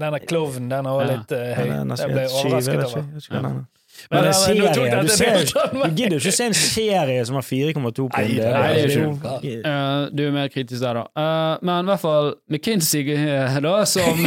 Den 0.03 0.15
er 0.19 0.25
klovnen, 0.27 0.69
den 0.73 0.87
er 0.87 0.97
også 0.97 1.13
litt 1.13 1.33
uh, 1.37 1.43
Ja, 1.43 1.55
høy. 1.59 1.69
den 1.73 1.93
er 1.95 2.03
Jeg 2.03 2.13
ble 2.13 2.25
jeg 2.25 2.35
overrasket 2.41 2.85
over. 2.89 3.05
jeg 3.13 3.45
er. 3.45 3.63
Men, 4.11 4.25
en 4.25 4.25
ja, 4.25 4.31
men 4.33 4.73
tok 4.73 4.87
serie, 4.89 5.03
du 5.03 5.09
ser. 5.13 5.43
Du 5.73 5.83
gidder 5.95 6.15
jo 6.17 6.21
ikke 6.23 6.33
se 6.35 6.45
en 6.49 6.55
serie 6.57 7.25
som 7.29 7.37
har 7.37 7.45
4,2 7.45 8.07
på 8.09 8.23
en 8.23 8.31
del. 8.33 8.55
nei, 8.57 8.71
det 8.75 8.95
jo- 8.97 9.11
ikke 9.13 10.15
du 10.17 10.23
er 10.27 10.33
mer 10.33 10.49
kritisk 10.49 10.81
der, 10.83 10.95
da. 10.95 11.03
Uh, 11.13 11.59
men 11.63 11.85
i 11.85 11.91
hvert 11.93 12.01
fall 12.01 12.33
McKinsey, 12.51 13.05
eh, 13.15 13.59
da, 13.63 13.75
som 13.85 14.25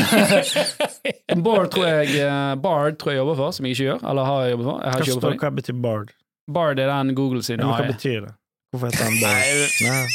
Bard 1.48 1.72
tror 1.74 1.88
jeg 1.90 2.62
Bard 2.62 3.00
tror 3.02 3.12
jeg 3.16 3.18
jobber 3.24 3.36
for, 3.42 3.52
som 3.58 3.66
jeg 3.66 3.76
ikke 3.76 3.90
gjør. 3.90 4.06
Eller 4.10 4.30
har 4.30 4.46
jobbet 4.54 4.66
for. 4.70 4.80
Jeg 4.86 4.92
har 4.94 5.00
ikke 5.02 5.12
jobbet 5.16 5.28
for 5.32 5.44
hva 5.46 5.52
betyr 5.60 5.82
Bard? 5.82 6.14
Bard 6.60 6.80
er 6.80 6.94
den 6.94 7.16
Google 7.18 7.44
sin 7.44 7.60
Ja, 7.60 7.74
hva 7.74 7.90
betyr 7.90 8.22
det? 8.30 8.34
Hvorfor 8.72 8.94
heter 8.94 9.10
han 9.10 9.20
Bard? 9.22 9.44
Nei, 9.82 10.06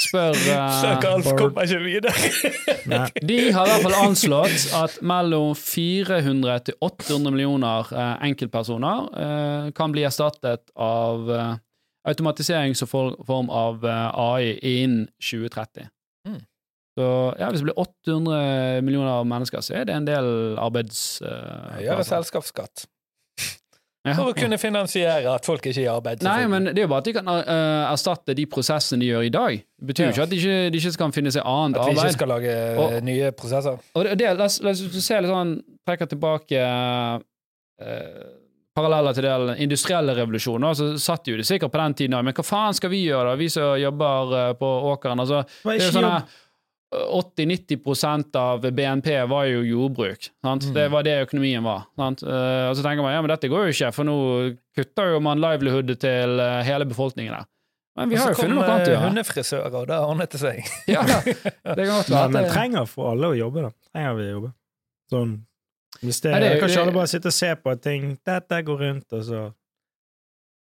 Spør 0.00 0.32
uh, 0.32 0.66
Søk 0.80 1.04
Alf 1.04 1.30
kommer 1.36 1.66
ikke 1.66 1.80
videre. 1.84 2.12
De 3.30 3.38
har 3.52 3.66
i 3.66 3.72
hvert 3.74 3.84
fall 3.84 3.98
anslått 4.00 4.70
at 4.78 5.00
mellom 5.04 5.52
400 5.58 6.68
til 6.70 6.78
800 6.80 7.34
millioner 7.34 7.90
uh, 7.92 8.14
enkeltpersoner 8.24 9.10
uh, 9.12 9.72
kan 9.76 9.92
bli 9.92 10.06
erstattet 10.08 10.72
av 10.80 11.28
uh, 11.28 11.58
automatisering 12.08 12.74
som 12.76 12.88
form 12.88 13.50
av 13.50 13.84
eh, 13.84 14.20
AI 14.20 14.58
innen 14.62 15.08
2030. 15.20 15.88
Mm. 16.28 16.40
Så 16.98 17.08
ja, 17.38 17.50
hvis 17.50 17.62
det 17.62 17.68
blir 17.68 17.78
800 17.80 18.80
millioner 18.84 19.24
mennesker, 19.24 19.62
så 19.64 19.76
er 19.78 19.86
det 19.88 19.96
en 19.96 20.08
del 20.08 20.30
arbeids... 20.60 21.20
Uh, 21.22 21.78
Gjøre 21.84 22.06
selskapsskatt. 22.08 22.86
For 24.00 24.30
å 24.30 24.32
kunne 24.32 24.56
finansiere 24.56 25.28
at 25.28 25.44
folk 25.44 25.66
ikke 25.68 25.82
er 25.82 25.84
i 25.84 25.90
arbeid. 25.92 26.22
Nei, 26.24 26.46
men 26.48 26.70
det 26.70 26.78
er 26.78 26.86
jo 26.86 26.90
bare 26.92 27.02
at 27.04 27.08
de 27.10 27.12
kan 27.18 27.26
uh, 27.28 27.90
erstatte 27.90 28.32
de 28.38 28.46
prosessene 28.48 29.02
de 29.04 29.10
gjør 29.10 29.26
i 29.28 29.32
dag. 29.34 29.58
Det 29.60 29.88
betyr 29.90 30.06
jo 30.06 30.08
Ja. 30.08 30.12
ikke 30.14 30.22
at 30.24 30.30
de 30.32 30.38
ikke, 30.40 30.70
de 30.72 30.80
ikke 30.80 30.92
kan 31.02 31.12
finne 31.12 31.32
seg 31.34 31.44
annet 31.44 31.76
arbeid. 31.76 31.98
At 31.98 32.00
vi 32.00 32.08
ikke 32.08 32.16
skal 32.16 32.32
lage 32.32 32.54
eh, 32.54 32.80
Og- 32.80 33.04
nye 33.04 33.30
prosesser. 33.36 33.76
Og 33.94 34.04
det, 34.08 34.16
det, 34.22 34.30
la 34.40 34.46
oss 34.48 34.56
se 35.04 35.20
litt 35.20 35.30
sånn 35.34 35.52
Trekker 35.90 36.08
tilbake 36.12 36.60
uh, 36.60 37.20
paralleller 38.76 39.16
til 39.16 39.24
den 39.26 39.56
industrielle 39.64 40.14
revolusjonen, 40.16 40.74
så 40.76 40.90
satt 41.00 41.28
jo 41.28 41.36
det 41.40 41.46
sikkert 41.48 41.72
på 41.72 41.80
den 41.80 41.96
tiden 41.98 42.16
òg. 42.16 42.24
Men 42.28 42.36
hva 42.36 42.44
faen 42.46 42.76
skal 42.76 42.92
vi 42.92 43.02
gjøre, 43.06 43.32
da, 43.32 43.38
vi 43.40 43.48
som 43.52 43.74
jobber 43.80 44.54
på 44.60 44.68
åkeren? 44.92 45.20
Altså, 45.24 45.42
det 45.64 45.76
er 45.80 45.86
jo 45.88 45.94
sånn 45.96 46.12
80-90% 46.90 48.36
av 48.36 48.64
BNP 48.72 49.12
var 49.30 49.44
jo 49.46 49.60
jordbruk. 49.62 50.30
Sant? 50.42 50.64
Mm. 50.64 50.74
Det 50.74 50.88
var 50.90 51.02
det 51.06 51.14
økonomien 51.22 51.62
var. 51.62 51.84
Sant? 51.96 52.22
Eh, 52.22 52.64
og 52.70 52.74
så 52.76 52.82
tenker 52.82 53.04
man 53.06 53.14
ja, 53.14 53.20
men 53.22 53.30
dette 53.30 53.50
går 53.52 53.68
jo 53.68 53.74
ikke, 53.76 53.92
for 53.94 54.08
nå 54.08 54.16
kutter 54.76 55.12
jo 55.14 55.20
man 55.22 55.42
livelihoodet 55.42 56.00
til 56.02 56.42
eh, 56.42 56.60
hele 56.66 56.88
befolkningen 56.90 57.36
der. 57.36 57.46
Men 57.98 58.10
vi 58.10 58.16
har 58.18 58.32
jo 58.32 58.38
funnet 58.38 58.56
noe 58.56 58.64
annet 58.66 58.82
å 58.82 58.88
så 58.88 58.92
gjøre. 58.94 59.04
hundefrisører, 59.06 59.76
og 59.82 59.86
det 59.90 60.00
ordnet 60.00 60.34
det 60.34 60.40
seg. 60.42 60.58
Ja, 60.94 61.04
det 61.04 61.84
kan 61.84 61.94
godt 61.94 62.10
være 62.14 62.32
men 62.38 62.50
trenger 62.50 62.90
for 62.90 63.12
alle 63.12 63.30
å 63.30 63.38
jobbe, 63.38 63.64
da. 63.68 63.72
Trenger 63.92 64.18
vi 64.18 64.26
å 64.26 64.34
jobbe. 64.34 64.52
Sånn 65.14 65.38
hvis 66.00 66.20
det, 66.22 66.30
Nei, 66.30 66.38
det 66.40 66.50
Kan 66.60 66.68
ikke 66.70 66.74
det- 66.76 66.82
alle 66.84 66.92
bare 66.94 67.10
sitte 67.10 67.28
og 67.32 67.34
se 67.34 67.48
på 67.58 67.72
at 67.74 67.80
ting 67.82 68.12
Dette 68.24 68.60
går 68.64 68.78
rundt, 68.86 69.06
og 69.18 69.24
så 69.26 69.40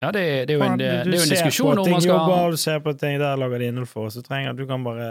Ja, 0.01 0.09
det, 0.11 0.23
det 0.49 0.55
er 0.55 0.57
jo 0.57 0.63
en, 0.65 0.79
det, 0.81 0.87
det 0.89 0.97
er 0.97 1.05
du 1.05 1.11
jo 1.13 1.19
en 1.21 1.27
ser 1.29 1.35
diskusjon 1.37 1.67
på 1.69 1.77
om 1.77 1.85
ting, 1.85 1.93
man 1.93 2.01
skal 2.01 2.15
jobber, 2.17 2.55
du 2.55 2.57
ser 2.57 2.79
på 2.81 2.93
ting, 2.97 3.19
der 3.21 3.37
lager 3.37 3.61
de 3.61 3.67
innhold 3.69 3.87
for, 3.87 4.09
så 4.09 4.23
trenger 4.25 4.57
du 4.57 4.63
kan 4.67 4.81
bare 4.83 5.09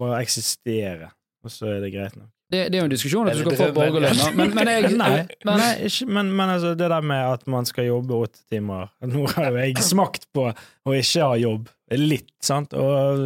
bare 0.00 0.22
eksistere, 0.24 1.12
og 1.44 1.52
så 1.52 1.72
er 1.74 1.80
det 1.84 1.92
greit 1.94 2.16
nok. 2.16 2.30
det, 2.52 2.62
det 2.72 2.78
er 2.78 2.82
jo 2.82 2.88
en 2.88 2.94
diskusjon 2.94 3.28
at 3.28 3.36
du 3.36 3.42
skal 3.44 3.58
få 3.58 3.68
borgerlønn, 3.76 4.22
men, 4.38 4.54
men 4.56 4.70
jeg 4.72 4.92
Nei, 5.02 5.10
men, 5.44 5.60
nei 5.60 5.72
ikke, 5.88 6.08
men, 6.16 6.32
men 6.38 6.54
altså, 6.54 6.72
det 6.78 6.88
der 6.94 7.04
med 7.12 7.34
at 7.34 7.44
man 7.50 7.68
skal 7.68 7.88
jobbe 7.90 8.22
åtte 8.24 8.40
timer 8.48 8.88
Nå 9.04 9.26
har 9.34 9.50
jo 9.52 9.66
jeg 9.66 9.84
smakt 9.84 10.28
på 10.34 10.48
å 10.48 10.96
ikke 10.96 11.28
ha 11.28 11.36
jobb, 11.40 11.68
litt, 11.98 12.32
sant, 12.44 12.74
og 12.76 13.20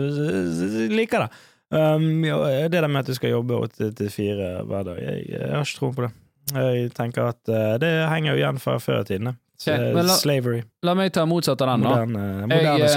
liker 0.93 1.27
det. 1.27 1.31
Um, 1.73 2.21
ja, 2.27 2.37
det 2.69 2.83
der 2.83 2.89
med 2.89 3.01
at 3.01 3.09
du 3.09 3.17
skal 3.17 3.33
jobbe 3.33 3.57
åtte 3.65 3.89
til 3.97 4.11
fire 4.13 4.59
hver 4.69 4.85
dag, 4.91 4.99
jeg, 5.01 5.23
jeg 5.31 5.55
har 5.55 5.65
ikke 5.65 5.79
tro 5.79 5.89
på 5.97 6.05
det. 6.05 6.11
Jeg 6.53 6.91
tenker 6.97 7.31
at 7.31 7.41
uh, 7.49 7.79
det 7.81 7.93
henger 8.11 8.35
jo 8.35 8.43
igjen 8.43 8.61
fra 8.61 8.77
før 8.83 9.01
i 9.05 9.09
tiden. 9.09 9.33
Så, 9.59 9.77
la- 9.79 10.17
slavery. 10.19 10.62
La 10.83 10.95
meg 10.99 11.12
ta 11.15 11.25
motsatt 11.29 11.61
av 11.62 11.69
den, 11.75 11.83
da. 11.87 11.91
Moderne, 12.05 12.23
Jeg, 12.41 12.49
moderne 12.51 12.79
jeg, 12.79 12.93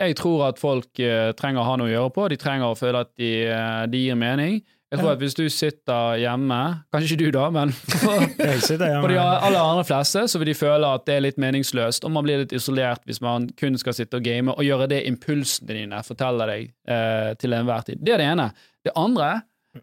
eh, 0.00 0.06
jeg 0.08 0.16
tror 0.16 0.44
at 0.48 0.58
folk 0.62 1.00
eh, 1.04 1.32
trenger 1.36 1.60
å 1.60 1.64
ha 1.68 1.76
noe 1.76 1.90
å 1.90 1.92
gjøre 1.92 2.12
på. 2.16 2.28
De 2.32 2.36
trenger 2.40 2.70
å 2.72 2.76
føle 2.78 3.00
at 3.04 3.10
de, 3.20 3.32
eh, 3.50 3.86
de 3.92 3.98
gir 4.06 4.16
mening. 4.16 4.62
Jeg 4.90 4.98
tror 4.98 5.10
Ja. 5.10 5.12
at 5.12 5.20
hvis 5.22 5.34
du 5.38 5.44
sitter 5.52 6.16
hjemme, 6.18 6.56
kanskje 6.90 7.12
ikke 7.14 7.26
du 7.28 7.30
da, 7.36 7.44
men 7.54 7.70
for, 8.02 8.24
for 9.04 9.12
de 9.12 9.18
aller 9.20 9.60
andre 9.60 9.84
fleste, 9.86 10.24
så 10.26 10.38
vil 10.40 10.48
de 10.50 10.54
føle 10.58 10.88
at 10.96 11.04
det 11.06 11.14
er 11.14 11.20
litt 11.28 11.38
meningsløst, 11.38 12.02
og 12.08 12.10
man 12.16 12.24
blir 12.26 12.40
litt 12.42 12.52
isolert 12.56 13.04
hvis 13.06 13.20
man 13.22 13.46
kun 13.60 13.78
skal 13.78 13.94
sitte 13.94 14.18
og 14.18 14.24
game 14.26 14.50
og 14.50 14.64
gjøre 14.66 14.88
det 14.90 15.04
impulsene 15.06 15.76
dine 15.76 16.00
forteller 16.02 16.50
deg 16.56 16.72
eh, 16.90 17.34
til 17.38 17.54
enhver 17.54 17.86
tid. 17.86 18.00
Det 18.02 18.16
er 18.16 18.24
det 18.24 18.30
ene. 18.32 18.48
Det 18.82 18.96
andre 18.98 19.30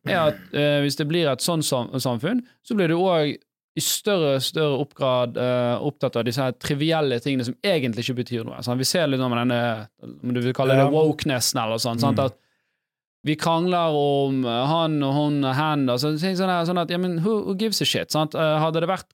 er 0.03 0.19
at 0.33 0.39
eh, 0.51 0.81
hvis 0.83 0.97
det 0.99 1.07
blir 1.07 1.29
et 1.31 1.39
sånt 1.45 1.63
samfunn, 1.63 2.41
så 2.67 2.75
blir 2.75 2.91
du 2.91 2.97
òg 2.99 3.37
i 3.77 3.81
større 3.83 4.39
større 4.41 4.79
oppgrad 4.81 5.37
uh, 5.37 5.77
opptatt 5.85 6.15
av 6.17 6.23
disse 6.25 6.41
her 6.41 6.55
trivielle 6.57 7.19
tingene 7.21 7.45
som 7.45 7.53
egentlig 7.61 8.07
ikke 8.07 8.15
betyr 8.23 8.47
noe. 8.47 8.57
Sant? 8.65 8.79
Vi 8.81 8.87
ser 8.89 9.05
litt 9.11 9.21
om 9.21 9.35
denne 9.37 9.59
om 10.01 10.33
du 10.33 10.41
vil 10.41 10.55
kalle 10.57 10.73
det 10.79 10.87
Ja. 10.87 10.89
wokenessen 10.93 11.61
eller 11.61 11.77
sånn. 11.83 12.01
Mm. 12.01 12.23
At 12.25 12.37
vi 13.27 13.35
krangler 13.35 13.93
om 13.97 14.41
eh, 14.45 14.65
han 14.71 14.97
og 15.03 15.13
hun 15.13 15.43
og 15.45 15.53
hen. 15.57 15.85
Ting 15.87 16.37
sånn, 16.39 16.49
her, 16.49 16.65
sånn 16.65 16.79
at, 16.81 16.89
ja, 16.93 16.97
men 16.97 17.19
who, 17.19 17.43
who 17.45 17.55
gives 17.59 17.81
a 17.81 17.85
shit? 17.85 18.09
Sant? 18.11 18.33
Eh, 18.35 18.57
hadde 18.63 18.81
det 18.81 18.89
vært 18.89 19.09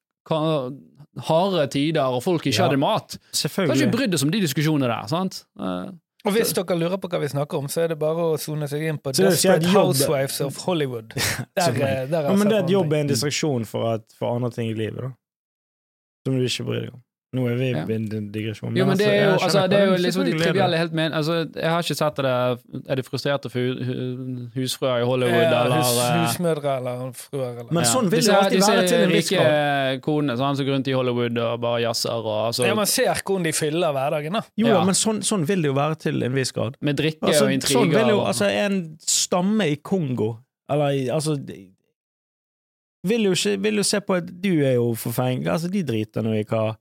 harde 1.27 1.65
tider 1.73 2.07
og 2.15 2.23
folk 2.25 2.45
ikke 2.47 2.57
Ja. 2.57 2.67
hadde 2.67 2.79
mat, 2.79 3.17
så 3.31 3.49
hadde 3.51 3.75
ikke 3.77 3.91
brydd 3.97 4.13
oss 4.15 4.23
om 4.23 4.31
de 4.31 4.39
diskusjonene 4.41 4.87
der. 4.89 5.07
Sant? 5.11 5.43
Eh, 5.59 5.91
Og 6.23 6.31
hvis 6.31 6.53
dere 6.55 6.75
lurer 6.79 6.99
på 7.03 7.09
hva 7.11 7.19
vi 7.19 7.27
snakker 7.33 7.59
om, 7.59 7.65
så 7.71 7.83
er 7.83 7.91
det 7.91 7.97
bare 7.99 8.29
å 8.31 8.35
sone 8.39 8.67
seg 8.71 8.85
inn 8.87 8.99
på 9.03 9.11
Desperate 9.17 9.71
Housewives 9.73 10.39
of 10.45 10.59
Hollywood. 10.63 11.11
Der, 11.59 11.75
eh, 11.75 12.05
der 12.09 12.29
Ja, 12.29 12.35
men 12.39 12.47
det 12.47 12.57
er 12.61 12.63
et 12.63 12.71
jobb 12.71 12.93
er 12.95 13.03
en 13.03 13.11
distraksjon 13.11 13.67
for, 13.67 13.97
at, 13.97 14.05
for 14.15 14.31
andre 14.31 14.51
ting 14.55 14.71
i 14.71 14.77
livet, 14.77 15.01
da. 15.03 15.11
Som 16.23 16.37
du 16.39 16.45
ikke 16.47 16.65
bryr 16.69 16.85
deg 16.85 16.93
om. 16.95 17.01
Nå 17.33 17.47
er 17.49 17.55
vi 17.57 17.71
Ja. 17.71 17.79
i 17.89 17.93
en 17.95 18.27
digresjon. 18.31 18.75
Jo, 18.77 18.85
men 18.85 18.95
det 18.97 19.07
er 19.07 19.13
jo, 19.25 19.29
jeg 19.31 19.39
altså, 19.41 19.61
det 19.69 19.77
er 19.79 19.85
jo 19.87 19.95
liksom 20.03 20.23
de 20.25 20.31
det. 20.33 20.41
trivielle 20.41 20.77
helt 20.77 20.93
men, 20.93 21.11
altså, 21.17 21.49
Jeg 21.55 21.69
har 21.73 21.81
ikke 21.81 21.95
sett 21.97 22.15
det 22.15 22.89
Er 22.91 22.95
de 22.95 23.03
frustrerte 23.03 23.49
for 23.49 23.59
hu- 23.59 23.83
hu- 23.83 24.49
husfrøer 24.53 25.01
i 25.01 25.05
Hollywood, 25.09 25.33
Ja, 25.41 25.63
eller 25.65 25.77
hus, 25.81 25.97
eh, 25.97 26.19
husmødre 26.27 26.77
eller 26.77 27.11
fruer 27.17 27.49
eller 27.59 27.71
Men 27.73 27.83
ja. 27.83 27.89
sånn 27.89 28.09
vil 28.11 28.21
det 28.21 28.35
alltid 28.35 28.57
disse 28.59 28.69
være 28.75 28.87
til 28.87 29.01
en 29.01 29.09
viss 29.09 29.29
grad. 29.31 30.01
konene 30.01 30.37
sånn, 30.37 30.55
som 30.57 30.65
går 30.65 30.73
rundt 30.77 30.87
i 30.87 30.91
Hollywood 30.93 31.37
og 31.37 31.61
bare 31.61 31.81
jazzer 31.81 32.11
og 32.13 32.47
altså, 32.53 32.65
Ja, 32.67 32.75
Man 32.75 32.85
ser 32.85 33.05
hvordan 33.13 33.43
de 33.43 33.51
fyller 33.51 33.91
hverdagen, 33.93 34.31
da. 34.33 34.41
Jo, 34.55 34.67
Ja. 34.67 34.83
men 34.85 34.93
sånn, 34.93 35.19
sånn 35.23 35.45
vil 35.45 35.61
det 35.63 35.67
jo 35.69 35.73
være 35.73 35.95
til 35.97 36.21
en 36.23 36.33
viss 36.33 36.51
grad. 36.51 36.77
med 36.81 36.97
drikke 36.97 37.19
Altså, 37.23 37.45
og 37.45 37.61
sånn 37.61 37.89
vil 37.89 38.07
jo, 38.13 38.19
altså, 38.21 38.45
en 38.45 38.97
stamme 38.99 39.71
i 39.71 39.75
Kongo 39.77 40.37
Eller 40.69 41.11
altså 41.11 41.35
Vil 43.05 43.23
jo 43.27 43.31
ikke 43.31 43.57
Vil 43.61 43.75
jo 43.75 43.83
se 43.83 43.99
på 43.99 44.15
at 44.17 44.29
du 44.41 44.51
er 44.63 44.75
jo 44.75 44.93
forfengelig 44.95 45.47
Altså, 45.51 45.69
de 45.71 45.83
driter 45.83 46.23
nå 46.23 46.33
i 46.39 46.43
hva 46.43 46.75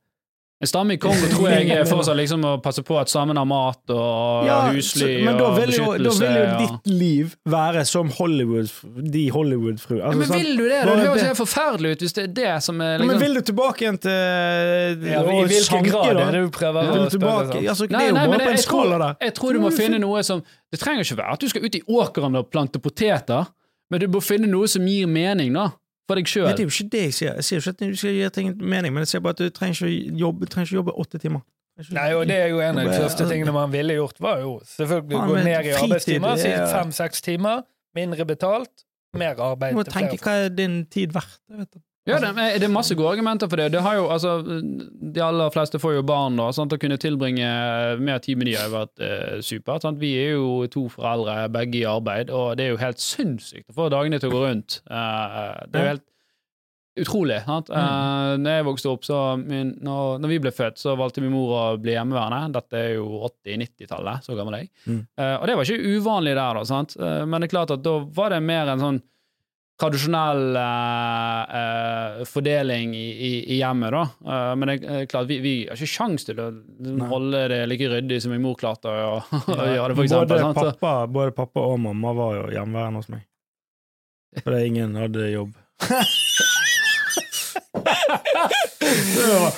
En 0.62 0.68
stamme 0.70 0.94
i 0.94 0.98
Kongo 1.02 1.26
tror 1.32 1.48
jeg 1.50 1.70
er 1.74 1.84
fortsatt 1.90 2.14
liksom 2.14 2.44
å 2.46 2.52
passe 2.62 2.84
på 2.86 2.94
at 3.00 3.10
stammen 3.10 3.34
har 3.36 3.46
mat 3.50 3.90
og 3.90 4.46
Ja, 4.46 4.58
husly 4.70 5.08
så- 5.18 5.24
men 5.26 5.36
da 5.40 5.48
vil, 5.56 5.72
jo, 5.74 5.86
da 5.98 6.12
vil 6.14 6.36
jo 6.38 6.44
ditt 6.60 6.86
liv 6.92 7.32
være 7.50 7.82
som 7.88 8.12
Hollywood 8.14 8.70
De 9.10 9.24
Hollywood-fru. 9.34 9.96
ja, 9.98 10.04
Altså, 10.12 10.18
men 10.22 10.38
vil 10.38 10.56
du 10.56 10.62
det? 10.68 10.78
Det 10.78 10.86
Bare 10.86 11.06
høres 11.08 11.22
helt 11.26 11.40
forferdelig 11.40 11.90
ut 11.96 12.04
hvis 12.06 12.14
det 12.14 12.22
er 12.28 12.32
det 12.38 12.52
som 12.62 12.80
er 12.80 12.92
Ja, 12.92 12.98
Men 13.02 13.08
liksom 13.08 13.24
vil 13.26 13.34
du 13.34 13.40
tilbake 13.50 13.82
igjen 13.88 13.98
til 13.98 15.10
Ja, 15.10 15.20
I 15.22 15.42
hvilken 15.50 15.66
sanke, 15.66 15.90
grad 15.90 16.14
da? 16.16 16.28
er 16.28 16.32
det 16.38 16.44
du 16.46 16.50
prøver 16.54 16.82
ja, 16.86 16.92
å 16.94 17.10
du 17.10 17.18
spørre? 17.18 17.50
sånn? 17.50 17.68
Altså, 17.74 17.88
det 17.90 17.98
er 17.98 18.08
jo 18.08 18.14
bare 18.14 18.38
på 18.46 18.50
en 18.54 18.62
skala 18.68 18.98
der. 19.02 19.16
jeg 19.26 19.34
tror 19.34 19.52
du 19.52 19.60
må 19.66 19.72
finne 19.74 19.98
noe 19.98 20.22
som 20.22 20.42
Det 20.72 20.78
trenger 20.80 21.02
ikke 21.04 21.18
være 21.18 21.32
at 21.34 21.40
du 21.42 21.48
skal 21.50 21.66
ut 21.66 21.74
i 21.74 21.82
åkeren 21.90 22.38
og 22.38 22.50
plante 22.54 22.78
poteter, 22.78 23.46
men 23.90 24.00
du 24.00 24.06
må 24.08 24.22
finne 24.22 24.46
noe 24.48 24.68
som 24.70 24.86
gir 24.86 25.06
mening, 25.10 25.52
da. 25.52 25.72
For 26.12 26.20
deg 26.20 26.28
sjøl. 26.30 26.46
det 26.52 26.60
er 26.60 26.68
jo 26.68 26.72
ikke 26.74 26.92
det 26.92 27.02
jeg 27.08 27.16
sier. 27.16 27.34
Jeg 27.40 27.48
sier 27.48 27.62
ikke 27.62 27.74
at 27.74 27.82
du 27.82 27.96
skal 28.02 28.16
gi 28.18 28.30
ting 28.36 28.52
mening, 28.60 28.92
men 28.94 29.06
jeg 29.06 29.14
sier 29.14 29.24
bare 29.24 29.36
at 29.38 29.42
du 29.42 29.50
trenger 29.56 29.80
ikke 29.80 29.88
å 29.88 30.22
jobbe, 30.26 30.48
trenger 30.52 30.70
ikke 30.70 30.78
jobbe 30.80 30.96
åtte 31.04 31.20
timer. 31.22 31.44
Nei, 31.96 32.08
og 32.14 32.26
det 32.28 32.36
er 32.36 32.50
jo 32.52 32.60
en 32.60 32.78
av 32.78 32.88
de 32.90 32.98
første 33.00 33.24
tingene 33.30 33.52
man 33.56 33.72
ville 33.72 33.94
gjort, 33.96 34.18
var 34.20 34.42
jo 34.44 34.58
selvfølgelig 34.74 35.16
å 35.18 35.22
gå 35.30 35.38
ned 35.40 35.68
i 35.70 35.72
arbeidstimer, 35.78 36.36
si 36.40 36.50
fem-seks 36.52 37.24
timer, 37.24 37.62
mindre 37.96 38.26
betalt, 38.28 38.84
mer 39.16 39.40
arbeid 39.40 39.72
Du 39.72 39.80
må 39.80 39.86
tenke 39.88 40.20
hva 40.20 40.36
er 40.44 40.52
din 40.52 40.82
tid 40.92 41.14
verdt. 41.16 41.40
Jeg 41.48 41.64
vet 41.64 41.70
det. 41.72 41.82
Ja, 42.08 42.18
det, 42.18 42.32
det 42.58 42.66
er 42.66 42.72
masse 42.72 42.96
gode 42.98 43.12
argumenter 43.14 43.46
for 43.46 43.60
det. 43.60 43.68
det 43.76 43.82
har 43.84 43.94
jo, 43.94 44.08
altså, 44.10 44.40
de 44.42 45.22
aller 45.22 45.52
fleste 45.54 45.78
får 45.78 46.00
jo 46.00 46.06
barn, 46.06 46.38
da. 46.40 46.48
Sant? 46.54 46.74
Å 46.74 46.80
kunne 46.82 46.98
tilbringe 46.98 47.46
mer 48.02 48.22
tid 48.24 48.40
med 48.40 48.50
de 48.50 48.56
har 48.58 48.66
jo 48.66 48.74
vært 48.74 49.04
eh, 49.06 49.36
supert. 49.46 49.86
Vi 50.00 50.10
er 50.18 50.32
jo 50.34 50.64
to 50.72 50.88
foreldre, 50.90 51.46
begge 51.54 51.84
i 51.84 51.86
arbeid, 51.86 52.32
og 52.34 52.56
det 52.58 52.66
er 52.66 52.74
jo 52.74 52.80
helt 52.82 53.02
sinnssykt 53.02 53.70
å 53.70 53.76
få 53.76 53.86
dagene 53.94 54.18
til 54.18 54.32
å 54.32 54.34
gå 54.34 54.40
rundt. 54.48 54.80
Uh, 54.90 55.62
det 55.70 55.78
er 55.78 55.86
jo 55.86 55.92
helt 55.92 56.08
utrolig. 57.04 57.38
Sant? 57.46 57.70
Mm. 57.70 57.78
Uh, 57.78 58.32
når 58.42 58.58
jeg 58.58 58.66
vokste 58.72 58.90
opp, 58.90 59.06
så 59.06 59.20
min, 59.38 59.72
når, 59.86 60.18
når 60.24 60.34
vi 60.34 60.40
ble 60.42 60.54
født, 60.58 60.82
så 60.82 60.96
valgte 60.98 61.22
min 61.22 61.32
mor 61.36 61.54
å 61.54 61.62
bli 61.78 61.94
hjemmeværende. 61.94 62.50
Dette 62.58 62.82
er 62.82 62.96
jo 62.96 63.22
80-90-tallet, 63.30 64.26
så 64.26 64.34
gammel 64.40 64.58
jeg. 64.58 64.72
Mm. 64.88 65.00
Eh, 65.06 65.36
og 65.38 65.46
det 65.46 65.54
var 65.54 65.70
ikke 65.70 65.94
uvanlig 66.00 66.34
der, 66.34 66.58
da, 66.58 66.66
sant? 66.66 66.98
Men 66.98 67.38
det 67.38 67.46
er 67.46 67.54
klart 67.54 67.78
at 67.78 67.86
da 67.86 67.94
var 68.18 68.34
det 68.34 68.42
mer 68.42 68.74
en 68.74 68.86
sånn 68.88 69.02
tradisjonell 69.82 70.56
eh, 70.56 71.56
eh, 71.58 72.22
fordeling 72.28 72.94
i, 72.96 73.08
i, 73.10 73.32
i 73.54 73.58
hjemmet, 73.58 73.90
da. 73.94 74.02
Eh, 74.32 74.52
men 74.58 74.70
det 74.70 74.76
er 74.78 75.08
klart, 75.10 75.28
vi, 75.30 75.40
vi 75.42 75.54
har 75.68 75.76
ikke 75.78 75.90
sjans 75.90 76.26
til 76.28 76.40
å 76.42 76.48
Nei. 76.52 77.08
holde 77.10 77.42
det 77.52 77.60
like 77.70 77.90
ryddig 77.90 78.20
som 78.22 78.34
min 78.34 78.44
mor 78.44 78.56
klarte 78.60 78.88
å, 78.92 79.18
gjøre 79.50 79.92
det, 79.92 79.98
for 79.98 80.04
både, 80.04 80.06
eksempel. 80.06 80.38
Sant? 80.38 80.80
Pappa, 80.80 80.94
både 81.10 81.36
pappa 81.36 81.66
og 81.72 81.78
mamma 81.88 82.14
var 82.16 82.38
jo 82.38 82.48
hjemmeværende 82.54 83.02
hos 83.02 83.10
meg. 83.12 83.22
Fordi 84.42 84.64
ingen 84.70 84.96
hadde 84.96 85.28
jobb. 85.34 85.52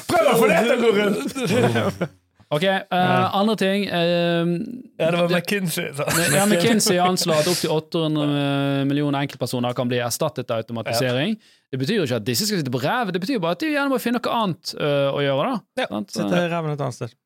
Prøv 0.09 0.29
å 0.31 0.35
få 0.39 0.47
det 0.51 0.61
til 0.65 0.75
å 0.75 0.79
gå 0.83 0.91
rundt! 0.99 2.21
Ok, 2.53 2.63
eh, 2.65 3.35
andre 3.35 3.57
ting. 3.57 3.87
uh, 3.89 4.53
Ja, 4.99 5.11
det 5.11 5.19
var 5.21 5.29
McKinsey. 5.29 5.93
sa. 5.97 6.05
Ja, 6.37 6.45
McKinsey 6.47 6.99
anslår 7.01 7.41
at 7.43 7.51
opptil 7.51 7.71
800 7.73 8.85
millioner 8.89 9.25
enkeltpersoner 9.25 9.73
kan 9.75 9.89
bli 9.89 9.99
erstattet 10.05 10.51
av 10.51 10.63
automatisering. 10.65 11.37
Det 11.73 11.81
betyr 11.81 12.03
jo 12.03 12.07
ikke 12.07 12.21
at 12.21 12.27
disse 12.29 12.47
skal 12.47 12.61
sitte 12.61 12.71
på 12.75 12.83
ræv, 12.85 13.11
det 13.13 13.21
betyr 13.23 13.41
bare 13.43 13.57
at 13.57 13.65
de 13.65 13.73
gjerne 13.73 13.91
må 13.91 13.99
finne 14.03 14.21
noe 14.21 14.39
annet 14.43 14.75
uh, 14.79 15.11
å 15.17 15.23
gjøre. 15.25 15.55
da. 15.55 15.85
Ja, 15.87 16.03
Sitte 16.07 16.43
i 16.45 16.51
ræven 16.53 16.75
et 16.77 16.85
annet 16.85 17.01
sted. 17.01 17.15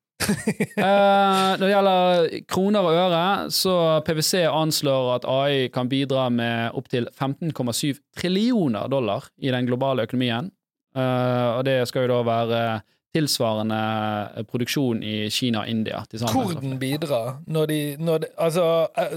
Eh, 0.79 1.55
når 1.57 1.63
det 1.63 1.69
gjelder 1.71 2.27
kroner 2.51 2.85
og 2.85 2.97
øre, 2.99 3.21
så 3.55 3.73
PwC 4.05 4.43
anslår 4.47 5.07
at 5.15 5.25
AI 5.27 5.69
kan 5.73 5.89
bidra 5.91 6.27
med 6.31 6.75
opptil 6.77 7.07
15,7 7.15 7.97
trillioner 8.19 8.87
dollar 8.91 9.25
i 9.41 9.51
den 9.51 9.67
globale 9.67 10.05
økonomien. 10.07 10.51
Eh, 10.95 11.47
og 11.57 11.63
det 11.67 11.81
skal 11.89 12.05
jo 12.05 12.11
da 12.13 12.19
være 12.27 12.61
tilsvarende 13.15 14.45
produksjon 14.49 15.03
i 15.03 15.29
Kina 15.33 15.63
og 15.63 15.69
India. 15.71 16.03
Hvordan 16.29 16.77
bidrar 16.81 17.39
når 17.47 17.69
de, 17.71 17.81
når 17.97 18.23
de, 18.25 18.31
altså, 18.37 18.65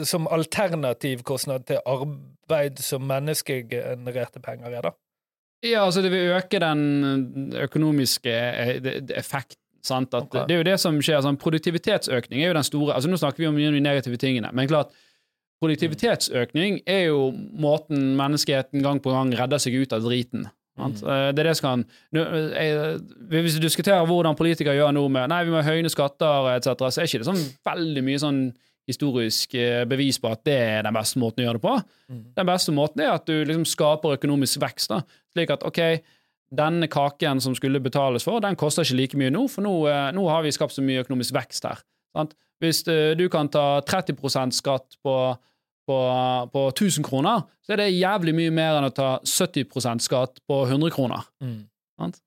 som 0.09 0.28
alternativ 0.32 1.22
kostnad 1.28 1.66
til 1.68 1.82
arbeid 1.86 2.80
som 2.80 3.05
menneskegenererte 3.09 4.40
penger 4.40 4.72
er, 4.72 4.88
da? 4.88 4.95
Ja, 5.62 5.84
altså 5.84 6.03
det 6.03 6.11
vil 6.11 6.32
øke 6.34 6.59
den 6.59 7.53
økonomiske 7.55 8.32
eh, 8.32 8.93
effekten. 9.14 9.59
Sant? 9.82 10.14
At 10.14 10.22
okay. 10.22 10.45
Det 10.47 10.55
er 10.55 10.61
jo 10.61 10.66
det 10.66 10.80
som 10.80 10.99
skjer. 11.03 11.22
Sånn, 11.24 11.38
produktivitetsøkning 11.43 12.43
er 12.43 12.53
jo 12.53 12.59
den 12.59 12.66
store 12.66 12.95
altså 12.95 13.11
Nå 13.11 13.18
snakker 13.18 13.43
vi 13.43 13.49
om 13.49 13.57
de 13.59 13.80
negative 13.82 14.18
tingene, 14.20 14.53
men 14.55 14.70
klart 14.70 14.93
produktivitetsøkning 15.62 16.80
er 16.86 17.09
jo 17.09 17.32
måten 17.34 18.12
menneskeheten 18.18 18.82
gang 18.82 19.03
på 19.03 19.14
gang 19.14 19.32
redder 19.38 19.62
seg 19.62 19.74
ut 19.78 19.95
av 19.95 20.07
driten. 20.07 20.47
Sant? 20.78 21.02
Eh, 21.04 21.28
Det 21.32 21.42
er 21.42 21.48
det 21.50 21.56
som 21.58 21.66
kan 21.68 21.82
eh, 22.16 22.98
Hvis 23.28 23.58
du 23.58 23.64
diskuterer 23.64 24.06
hvordan 24.08 24.36
politikere 24.38 24.78
gjør 24.78 24.94
noe 24.96 25.10
med 25.12 25.28
Nei, 25.28 25.42
vi 25.44 25.52
må 25.52 25.60
høyne 25.64 25.90
skatter 25.92 26.48
etc., 26.54 26.86
så 26.88 27.02
er 27.02 27.10
ikke 27.10 27.20
det 27.22 27.28
sånn 27.28 27.42
veldig 27.68 28.04
mye 28.06 28.22
sånn 28.22 28.40
historisk 28.88 29.52
eh, 29.54 29.84
bevis 29.86 30.18
på 30.18 30.32
at 30.32 30.40
det 30.48 30.56
er 30.58 30.86
den 30.88 30.96
beste 30.96 31.20
måten 31.22 31.44
å 31.44 31.46
gjøre 31.46 31.60
det 31.60 31.62
på. 31.62 31.74
Mm. 32.10 32.22
Den 32.40 32.48
beste 32.48 32.72
måten 32.74 33.04
er 33.04 33.12
at 33.12 33.28
du 33.28 33.44
liksom 33.46 33.68
skaper 33.68 34.16
økonomisk 34.16 34.58
vekst. 34.64 34.90
da, 34.90 35.02
Slik 35.30 35.52
at 35.54 35.62
ok, 35.68 35.78
denne 36.52 36.88
kaken 36.90 37.40
som 37.44 37.54
skulle 37.54 37.80
betales 37.80 38.26
for, 38.26 38.42
den 38.42 38.58
koster 38.58 38.82
ikke 38.82 38.98
like 38.98 39.20
mye 39.20 39.30
nå, 39.30 39.44
for 39.52 39.62
nå, 39.62 39.76
nå 40.16 40.24
har 40.26 40.42
vi 40.42 40.50
skapt 40.56 40.74
så 40.74 40.82
mye 40.82 41.04
økonomisk 41.04 41.36
vekst 41.36 41.68
her. 41.68 41.84
Sant? 42.16 42.34
Hvis 42.58 42.82
du 42.82 43.22
kan 43.30 43.48
ta 43.54 43.80
30% 43.86 44.58
skatt 44.58 44.98
på, 45.06 45.14
på, 45.88 45.98
på 46.52 46.66
1000 46.70 47.06
kroner, 47.06 47.46
så 47.64 47.74
er 47.74 47.82
det 47.82 47.88
jævlig 47.94 48.34
mye 48.36 48.52
mer 48.54 48.78
enn 48.78 48.88
å 48.88 48.94
ta 48.94 49.14
70% 49.26 50.04
skatt 50.04 50.42
på 50.48 50.62
100 50.66 50.94
kroner. 50.94 51.26
Mm. 51.42 51.64
Sant? 52.00 52.22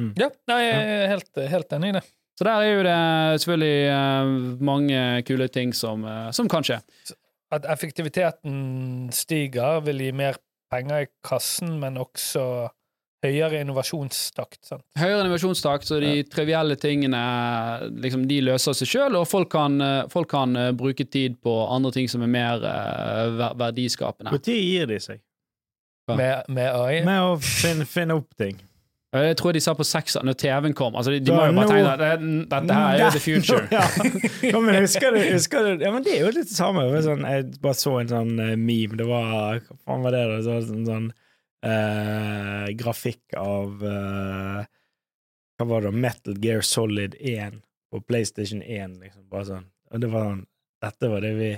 Mm. 0.00 0.14
Ja, 0.18 0.30
jeg 0.54 0.72
er 0.72 1.06
helt, 1.12 1.30
helt 1.52 1.76
enig 1.76 1.92
i 1.92 1.96
det. 1.98 2.04
Så 2.40 2.46
der 2.48 2.62
er 2.64 2.70
jo 2.70 2.84
det 2.86 3.40
selvfølgelig 3.42 3.80
eh, 3.92 4.30
mange 4.64 5.00
kule 5.28 5.48
ting 5.52 5.74
som, 5.76 6.06
eh, 6.08 6.30
som 6.32 6.48
kan 6.48 6.64
skje. 6.64 6.78
At 7.52 7.66
effektiviteten 7.68 9.10
stiger, 9.12 9.82
vil 9.84 10.00
gi 10.06 10.12
mer 10.16 10.38
penger 10.72 11.04
i 11.04 11.10
kassen, 11.26 11.74
men 11.82 11.98
også 12.00 12.70
høyere 13.24 13.60
innovasjonstakt. 13.64 14.60
Sant? 14.64 14.84
Høyere 14.98 15.24
innovasjonstakt, 15.26 15.84
så 15.88 15.98
de 16.02 16.22
trivielle 16.30 16.76
tingene 16.80 17.20
liksom, 18.00 18.24
de 18.30 18.40
løser 18.46 18.76
seg 18.78 18.88
sjøl, 18.88 19.18
og 19.20 19.28
folk 19.28 19.50
kan, 19.52 19.76
eh, 19.84 20.06
folk 20.12 20.30
kan 20.32 20.56
eh, 20.56 20.70
bruke 20.76 21.04
tid 21.04 21.36
på 21.44 21.56
andre 21.68 21.92
ting 21.96 22.08
som 22.10 22.24
er 22.24 22.32
mer 22.32 22.64
uh, 22.64 23.28
ver- 23.36 23.58
verdiskapende. 23.60 24.32
Når 24.32 24.42
gir 24.54 24.88
de 24.90 25.00
seg? 25.04 25.20
Ja. 26.08 26.16
Med, 26.16 26.50
med 26.50 26.72
AI. 26.74 27.04
Med 27.06 27.22
å 27.22 27.36
finne, 27.44 27.86
finne 27.86 28.16
opp 28.18 28.32
ting. 28.40 28.58
Jeg 29.10 29.34
tror 29.40 29.50
de 29.52 29.58
sa 29.62 29.72
på 29.74 29.82
sekser 29.82 30.22
når 30.22 30.36
TV-en 30.38 30.74
kom. 30.78 30.94
Altså, 30.94 31.10
de, 31.10 31.18
de 31.26 31.32
må 31.34 31.48
jo 31.48 31.54
bare 31.56 31.70
tenke 31.72 31.94
at 31.96 32.02
det- 32.22 32.44
dette 32.52 32.74
her 32.78 32.92
er 32.94 33.00
jo 33.02 33.08
the 33.16 33.22
future. 33.24 33.64
ja. 33.74 33.82
ja, 34.46 34.60
men 34.62 34.76
husker 34.84 35.10
du, 35.16 35.18
husker 35.32 35.66
du 35.66 35.82
Ja, 35.84 35.90
men 35.90 36.04
det 36.06 36.14
er 36.14 36.28
jo 36.28 36.30
litt 36.36 36.46
det 36.46 36.54
samme. 36.56 36.84
Sånn, 37.02 37.24
jeg 37.26 37.48
bare 37.62 37.78
så 37.78 37.96
en 38.00 38.12
sånn 38.12 38.30
meme. 38.38 38.96
Det 39.00 39.08
var 39.10 39.58
Hva 39.66 39.78
faen 39.82 40.06
var 40.06 40.14
det? 40.14 40.22
da? 40.30 40.38
Så, 40.46 40.60
sånn, 40.70 40.86
sånn 40.86 41.10
eh, 41.66 42.68
grafikk 42.76 43.34
av 43.38 43.84
eh, 43.86 44.68
Hva 45.58 45.66
var 45.68 45.84
det? 45.84 45.92
Metal 45.92 46.38
Gear 46.40 46.60
Solid 46.64 47.16
1 47.20 47.60
på 47.90 48.00
PlayStation 48.00 48.62
1. 48.62 49.00
Liksom. 49.00 49.26
Bare 49.28 49.48
sånn. 49.48 49.66
Og 49.90 50.00
det 50.00 50.12
var 50.12 50.30
sånn 50.30 50.46
Dette 50.80 51.10
var 51.12 51.20
det 51.20 51.34
vi 51.36 51.50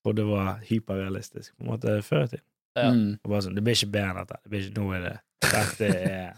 trodde 0.00 0.24
var 0.24 0.62
hyperrealistisk 0.64 1.52
på 1.56 1.64
en 1.64 1.72
måte 1.74 1.98
før 2.04 2.22
i 2.24 2.30
tiden. 2.30 2.46
Ja. 2.78 2.92
Mm. 2.94 3.18
Og 3.20 3.32
bare 3.32 3.42
sånn, 3.44 3.56
Det 3.58 3.64
blir 3.66 3.76
ikke 3.76 3.92
bedre 3.96 4.12
enn 4.12 4.20
dette. 4.22 4.38
Det 4.44 4.52
blir 4.52 4.62
ikke, 4.64 4.76
nå 4.78 4.92
er 4.96 5.02
det 5.04 5.16
Dette 5.50 5.88
er 5.90 6.30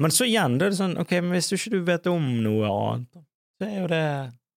Men 0.00 0.14
så 0.14 0.28
igjen, 0.28 0.58
da 0.60 0.68
er 0.68 0.74
det 0.74 0.78
sånn 0.78 0.98
Ok, 1.00 1.16
men 1.18 1.32
hvis 1.34 1.50
du 1.50 1.56
ikke 1.56 1.80
vet 1.88 2.10
om 2.12 2.28
noe 2.44 2.68
annet, 2.68 3.24
så 3.58 3.66
er 3.66 3.80
jo 3.80 3.88
det 3.90 4.04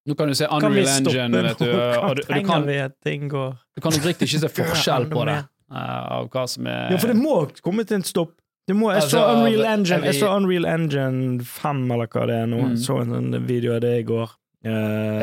Nå 0.04 0.18
kan 0.20 0.28
du 0.28 0.36
se 0.36 0.50
Unreal 0.52 0.90
Engine, 0.92 1.42
vet 1.48 1.62
du, 1.64 1.70
og, 1.72 1.80
du, 1.80 2.02
og 2.04 2.18
du 2.20 2.24
kan, 2.44 2.66
du 2.68 3.82
kan 3.86 3.96
oppriktig 3.96 4.28
ikke 4.28 4.42
se 4.42 4.50
forskjell 4.58 5.08
på 5.14 5.24
det. 5.30 5.38
Ja, 5.74 5.84
eh, 5.84 6.12
av 6.20 6.30
hva 6.30 6.46
som 6.50 6.68
er 6.68 6.92
Ja, 6.94 6.98
for 7.02 7.08
det 7.12 7.18
må 7.18 7.36
komme 7.66 7.86
til 7.86 7.96
en 8.00 8.04
stopp. 8.08 8.36
Det 8.68 8.76
må, 8.80 8.94
jeg, 8.94 9.04
så 9.10 9.20
Altså, 9.20 9.24
Unreal 9.42 9.66
Engine, 9.74 10.02
vi- 10.02 10.08
jeg 10.08 10.22
så 10.22 10.30
Unreal 10.38 10.66
Engine 10.66 11.44
5, 11.44 11.92
eller 11.92 12.08
hva 12.08 12.28
det 12.30 12.36
er 12.44 12.46
nå. 12.48 12.62
Mm. 12.70 12.78
Så 12.80 13.02
en 13.02 13.10
sånn 13.12 13.46
video 13.46 13.76
av 13.76 13.82
det 13.82 13.98
i 14.00 14.04
går. 14.08 14.30
Uh, 14.66 14.72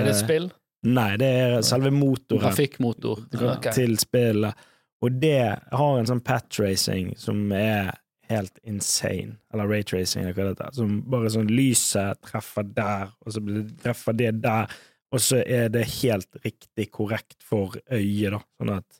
Er 0.00 0.04
det 0.04 0.16
spill? 0.18 0.50
Nei, 0.84 1.16
det 1.16 1.28
er 1.28 1.62
selve 1.64 1.90
motoren 1.92 2.42
Trafikkmotor. 2.44 3.22
Okay. 3.32 3.72
til 3.72 3.96
spillet. 3.96 4.54
Og 5.02 5.18
det 5.20 5.58
har 5.72 5.98
en 5.98 6.06
sånn 6.08 6.20
patracing 6.24 7.14
som 7.16 7.50
er 7.56 7.94
helt 8.28 8.58
insane. 8.68 9.38
Eller 9.52 9.66
raytracing, 9.68 10.22
eller 10.24 10.36
hva 10.36 10.48
det 10.50 10.58
heter. 10.58 10.74
Som 10.76 11.00
bare 11.10 11.32
sånn 11.32 11.48
lyset 11.50 12.20
treffer 12.28 12.68
der, 12.76 13.08
og 13.24 13.32
så 13.32 13.42
treffer 13.82 14.16
det 14.16 14.34
der, 14.44 14.68
og 15.10 15.22
så 15.24 15.40
er 15.46 15.68
det 15.72 15.86
helt 16.02 16.28
riktig 16.44 16.90
korrekt 16.94 17.40
for 17.42 17.74
øyet, 17.90 18.36
da. 18.36 18.42
Sånn 18.60 18.76
at 18.76 18.99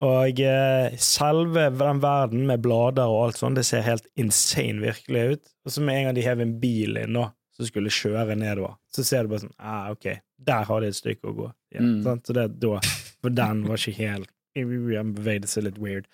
Og 0.00 0.40
eh, 0.40 0.94
selve 0.96 1.66
den 1.76 1.98
verden 2.00 2.46
med 2.48 2.62
blader 2.64 3.10
og 3.12 3.26
alt 3.26 3.36
sånt, 3.40 3.58
det 3.60 3.66
ser 3.68 3.82
helt 3.84 4.06
insane 4.16 4.80
virkelig 4.80 5.24
ut. 5.34 5.50
Og 5.66 5.74
så 5.74 5.82
med 5.84 5.98
en 5.98 6.06
gang 6.08 6.16
de 6.16 6.24
hever 6.24 6.46
en 6.46 6.54
bil 6.62 6.96
inn 7.02 7.12
nå, 7.12 7.26
som 7.56 7.68
skulle 7.68 7.92
kjøre 7.92 8.36
nedover, 8.40 8.78
så 8.88 9.04
ser 9.04 9.26
du 9.26 9.34
bare 9.34 9.42
sånn 9.44 9.52
ah, 9.60 9.90
ok, 9.92 10.06
der 10.40 10.64
har 10.70 10.80
de 10.80 10.88
et 10.88 10.96
stykke 10.96 11.28
å 11.28 11.36
gå. 11.42 11.50
Ja, 11.76 11.80
Mm. 11.84 12.00
Så 12.26 12.34
det 12.34 12.42
er 12.42 12.54
da 12.64 12.80
For 13.22 13.30
den 13.30 13.60
var 13.68 13.78
ikke 13.78 13.92
helt 14.00 14.30
Den 14.58 15.12
bevegde 15.14 15.46
seg 15.46 15.62
litt 15.68 15.76
weird 15.78 16.08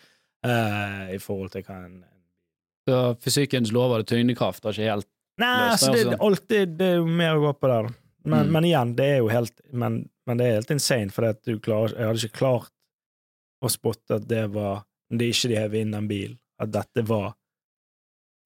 uh, 0.44 1.06
i 1.14 1.16
forhold 1.22 1.54
til 1.54 1.62
hva 1.64 1.78
en 1.86 1.94
Så 2.84 2.98
fysikkens 3.24 3.72
lover 3.72 4.02
og 4.04 4.10
tyngdekraft 4.10 4.66
har 4.68 4.76
ikke 4.76 4.90
helt 4.90 5.08
Nei, 5.40 5.70
altså, 5.70 5.92
det, 5.94 6.02
også. 6.02 6.10
det, 6.10 6.18
alltid, 6.26 6.74
det 6.80 6.86
er 6.90 6.98
jo 7.00 7.06
mer 7.08 7.38
å 7.38 7.42
gå 7.46 7.54
på 7.60 7.68
der. 7.72 7.88
Men, 8.26 8.46
Mm. 8.48 8.52
men 8.52 8.64
igjen, 8.68 8.92
det 8.98 9.04
er 9.14 9.18
jo 9.22 9.28
helt 9.32 9.60
Men, 9.72 9.96
men 10.26 10.38
det 10.40 10.46
er 10.46 10.54
helt 10.58 10.70
insane, 10.76 11.10
for 11.14 11.32
du 11.46 11.58
klarer, 11.62 11.94
jeg 11.96 12.06
hadde 12.10 12.24
ikke 12.26 12.38
klart 12.42 12.70
å 13.64 13.70
spotte 13.72 14.18
at 14.20 14.28
det 14.28 14.46
var 14.54 14.84
Om 15.10 15.18
det 15.20 15.28
ikke 15.30 15.48
de 15.52 15.58
hever 15.60 15.80
inn 15.84 15.92
den 15.94 16.08
bilen, 16.10 16.38
at 16.58 16.72
dette 16.74 17.02
var 17.06 17.28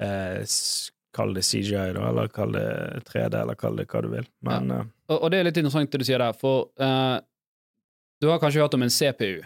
eh, 0.03 0.43
Kall 1.17 1.33
det 1.35 1.43
CGI, 1.43 1.89
da, 1.97 2.05
eller 2.11 2.29
kall 2.31 2.53
det 2.55 2.67
3D, 3.09 3.33
eller 3.41 3.57
kall 3.59 3.81
det 3.81 3.87
hva 3.91 4.03
du 4.05 4.11
vil. 4.13 4.27
Men 4.47 4.69
ja. 4.71 4.83
Og, 5.11 5.17
og 5.17 5.31
det 5.33 5.41
er 5.41 5.49
litt 5.49 5.57
interessant 5.59 5.91
det 5.91 5.99
du 5.99 6.07
sier 6.07 6.23
der, 6.23 6.37
for 6.39 6.69
eh, 6.79 7.17
du 8.23 8.29
har 8.31 8.39
kanskje 8.39 8.61
hørt 8.63 8.77
om 8.77 8.85
en 8.87 8.93
CPU, 8.95 9.41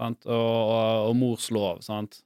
sant? 0.00 0.22
Og, 0.24 0.32
og, 0.38 1.10
og 1.10 1.18
mors 1.18 1.50
lov, 1.52 1.82
sant? 1.84 2.22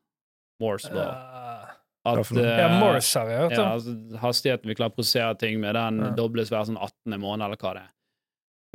Mors 0.63 0.87
lov. 0.93 1.09
Uh, 1.11 1.73
At 2.13 2.31
eh, 2.37 2.53
ja, 2.61 2.69
Morse 2.79 3.19
har 3.19 3.27
vi 3.33 3.35
hørt 3.41 3.57
ja, 3.59 3.67
altså, 3.75 3.97
hastigheten 4.23 4.71
vi 4.71 4.77
klarer 4.79 4.95
å 4.95 4.99
prosessere 5.01 5.35
ting 5.41 5.59
med, 5.61 5.75
den 5.75 5.99
Ja. 6.05 6.13
dobles 6.17 6.53
hver 6.53 6.69
sånn 6.69 6.79
18. 6.79 7.17
måned, 7.19 7.49
eller 7.49 7.59
hva 7.59 7.75
det 7.81 7.83
er. 7.89 7.91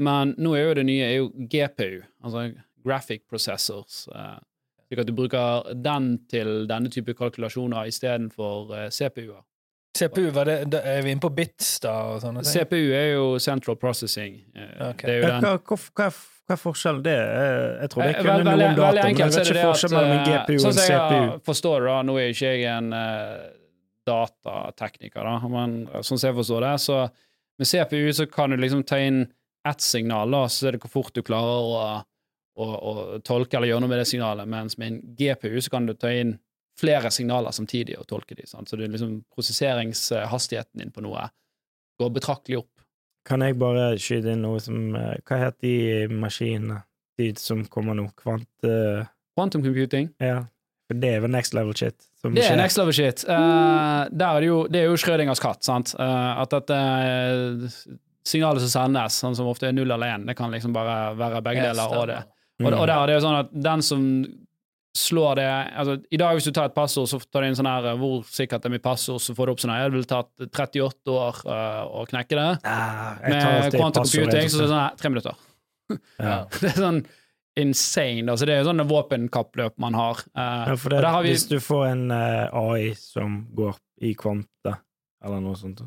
Men 0.04 0.36
nå 0.36 0.52
er 0.58 0.68
jo 0.68 0.76
det 0.82 0.88
nye 0.90 1.06
er 1.08 1.16
jo 1.22 1.30
GPU, 1.54 2.02
altså 2.26 2.50
Graphic 2.86 3.26
Processors. 3.30 4.06
eh, 4.14 4.38
slik 4.86 5.02
at 5.02 5.10
du 5.10 5.16
bruker 5.18 5.74
den 5.82 6.12
til 6.30 6.68
denne 6.70 6.92
type 6.94 7.16
kalkulasjoner 7.18 7.90
istedenfor 7.90 8.70
uh, 8.70 8.88
CPU-er. 8.94 9.42
CPU, 9.96 10.30
var 10.36 10.46
det, 10.50 10.56
da 10.74 10.82
er 10.84 11.02
vi 11.06 11.14
inne 11.16 11.24
på 11.24 11.32
bits 11.32 11.78
da 11.84 11.94
og 12.12 12.22
sånne 12.24 12.44
ting? 12.44 12.52
CPU 12.52 12.92
er 12.94 13.10
jo 13.16 13.28
Central 13.40 13.78
Processing. 13.80 14.42
Okay. 14.54 15.08
Det 15.08 15.14
er 15.14 15.22
jo 15.22 15.30
den 15.30 15.46
hva, 15.46 15.54
hva, 15.56 15.78
hva, 15.96 16.10
hva 16.46 16.56
er 16.56 16.62
forskjellen? 16.62 17.04
Det 17.06 17.14
er, 17.16 17.62
jeg 17.82 17.92
tror 17.94 18.04
jeg 18.04 18.16
Eh, 18.16 18.20
kunne 18.22 18.34
noe 18.46 18.56
om 18.56 18.80
data, 18.80 19.06
men 19.06 19.22
jeg 19.22 19.34
vet 19.34 19.52
ikke 19.52 19.68
forskjellen 19.72 19.96
mellom 19.98 20.16
en 20.16 20.26
GPU 20.28 20.52
eh, 20.52 20.58
og 20.58 20.66
sånn 20.66 20.74
en 20.74 20.80
som 20.80 20.92
jeg 20.92 21.06
CPU. 21.06 21.46
forstår 21.48 21.78
det, 21.80 21.88
da, 21.88 21.96
nå 22.10 22.18
er 22.20 22.34
ikke 22.34 22.52
jeg 22.52 22.66
en 22.74 22.98
eh, 23.00 23.46
datatekniker, 24.12 25.30
da, 25.32 25.54
men 25.56 25.78
sånn 25.96 26.20
som 26.20 26.28
jeg 26.28 26.38
forstår 26.42 26.68
det, 26.68 26.74
så 26.84 27.00
med 27.56 27.72
CPU 27.72 28.04
så 28.20 28.28
kan 28.30 28.52
du 28.52 28.60
liksom 28.60 28.84
ta 28.86 29.00
inn 29.02 29.24
ett 29.66 29.82
signal, 29.82 30.36
da, 30.36 30.44
så 30.52 30.68
er 30.70 30.76
det 30.76 30.84
hvor 30.84 30.94
fort 31.00 31.16
du 31.16 31.24
klarer 31.26 31.72
å, 31.72 31.88
å, 32.56 32.66
og 32.66 33.24
tolke 33.28 33.58
eller 33.58 33.74
gjøre 33.74 33.84
noe 33.84 33.92
med 33.92 34.02
det 34.02 34.10
signalet, 34.10 34.50
mens 34.50 34.78
med 34.80 34.92
en 34.92 35.16
GPU 35.20 35.58
så 35.62 35.74
kan 35.74 35.90
du 35.90 35.96
ta 36.00 36.12
inn 36.14 36.38
flere 36.80 37.12
signaler 37.12 37.56
samtidig 37.56 37.98
og 38.00 38.08
tolke 38.10 38.36
de, 38.36 38.48
sant? 38.48 38.70
så 38.70 38.78
det 38.80 38.88
er 38.88 38.96
liksom 38.96 39.20
prosesseringshastigheten 39.36 40.84
din 40.84 40.94
på 40.96 41.04
noe 41.06 41.30
går 42.00 42.12
betraktelig 42.18 42.64
opp. 42.64 42.72
Kan 43.26 43.42
jeg 43.42 43.58
bare 43.58 43.94
skyte 43.98 44.36
inn 44.36 44.44
noe 44.46 44.60
som 44.62 44.96
eh, 44.98 45.16
Hva 45.26 45.40
heter 45.42 45.64
de 45.66 46.18
maskinene? 46.22 46.84
De 47.18 47.32
som 47.40 47.64
kommer 47.72 47.96
nå? 47.98 48.10
Kvante... 48.20 48.74
Quantum 49.36 49.64
computing, 49.64 50.12
Ja. 50.20 50.44
For 50.86 51.00
det 51.02 51.16
er 51.16 51.22
vel 51.24 51.32
next 51.34 51.56
level 51.58 51.74
shit? 51.74 51.96
Som 52.22 52.36
Det 52.36 52.44
er 52.46 52.60
next 52.60 52.78
level 52.78 52.94
shit. 52.94 53.24
Uh, 53.26 54.06
der 54.12 54.28
er 54.28 54.44
det, 54.44 54.50
jo, 54.52 54.58
det 54.70 54.84
er 54.84 54.92
jo 54.92 55.00
Schrødingers 55.02 55.42
katt. 55.42 55.64
sant? 55.66 55.96
Uh, 55.98 56.44
at 56.44 56.52
dette 56.54 56.78
signalet 58.26 58.62
som 58.62 58.70
sendes, 58.70 59.18
sånn 59.18 59.38
som 59.38 59.50
ofte 59.50 59.72
er 59.72 59.74
null 59.74 59.90
eller 59.90 60.14
én, 60.14 60.28
det 60.30 60.36
kan 60.38 60.54
liksom 60.54 60.76
bare 60.76 61.16
være 61.18 61.42
begge 61.46 61.64
deler. 61.72 61.96
Og, 61.98 62.06
det. 62.12 62.20
Mm. 62.60 62.68
Og, 62.70 62.74
og 62.80 62.88
der 62.88 62.96
er 62.96 63.10
det 63.10 63.16
jo 63.18 63.24
sånn 63.26 63.40
at 63.42 63.56
den 63.66 63.82
som 63.84 64.04
slår 64.96 65.36
det 65.36 65.48
altså 65.76 65.98
I 66.08 66.20
dag, 66.22 66.38
hvis 66.38 66.48
du 66.48 66.54
tar 66.56 66.70
et 66.70 66.76
passord, 66.76 67.10
så 67.12 67.20
tar 67.20 67.44
du 67.44 67.50
inn 67.50 67.58
sånn 67.58 67.68
her 67.68 67.90
eh, 67.92 67.98
Hvor 68.00 68.24
sikkert 68.32 68.66
er 68.66 68.72
mitt 68.72 68.86
passord? 68.86 69.20
Så 69.24 69.36
får 69.36 69.50
du 69.50 69.54
opp 69.54 69.64
sånn 69.64 69.74
her 69.74 69.90
Det 69.90 69.98
ville 69.98 70.08
tatt 70.08 70.46
38 70.48 71.12
år 71.12 71.42
uh, 71.50 71.84
å 72.00 72.06
knekke 72.08 72.40
det. 72.40 72.48
Ah, 72.64 73.20
Med 73.26 73.76
quantum 73.76 74.08
computing 74.08 74.48
så 74.48 74.62
er 74.62 74.66
det 74.66 74.72
sånn 74.72 74.80
her 74.80 74.98
tre 75.02 75.12
minutter. 75.12 75.44
ja. 76.30 76.38
Det 76.56 76.72
er 76.72 76.80
sånn 76.80 77.02
insane. 77.60 78.26
Altså, 78.32 78.48
det 78.48 78.56
er 78.56 78.64
jo 78.64 78.70
sånne 78.70 78.88
våpenkappløp 78.88 79.78
man 79.84 79.96
har. 80.00 80.24
Uh, 80.32 80.72
Ja, 80.72 80.78
for 80.80 80.96
det, 80.96 81.04
har 81.08 81.28
vi 81.28 81.36
Hvis 81.36 81.48
du 81.52 81.60
får 81.64 81.86
en 81.92 82.06
uh, 82.12 82.56
AI 82.56 82.96
som 83.00 83.42
går 83.56 83.78
i 84.04 84.16
kvanta, 84.20 84.78
eller 85.24 85.44
noe 85.44 85.60
sånt 85.60 85.84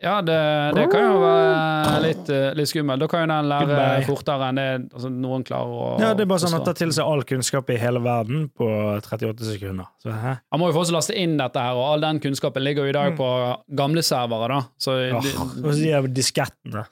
Ja, 0.00 0.14
det, 0.24 0.34
det 0.78 0.86
kan 0.88 1.02
jo 1.04 1.16
være 1.20 1.96
litt, 2.06 2.28
eh, 2.32 2.46
litt 2.56 2.70
skummelt. 2.70 3.02
Da 3.02 3.08
kan 3.12 3.20
jo 3.20 3.26
den 3.28 3.48
lære 3.50 3.98
fortere 4.06 4.46
enn 4.48 4.56
det 4.60 4.68
altså, 4.96 5.10
noen 5.12 5.42
klarer 5.44 5.74
å 5.76 5.88
Ja, 6.00 6.14
det 6.16 6.24
er 6.24 6.30
bare 6.30 6.40
sånn 6.40 6.56
at 6.56 6.64
ta 6.64 6.72
til 6.78 6.94
seg 6.96 7.04
all 7.04 7.20
kunnskap 7.28 7.68
i 7.68 7.76
hele 7.82 8.00
verden 8.00 8.46
på 8.56 8.64
38 9.04 9.44
sekunder. 9.50 9.90
Så. 10.00 10.14
Han 10.16 10.62
må 10.62 10.70
jo 10.70 10.72
få 10.72 10.80
fortsatt 10.80 10.96
laste 10.96 11.18
inn 11.20 11.36
dette 11.36 11.60
her, 11.60 11.76
og 11.76 11.84
all 11.90 12.00
den 12.06 12.20
kunnskapen 12.24 12.64
ligger 12.64 12.88
jo 12.88 12.94
i 12.94 12.96
dag 12.96 13.10
Mm. 13.12 13.18
på 13.20 13.28
gamle 13.76 14.02
servere, 14.06 14.48
da. 14.48 14.60
Så 14.80 14.96
oh, 15.12 15.20
de- 15.20 15.36
og 15.66 15.68
så 15.74 15.76
de 15.82 15.92
her 15.92 16.08
diskettene. 16.08 16.86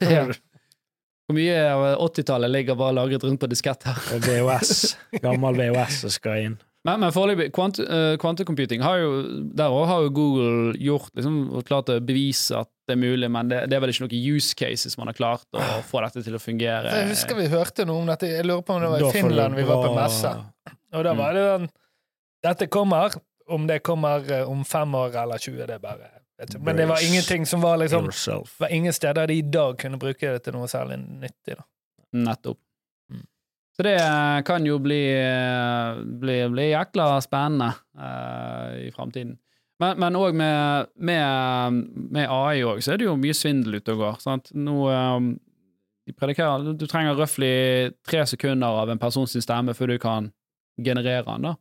ja. 0.00 0.26
Hvor 1.24 1.38
mye 1.38 1.56
av 1.72 1.82
80-tallet 2.04 2.50
ligger 2.52 2.76
bare 2.76 2.92
lagret 2.98 3.22
rundt 3.24 3.40
på 3.40 3.48
disketter? 3.48 3.96
Og 4.12 4.20
VHS. 4.28 4.96
Gammel 5.24 5.56
VHS 5.56 6.02
som 6.04 6.12
skal 6.12 6.42
inn. 6.50 6.56
Men, 6.84 7.00
men 7.00 7.12
foreløpig, 7.16 7.48
kvant, 7.56 7.78
uh, 7.80 8.12
kvantecomputing 8.20 8.82
har 8.84 8.98
jo 9.00 9.12
Der 9.56 9.72
òg 9.72 9.86
har 9.88 10.02
jo 10.04 10.10
Google 10.12 10.74
gjort 10.76 11.14
liksom, 11.16 11.38
klart 11.64 11.88
å 11.88 11.96
bevise 12.04 12.58
at 12.60 12.68
det 12.84 12.98
er 12.98 13.00
mulig, 13.00 13.30
men 13.32 13.48
det, 13.48 13.62
det 13.72 13.78
er 13.78 13.80
vel 13.80 13.94
ikke 13.94 14.04
noen 14.04 14.26
use 14.36 14.56
cases 14.58 14.98
man 15.00 15.08
har 15.08 15.16
klart 15.16 15.56
å 15.56 15.62
få 15.88 16.02
dette 16.04 16.20
til 16.26 16.36
å 16.36 16.40
fungere. 16.42 16.90
Jeg 16.92 17.14
husker 17.14 17.38
vi 17.38 17.46
hørte 17.48 17.86
noe 17.88 18.02
om 18.02 18.10
dette. 18.10 18.28
Jeg 18.28 18.44
lurer 18.44 18.60
på 18.66 18.76
om 18.76 18.84
det 18.84 18.90
var 18.92 19.00
i 19.00 19.06
da 19.06 19.12
Finland 19.14 19.56
vi 19.56 19.64
var 19.70 19.80
på 19.86 19.94
messe. 19.96 20.34
Og 20.94 21.06
da 21.06 21.14
var 21.16 21.38
det 21.38 21.46
den 21.48 21.70
Dette 22.44 22.68
kommer. 22.68 23.16
Om 23.48 23.66
det 23.68 23.78
kommer 23.84 24.24
eh, 24.32 24.44
om 24.48 24.62
fem 24.64 24.94
år 24.96 25.16
eller 25.20 25.40
20, 25.40 25.64
det 25.68 25.74
er 25.76 25.80
bare. 25.80 26.10
Men 26.60 26.76
det 26.76 26.86
var 26.88 27.00
ingenting 27.04 27.46
som 27.46 27.60
var 27.60 27.76
liksom 27.76 28.08
var 28.58 28.72
ingen 28.72 28.92
steder 28.92 29.26
de 29.26 29.34
i 29.34 29.42
dag 29.42 29.78
kunne 29.80 30.00
bruke 30.00 30.32
det 30.32 30.42
til 30.44 30.56
noe 30.56 30.68
særlig 30.68 30.98
nyttig. 31.00 31.56
Da. 31.56 31.64
Nettopp. 32.24 32.58
Så 33.74 33.82
det 33.82 33.96
eh, 33.98 34.40
kan 34.46 34.66
jo 34.66 34.78
bli, 34.78 35.00
eh, 35.18 36.02
bli, 36.22 36.36
bli 36.52 36.68
jækla 36.70 37.08
spennende 37.24 37.72
uh, 37.98 38.70
i 38.78 38.90
framtiden. 38.94 39.34
Men, 39.82 40.14
òg 40.16 40.36
med, 40.38 40.92
med, 40.94 41.80
med 42.14 42.30
AI 42.30 42.62
også, 42.62 42.84
så 42.86 42.92
er 42.94 43.00
det 43.02 43.08
jo 43.08 43.16
mye 43.18 43.34
svindel 43.34 43.80
ute 43.80 43.96
og 43.96 44.04
går. 44.04 44.20
Sant? 44.22 44.52
Nå, 44.54 44.76
um, 44.86 45.32
du 46.06 46.86
trenger 46.86 47.18
røftlig 47.18 47.56
tre 48.06 48.22
sekunder 48.30 48.78
av 48.84 48.92
en 48.92 49.02
persons 49.02 49.34
stemme 49.42 49.74
før 49.74 49.94
du 49.94 49.98
kan 49.98 50.30
generere 50.78 51.26
den. 51.26 51.50
da. 51.50 51.56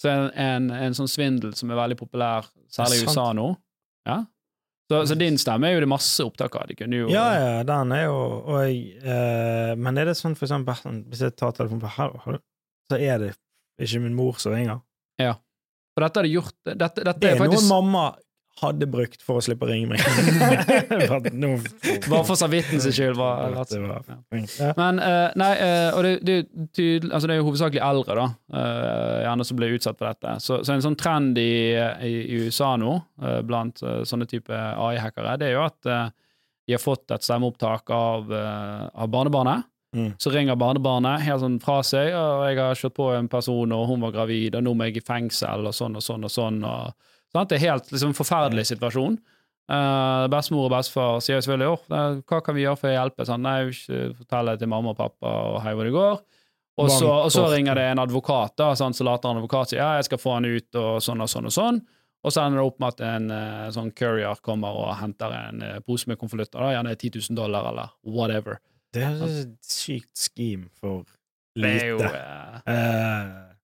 Så 0.00 0.12
en, 0.12 0.30
en, 0.38 0.70
en 0.70 0.96
sånn 0.96 1.10
svindel 1.10 1.56
som 1.58 1.72
er 1.72 1.80
veldig 1.80 1.98
populær, 1.98 2.46
særlig 2.70 3.02
i. 3.02 3.08
USA 3.08 3.30
nå. 3.34 3.50
Ja? 4.06 4.20
Så, 4.86 5.00
så 5.10 5.16
din 5.18 5.34
stemme 5.38 5.66
er 5.66 5.74
jo 5.74 5.82
det 5.82 5.90
masse 5.90 6.22
opptak 6.22 6.54
av. 6.60 6.68
De 6.70 6.76
kunne 6.78 7.00
jo 7.00 7.08
Ja, 7.10 7.24
ja, 7.34 7.62
den 7.66 7.94
er 7.96 8.04
jo 8.04 8.18
og 8.38 8.60
jeg, 8.62 9.00
eh, 9.02 9.72
Men 9.82 9.98
er 9.98 10.12
det 10.12 10.14
sånn 10.18 10.36
for 10.38 10.46
eksempel 10.46 11.00
Hvis 11.10 11.24
jeg 11.26 11.34
tar 11.34 11.56
telefonen 11.56 11.82
på 11.82 11.90
hallo, 11.96 12.38
så 12.86 13.00
er 13.00 13.18
det 13.24 13.32
ikke 13.82 14.04
min 14.04 14.14
mor 14.16 14.38
som 14.40 14.54
ringer. 14.54 14.78
Ja. 15.20 15.34
For 15.96 16.04
dette 16.06 16.20
har 16.20 16.28
de 16.28 16.32
gjort 16.36 16.54
Dette, 16.68 17.02
dette 17.02 17.18
Det 17.18 17.32
er 17.32 17.42
er 17.42 17.50
noe 17.50 17.66
mamma 17.66 18.04
hadde 18.62 18.86
brukt 18.88 19.20
for 19.24 19.38
å 19.38 19.42
slippe 19.44 19.66
å 19.66 19.68
ringe 19.68 19.90
meg. 19.90 20.00
Bare 22.10 22.24
for 22.24 22.38
samvittighetens 22.38 22.96
skyld. 22.96 23.16
Var, 23.18 23.56
Det 23.68 23.80
var- 23.82 24.04
ja. 24.08 24.72
Men 24.78 25.00
uh, 25.02 25.28
nei, 25.36 25.52
uh, 25.60 25.96
og 25.96 26.06
det, 26.06 26.12
det, 26.24 26.36
er 26.80 27.08
altså 27.10 27.28
det 27.28 27.36
er 27.36 27.40
jo 27.42 27.48
hovedsakelig 27.50 27.82
eldre, 27.84 28.16
da, 28.16 28.26
uh, 28.56 29.16
gjerne 29.26 29.44
som 29.48 29.56
blir 29.60 29.76
utsatt 29.76 29.98
for 30.00 30.08
dette. 30.08 30.36
Så, 30.44 30.62
så 30.64 30.74
en 30.74 30.84
sånn 30.84 30.96
trend 30.96 31.38
i, 31.40 31.76
i, 31.76 32.12
i 32.24 32.40
USA 32.46 32.74
nå, 32.80 32.96
blant 33.46 33.80
sånne 33.80 34.26
type 34.30 34.52
AI-hackere, 34.52 35.36
det 35.40 35.50
er 35.50 35.56
jo 35.58 35.64
at 35.66 35.80
de 35.86 36.74
har 36.74 36.82
fått 36.82 37.10
et 37.14 37.24
stemmeopptak 37.24 37.90
av, 37.94 38.32
av 38.32 39.08
barnebarnet. 39.12 39.68
Mm. 39.96 40.10
Så 40.18 40.30
ringer 40.32 40.56
barnebarnet 40.60 41.22
helt 41.24 41.40
sånn 41.40 41.60
fra 41.62 41.78
seg, 41.86 42.10
og 42.16 42.42
jeg 42.48 42.58
har 42.58 42.74
kjørt 42.76 42.96
på 42.96 43.06
en 43.16 43.28
person, 43.32 43.72
og 43.72 43.86
hun 43.92 44.02
var 44.04 44.12
gravid, 44.16 44.56
og 44.58 44.64
nå 44.66 44.74
må 44.76 44.88
jeg 44.88 44.98
i 45.00 45.04
fengsel, 45.06 45.68
og 45.68 45.76
sånn 45.76 45.96
og 45.96 46.04
sånn 46.04 46.26
og 46.26 46.32
sånn. 46.32 46.58
og 46.66 47.12
sant? 47.34 47.50
Det 47.50 47.58
er 47.58 47.66
helt 47.70 47.90
liksom, 47.92 48.14
forferdelig 48.16 48.68
situasjon. 48.72 49.18
Uh, 49.66 50.28
bestemor 50.30 50.68
og 50.68 50.74
bestefar 50.76 51.16
sier 51.24 51.40
selvfølgelig 51.42 51.72
oh, 51.74 52.20
hva 52.22 52.38
kan 52.44 52.54
vi 52.54 52.62
gjøre 52.62 52.78
for 52.78 52.92
å 52.92 52.94
hjelpe? 52.94 53.26
Sånn, 53.26 53.42
nei, 53.42 53.72
fortell 54.14 54.52
det 54.52 54.60
til 54.60 54.70
mamma 54.70 54.92
og 54.92 55.00
pappa 55.00 55.32
og 55.50 55.58
hei 55.64 55.74
hvor 55.74 55.88
det 55.88 55.94
går. 55.96 56.20
Og 56.76 56.90
så, 56.92 57.08
og 57.08 57.30
så 57.32 57.46
ringer 57.48 57.78
det 57.78 57.86
en 57.88 58.02
advokat, 58.02 58.52
da, 58.60 58.74
sånn, 58.76 58.94
så 58.94 59.06
later 59.08 59.32
en 59.32 59.40
advokat 59.40 59.72
sier 59.72 59.80
ja, 59.80 59.94
jeg 59.96 60.10
skal 60.10 60.20
få 60.20 60.34
han 60.36 60.46
ut, 60.46 60.68
og 60.76 61.00
sånn 61.02 61.24
og 61.24 61.30
sånn 61.32 61.48
og 61.48 61.54
sånn. 61.56 61.80
Og 62.26 62.34
så 62.34 62.42
ender 62.42 62.60
det 62.60 62.66
opp 62.68 62.80
med 62.82 62.94
at 62.94 63.02
en 63.06 63.28
uh, 63.32 63.66
sånn 63.72 63.92
courier 63.96 64.40
kommer 64.44 64.76
og 64.82 64.92
henter 65.00 65.32
en 65.32 65.62
uh, 65.64 65.74
pose 65.86 66.10
med 66.10 66.20
konvolutter, 66.20 66.62
gjerne 66.74 66.94
10 66.94 67.20
000 67.30 67.38
dollar 67.38 67.70
eller 67.70 67.94
whatever. 68.04 68.60
Det 68.92 69.04
er 69.06 69.22
et 69.26 69.54
sykt 69.66 70.14
scheme 70.20 70.68
for 70.76 71.04
lite. 71.56 71.66
Det 71.66 71.74
er 71.80 71.92
jo 71.92 72.00
lite. 72.02 73.55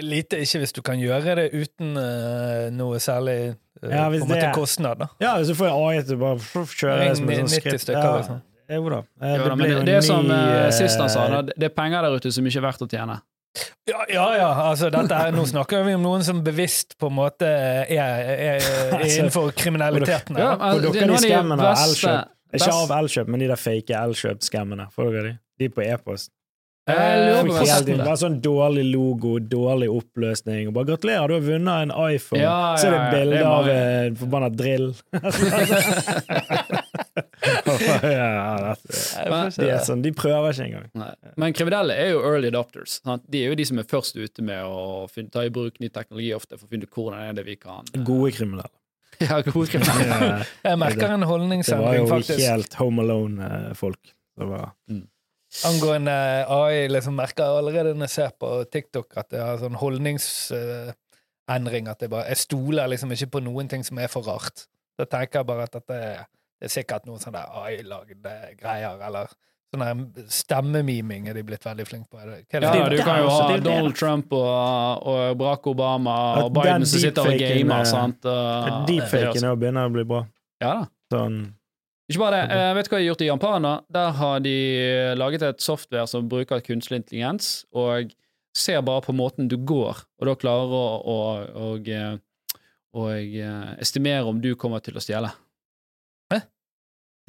Lite 0.00 0.38
ikke 0.40 0.62
hvis 0.62 0.72
du 0.72 0.80
kan 0.86 0.96
gjøre 0.96 1.34
det 1.36 1.50
uten 1.52 1.96
uh, 1.98 2.70
noe 2.72 2.96
særlig 3.02 3.36
uh, 3.82 3.90
Ja, 3.90 4.06
hvis 4.08 4.22
på 4.22 4.28
en 4.28 4.30
måte 4.30 4.46
det- 4.46 4.54
kostnad. 4.56 5.02
da. 5.02 5.08
ja, 5.20 5.34
så 5.44 5.54
får 5.58 5.68
jeg 5.68 5.74
AI 5.74 6.02
til 6.08 6.16
bare 6.22 6.38
kjøre 6.64 6.96
det 7.02 7.16
som 7.18 7.28
en 7.34 7.50
90 7.50 7.78
stykker, 7.84 8.00
Ja, 8.06 8.16
liksom. 8.22 8.40
Jo 8.72 8.88
da. 8.88 9.02
Eh, 9.20 9.34
jo 9.36 9.44
da, 9.50 9.54
blir 9.58 9.68
det, 9.74 9.84
det 9.84 9.94
er 9.98 10.00
ny, 10.00 10.06
som 10.06 10.30
eh, 10.32 10.54
eh, 10.62 10.70
sist 10.72 10.96
han 11.02 11.10
sa, 11.12 11.26
da, 11.28 11.42
det 11.52 11.66
er 11.68 11.74
penger 11.76 12.06
der 12.06 12.16
ute 12.16 12.32
som 12.32 12.46
ikke 12.48 12.62
er 12.62 12.64
verdt 12.64 12.84
å 12.86 12.88
tjene. 12.88 13.18
Ja, 13.84 13.98
ja, 14.08 14.26
ja, 14.38 14.46
altså 14.70 14.88
dette 14.88 15.12
er, 15.12 15.32
Nå 15.36 15.42
snakker 15.50 15.82
vi 15.84 15.92
om 15.98 16.04
noen 16.06 16.22
som 16.24 16.38
bevisst 16.46 16.94
på 16.96 17.10
en 17.10 17.16
måte 17.18 17.44
er, 17.44 17.90
er, 17.92 18.30
er, 18.32 18.68
er 18.96 19.04
innenfor 19.10 19.50
kriminaliteten. 19.58 20.38
Ja, 20.40 20.54
her. 20.54 20.78
men 20.78 20.86
Og 20.88 20.94
dere 20.96 21.04
er 21.04 21.10
de 21.10 21.18
av 21.18 21.26
skammene 21.26 21.66
av 21.68 21.82
Elkjøp. 21.84 22.30
Ikke 22.56 22.70
av 22.78 22.94
Elkjøp, 22.96 23.28
men 23.34 23.44
de 23.44 23.50
der 23.50 23.60
fake 23.60 23.98
Elkjøp-skammene. 24.06 24.86
De? 24.96 25.34
De 25.60 25.68
på 25.74 25.84
e-post. 25.84 26.30
På 26.84 26.92
Eh, 26.92 26.98
Helt- 26.98 28.02
Bare 28.02 28.16
sånn 28.18 28.40
dårlig 28.42 28.82
logo, 28.92 29.38
dårlig 29.38 29.86
oppløsning. 29.88 30.66
Og 30.68 30.74
bare 30.74 30.84
'gratulerer, 30.88 31.28
du 31.28 31.34
har 31.34 31.40
vunnet 31.40 31.82
en 31.82 31.90
iPhone'. 31.90 32.40
Ja, 32.42 32.74
Så 32.76 32.86
er 32.88 32.90
det 32.90 33.02
bilde 33.12 33.36
ja, 33.38 33.38
det 33.38 33.46
av 33.46 33.68
en 33.68 34.16
forbanna 34.16 34.48
drill. 34.50 34.94
ja, 38.02 38.74
det, 38.74 39.56
de, 39.56 39.70
er 39.70 39.78
sånn, 39.86 40.02
de 40.04 40.12
prøver 40.16 40.50
ikke 40.54 40.66
engang. 40.66 40.88
Nei. 40.98 41.12
Men 41.40 41.52
kriminelle 41.56 41.94
er 41.94 42.12
jo 42.14 42.20
early 42.26 42.50
adopters. 42.52 42.98
Sant? 43.02 43.24
De 43.30 43.44
er 43.44 43.52
jo 43.52 43.54
de 43.58 43.64
som 43.68 43.78
er 43.78 43.88
først 43.88 44.16
ute 44.18 44.42
med 44.42 44.64
å 44.66 45.08
finne, 45.12 45.30
ta 45.30 45.44
i 45.46 45.52
bruk 45.54 45.78
ny 45.82 45.88
teknologi 45.88 46.32
ofte 46.34 46.58
for 46.58 46.66
å 46.66 46.72
finne 46.72 46.88
ut 46.88 46.94
hvordan 46.96 47.28
er 47.28 47.32
det 47.38 47.44
vi 47.46 47.56
kan 47.62 47.84
Gode 48.08 48.32
kriminelle. 48.36 48.70
Ja, 49.22 49.38
gode 49.46 49.68
kriminelle. 49.70 50.46
Jeg 50.64 50.78
merker 50.82 51.14
en 51.14 51.20
Det 51.62 51.78
var 51.78 51.94
jo 51.94 52.06
faktisk. 52.10 52.40
helt 52.48 52.74
Home 52.80 53.02
Alone-folk. 53.04 54.14
Det 54.38 54.48
var 54.48 54.72
Angående 55.68 56.14
AI, 56.48 56.86
liksom 56.88 57.14
merker 57.18 57.44
jeg 57.44 57.58
allerede 57.60 57.92
når 57.94 58.08
jeg 58.08 58.14
ser 58.16 58.30
på 58.40 58.48
TikTok 58.72 59.12
at 59.20 59.28
det 59.34 59.40
har 59.44 59.58
sånn 59.60 59.76
holdningsendring. 59.76 61.88
At 61.92 62.00
jeg 62.04 62.10
bare 62.12 62.28
Jeg 62.32 62.40
stoler 62.46 62.88
liksom 62.92 63.12
ikke 63.14 63.30
på 63.36 63.40
noen 63.44 63.68
ting 63.70 63.82
som 63.84 63.98
er 64.00 64.08
for 64.12 64.22
rart. 64.26 64.58
Da 64.98 65.04
tenker 65.08 65.40
jeg 65.42 65.46
bare 65.48 65.62
at 65.68 65.74
dette 65.76 65.94
er, 65.96 66.18
det 66.60 66.68
er 66.70 66.72
sikkert 66.72 67.06
noen 67.08 67.20
sånne 67.22 67.42
AI-lagde 67.62 68.34
greier, 68.60 68.96
eller 69.06 69.26
sånn 69.72 70.02
stemmemiming 70.28 71.28
er 71.30 71.34
de 71.38 71.42
blitt 71.48 71.64
veldig 71.64 71.86
flinke 71.88 72.08
på. 72.12 72.18
Er 72.20 72.26
det- 72.26 72.44
Hva 72.48 72.56
er 72.56 72.60
det? 72.60 72.66
Ja, 72.76 72.88
du 72.88 72.96
kan 73.02 73.18
jo 73.22 73.28
ha. 73.30 73.56
Donald 73.58 73.96
Trump 73.96 74.32
og, 74.32 75.06
og 75.08 75.38
Barack 75.40 75.66
Obama 75.66 76.16
og 76.44 76.52
Biden 76.52 76.84
som 76.86 77.00
sitter 77.00 77.22
og 77.22 77.38
gamer, 77.40 77.80
eh, 77.80 77.84
sant. 77.84 78.20
Deepfaken 78.88 79.44
er 79.44 79.50
å 79.52 79.56
begynne 79.56 79.86
å 79.88 79.92
bli 79.92 80.04
bra. 80.04 80.26
Ja 80.60 80.74
da. 81.10 81.16
Sånn 81.16 81.54
Ikke 82.12 82.26
bare 82.26 82.42
det. 82.42 82.56
Eh, 82.56 82.72
vet 82.76 82.88
du 82.88 82.92
hva 82.92 82.98
de 82.98 83.02
har 83.02 83.08
gjort 83.10 83.24
i 83.24 83.30
Jampana? 83.30 83.76
Der 83.92 84.16
har 84.18 84.42
de 84.44 84.56
laget 85.16 85.44
et 85.48 85.64
software 85.64 86.04
som 86.10 86.28
bruker 86.28 86.60
kunstig 86.64 87.00
intelligens, 87.00 87.62
og 87.72 88.12
ser 88.56 88.82
bare 88.84 89.04
på 89.04 89.14
måten 89.16 89.48
du 89.48 89.56
går, 89.56 90.02
og 90.20 90.28
da 90.28 90.34
klarer 90.36 90.74
å, 90.76 90.84
å, 91.08 91.16
å, 91.64 91.70
eh, 91.80 92.18
å 92.92 93.06
eh, 93.16 93.70
estimere 93.80 94.28
om 94.28 94.42
du 94.44 94.52
kommer 94.60 94.84
til 94.84 94.98
å 94.98 95.04
stjele. 95.04 95.32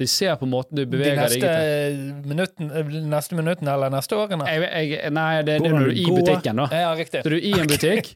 De 0.02 0.06
ser 0.10 0.34
på 0.40 0.46
måten 0.50 0.74
du 0.74 0.80
beveger 0.90 1.14
deg. 1.14 1.22
neste 1.22 1.38
ikke 1.38 2.26
minutten, 2.26 2.70
neste 3.12 3.36
minutten 3.38 3.68
eller 3.70 3.92
neste 3.94 4.16
årene? 4.18 4.42
Jeg, 4.50 4.64
jeg, 4.90 5.10
nei, 5.14 5.26
det, 5.46 5.60
det 5.62 5.68
er 5.68 5.74
når 5.76 5.84
du 5.84 5.90
er 5.92 6.00
i 6.02 6.06
butikken, 6.16 6.58
da. 6.58 6.64
Ja, 6.74 6.88
riktig. 6.98 7.20
Så 7.22 7.30
du 7.30 7.36
er 7.36 7.44
i 7.46 7.52
en 7.62 7.70
butikk, 7.70 8.08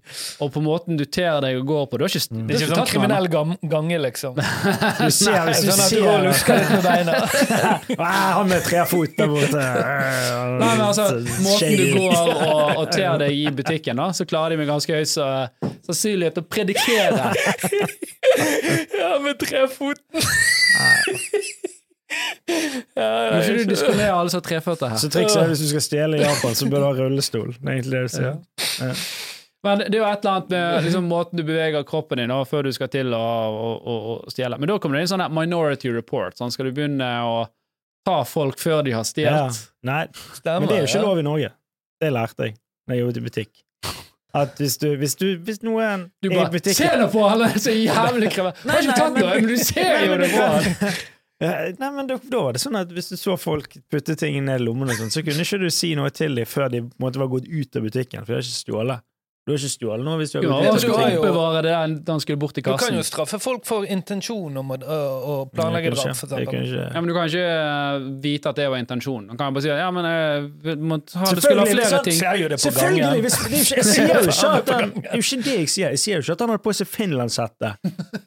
og 0.42 0.50
på 0.56 0.62
måten 0.64 0.98
du 0.98 1.04
ter 1.06 1.38
deg 1.44 1.60
og 1.60 1.68
går 1.70 1.84
på 1.92 2.00
Du 2.00 2.04
har 2.06 2.10
ikke, 2.10 2.24
Mm. 2.28 2.48
Det 2.48 2.56
er 2.56 2.64
ikke 2.66 2.74
sånn 2.80 2.88
kriminell 2.90 3.28
gange, 3.70 3.98
liksom. 4.02 4.34
Du 5.04 5.10
ser, 5.14 5.38
hvis 5.46 5.62
du 5.62 5.70
Sånn 5.70 5.84
at 5.84 5.94
du 5.94 6.02
går 6.02 6.10
og 6.10 6.18
ser 6.18 6.26
lusker 6.26 6.58
litt 6.58 6.72
med 6.74 6.82
beina. 6.88 7.14
Ah, 8.08 8.34
Han 8.40 8.50
med 8.50 8.66
tre 8.66 8.82
fot 8.90 9.14
der 9.16 9.30
borte. 9.30 9.62
Nei, 9.62 10.72
men 10.74 10.84
altså, 10.88 11.06
måten 11.46 11.78
du 11.78 11.84
går 11.94 12.18
og, 12.18 12.82
og 12.82 12.90
ter 12.92 13.22
deg 13.22 13.38
i 13.38 13.46
butikken, 13.54 14.02
da, 14.02 14.10
så 14.18 14.26
klarer 14.28 14.56
de 14.56 14.60
med 14.64 14.68
ganske 14.74 14.98
høy 14.98 15.06
så- 15.06 15.46
sannsynlighet 15.86 16.42
å 16.42 16.46
predikere. 16.50 17.30
Ja, 18.98 19.14
med 19.22 19.38
trefoten. 19.40 20.20
Ja, 22.98 23.38
ikke 23.38 23.56
du 23.58 23.70
disponere 23.70 24.12
alle 24.14 24.32
som 24.32 24.40
har 24.40 24.46
treføtter 24.46 24.92
her? 24.92 25.00
Så 25.00 25.10
trikset 25.12 25.42
er 25.42 25.50
hvis 25.52 25.62
du 25.62 25.68
skal 25.70 25.84
stjele 25.84 26.20
i 26.20 26.22
Japan, 26.24 26.56
så 26.58 26.68
bør 26.70 26.84
du 26.84 26.86
ha 26.88 26.92
rullestol. 27.02 27.50
Det 27.56 27.66
er 27.66 27.74
egentlig 27.76 27.96
det 27.96 28.04
du 28.06 28.14
sier. 28.14 29.02
Men 29.66 29.82
det 29.82 29.90
er 29.90 30.00
jo 30.00 30.06
et 30.06 30.22
eller 30.22 30.34
annet 30.36 30.52
med 30.54 30.84
liksom, 30.86 31.06
måten 31.10 31.40
du 31.40 31.44
beveger 31.46 31.86
kroppen 31.86 32.20
din 32.22 32.32
før 32.46 32.68
du 32.68 32.72
skal 32.74 32.90
til 32.92 33.14
å, 33.14 33.20
å, 33.20 33.70
å, 33.74 33.96
å 34.14 34.32
stjele. 34.32 34.58
Men 34.58 34.70
da 34.70 34.78
kommer 34.78 34.98
det 34.98 35.06
inn 35.06 35.12
sånn 35.12 35.24
minority 35.34 35.90
report. 35.94 36.38
Sånn, 36.38 36.54
skal 36.54 36.70
du 36.70 36.76
begynne 36.76 37.08
å 37.26 37.40
ta 38.06 38.20
folk 38.24 38.60
før 38.62 38.84
de 38.86 38.94
har 38.94 39.06
Ja. 39.18 39.48
Nei, 39.82 40.06
Stemmer, 40.38 40.60
men 40.60 40.68
det 40.70 40.76
er 40.76 40.84
jo 40.84 40.90
ikke 40.92 41.00
ja. 41.00 41.06
lov 41.06 41.18
i 41.18 41.26
Norge. 41.26 41.50
Det 41.98 42.12
lærte 42.14 42.48
jeg 42.48 42.58
da 42.88 42.94
jeg 42.94 43.02
jobbet 43.02 43.18
i 43.18 43.24
butikk. 43.26 43.64
At 44.38 44.60
hvis 44.60 44.76
du 44.76 44.90
Hvis, 45.00 45.14
du, 45.16 45.38
hvis 45.40 45.62
noen 45.64 46.10
Du 46.20 46.28
er 46.28 46.34
i 46.34 46.36
bare 46.36 46.50
Se 46.52 46.58
butikken 46.58 47.00
nå 47.00 47.06
på 47.12 47.22
han! 47.24 47.44
Så 47.56 47.72
jævlig 47.72 48.28
krevet. 48.34 48.58
Har 48.68 48.82
ikke 48.84 48.96
tatt 49.00 49.16
noe, 49.16 49.30
men 49.34 49.48
du 49.48 49.56
ser 49.56 50.04
jo 50.04 50.18
det 50.20 50.28
på 50.34 50.48
han! 50.52 50.98
Nei, 51.38 51.90
men 51.94 52.08
da, 52.08 52.16
da 52.18 52.40
var 52.42 52.56
det 52.56 52.60
sånn 52.64 52.76
at 52.80 52.90
Hvis 52.90 53.12
du 53.12 53.16
så 53.18 53.36
folk 53.38 53.76
putte 53.92 54.16
ting 54.18 54.40
ned 54.42 54.58
i 54.58 54.64
lommene, 54.64 54.96
sånn, 54.98 55.12
så 55.14 55.22
kunne 55.22 55.44
ikke 55.46 55.60
du 55.62 55.68
si 55.70 55.92
noe 55.98 56.10
til 56.10 56.34
dem 56.34 56.48
før 56.50 56.72
de 56.72 56.82
måtte 56.98 57.20
være 57.22 57.34
gått 57.36 57.46
ut 57.46 57.78
av 57.78 57.86
butikken, 57.86 58.24
for 58.24 58.32
de 58.32 58.40
har 58.40 58.46
ikke 58.48 58.58
stjålet. 58.58 59.07
Du 59.48 59.54
har 59.54 59.62
ikke 59.62 59.72
stjålet 59.72 60.04
noe 60.04 60.18
hvis 60.20 60.32
du 60.34 60.36
har 60.38 60.44
gått 60.44 60.66
Ja, 60.66 60.72
skulle 60.82 60.96
har 61.00 61.14
oppbevare 61.16 61.60
det 61.64 61.76
da 62.04 62.12
han 62.12 62.20
skulle 62.20 62.40
bort 62.42 62.58
i 62.60 62.64
Du 62.66 62.68
kan 62.76 62.98
jo 62.98 63.04
straffe 63.06 63.38
folk 63.40 63.64
for 63.64 63.86
intensjon 63.88 64.60
om 64.60 64.74
å, 64.74 64.76
å, 64.76 64.98
å 65.32 65.36
planlegge 65.48 65.94
drap, 65.94 66.20
Ja, 66.68 67.00
men 67.00 67.08
Du 67.08 67.14
kan 67.16 67.30
ikke 67.30 67.46
eh, 67.46 68.04
vite 68.20 68.52
at 68.52 68.60
det 68.60 68.66
var 68.68 68.82
intensjonen. 68.82 69.30
Han 69.32 69.40
kan 69.40 69.56
bare 69.56 69.64
si 69.64 69.72
at 69.72 69.80
ja, 69.80 69.88
men 69.94 70.08
jeg 70.08 70.76
må 70.76 71.00
ha, 71.00 71.32
det 71.32 71.46
skulle 71.46 71.64
ha 71.64 71.70
flere 71.70 71.88
sant? 71.94 72.10
ting. 72.10 72.18
Ser 72.20 72.42
jo 72.42 72.52
det 72.52 72.60
på 72.60 72.66
Selvfølgelig! 72.66 73.02
gangen. 73.06 73.24
Hvis, 73.24 73.40
det 73.40 73.48
er 73.48 73.56
jo 73.56 73.64
ikke, 73.64 73.80
jeg 73.80 73.88
sier 73.88 74.12
jo 74.12 74.20
ikke 74.34 74.52
at 74.52 74.72
han 74.74 74.94
Det 74.98 75.08
er 75.08 75.16
jo 75.16 75.24
ikke 75.24 75.42
det 75.48 75.56
jeg 75.56 75.72
sier. 75.78 75.96
Jeg 75.96 76.04
sier 76.04 76.18
jo 76.18 76.26
ikke 76.26 76.36
at 76.36 76.44
han 76.44 76.54
hadde 76.54 76.64
på 76.68 76.76
seg 76.82 76.92
finlandshette 76.92 77.74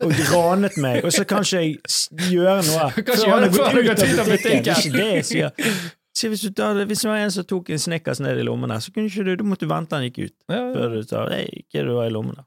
og 0.01 0.19
granet 0.26 0.82
meg, 0.82 1.01
og 1.05 1.13
så 1.13 1.30
kan 1.30 1.45
ikke 1.45 1.65
jeg 1.67 2.30
gjøre 2.34 2.59
noe 2.72 2.91
Kanskje 2.97 3.24
før 3.24 3.34
han 3.38 3.49
har 3.78 3.89
gått 3.91 4.05
ut 4.09 4.22
av 4.26 4.32
butikken. 4.34 4.63
Det 4.65 4.78
er 4.78 4.86
ikke 4.86 4.97
det 4.97 5.09
jeg 5.19 5.28
sier. 5.36 5.99
Si, 6.22 6.30
hvis, 6.30 6.43
du 6.45 6.51
tar, 6.53 6.78
hvis 6.86 7.01
det 7.01 7.09
var 7.09 7.17
en 7.24 7.32
som 7.34 7.45
tok 7.49 7.72
en 7.74 7.80
Snickers 7.82 8.19
ned 8.22 8.38
i 8.38 8.45
lommen 8.45 8.69
der, 8.69 8.82
så 8.84 8.91
kunne 8.93 9.09
ikke 9.09 9.24
du, 9.26 9.32
du 9.41 9.45
måtte 9.47 9.65
vente 9.69 9.97
han 9.97 10.05
gikk 10.05 10.19
ut 10.28 10.36
Ja, 10.51 10.59
ja. 10.59 10.72
før 10.76 10.93
du 10.93 11.01
sa 11.09 11.24
Nei, 11.32 11.43
ikke 11.63 11.82
du 11.88 11.93
var 11.97 12.09
i 12.11 12.13
lommen 12.13 12.36
der. 12.38 12.45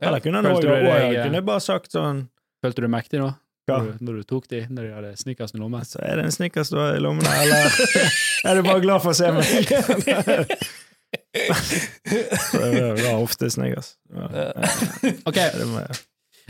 Ja. 0.00 0.08
Eller 0.12 0.22
kunne 0.24 0.40
han 0.40 0.46
også 0.52 0.68
også- 0.70 0.92
eh, 1.10 1.22
kunne 1.26 1.42
bare 1.48 1.60
sagt 1.64 1.90
sånn 1.96 2.20
Følte 2.64 2.84
du 2.84 2.88
mektig 2.92 3.18
nå? 3.22 3.30
Hva? 3.68 3.78
Når 3.80 3.86
du, 3.98 4.04
når 4.06 4.20
du 4.20 4.22
tok 4.30 4.46
de, 4.52 4.60
når 4.70 4.82
de 4.86 4.92
hadde 4.94 5.10
snickers 5.20 5.54
i 5.54 5.58
lommen? 5.60 5.84
Så 5.88 5.98
er 6.04 6.16
det 6.20 6.24
en 6.28 6.34
Snickers 6.34 6.70
du 6.72 6.76
har 6.80 6.94
i 6.96 7.00
lommen 7.02 7.26
eller 7.26 7.66
er 8.50 8.54
du 8.60 8.62
bare 8.66 8.80
glad 8.84 9.02
for 9.04 9.10
å 9.10 9.18
se 9.18 9.30
meg? 9.34 9.46
Så 12.50 12.58
det 12.58 13.02
var 13.02 13.18
ofte 13.22 13.50
Snickers. 13.50 13.94
Ja, 14.14 14.52
Ok, 15.26 15.36
jeg- 15.36 16.06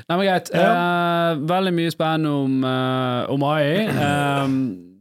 Nei, 0.08 0.16
men 0.16 0.24
greit. 0.26 0.48
Eh, 0.56 1.40
veldig 1.44 1.72
mye 1.76 1.90
spennende 1.92 2.30
om, 2.32 2.64
uh, 2.64 3.26
om 3.34 3.42
AI. 3.44 3.86
Eh, 4.04 4.46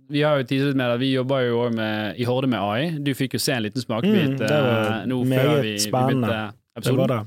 vi 0.10 0.22
har 0.26 0.40
jo 0.40 0.46
teaset 0.50 0.78
med 0.78 0.96
at 0.96 1.02
vi 1.02 1.12
jobber 1.14 1.44
jo 1.46 1.66
med, 1.74 2.18
i 2.18 2.26
Horde 2.28 2.50
med 2.50 2.60
AI. 2.60 2.92
Du 3.06 3.12
fikk 3.18 3.38
jo 3.38 3.42
se 3.44 3.54
en 3.56 3.66
liten 3.66 3.84
smakebit 3.84 4.36
Mm, 4.36 4.38
det 4.42 4.62
var 4.66 4.80
eh, 4.86 5.04
nå 5.10 5.20
før 5.30 5.52
vi, 5.62 5.76
vi 5.76 5.92
begynte 5.94 6.40
episoden. 6.78 6.96
Det 6.96 7.02
var 7.02 7.14
det. 7.14 7.22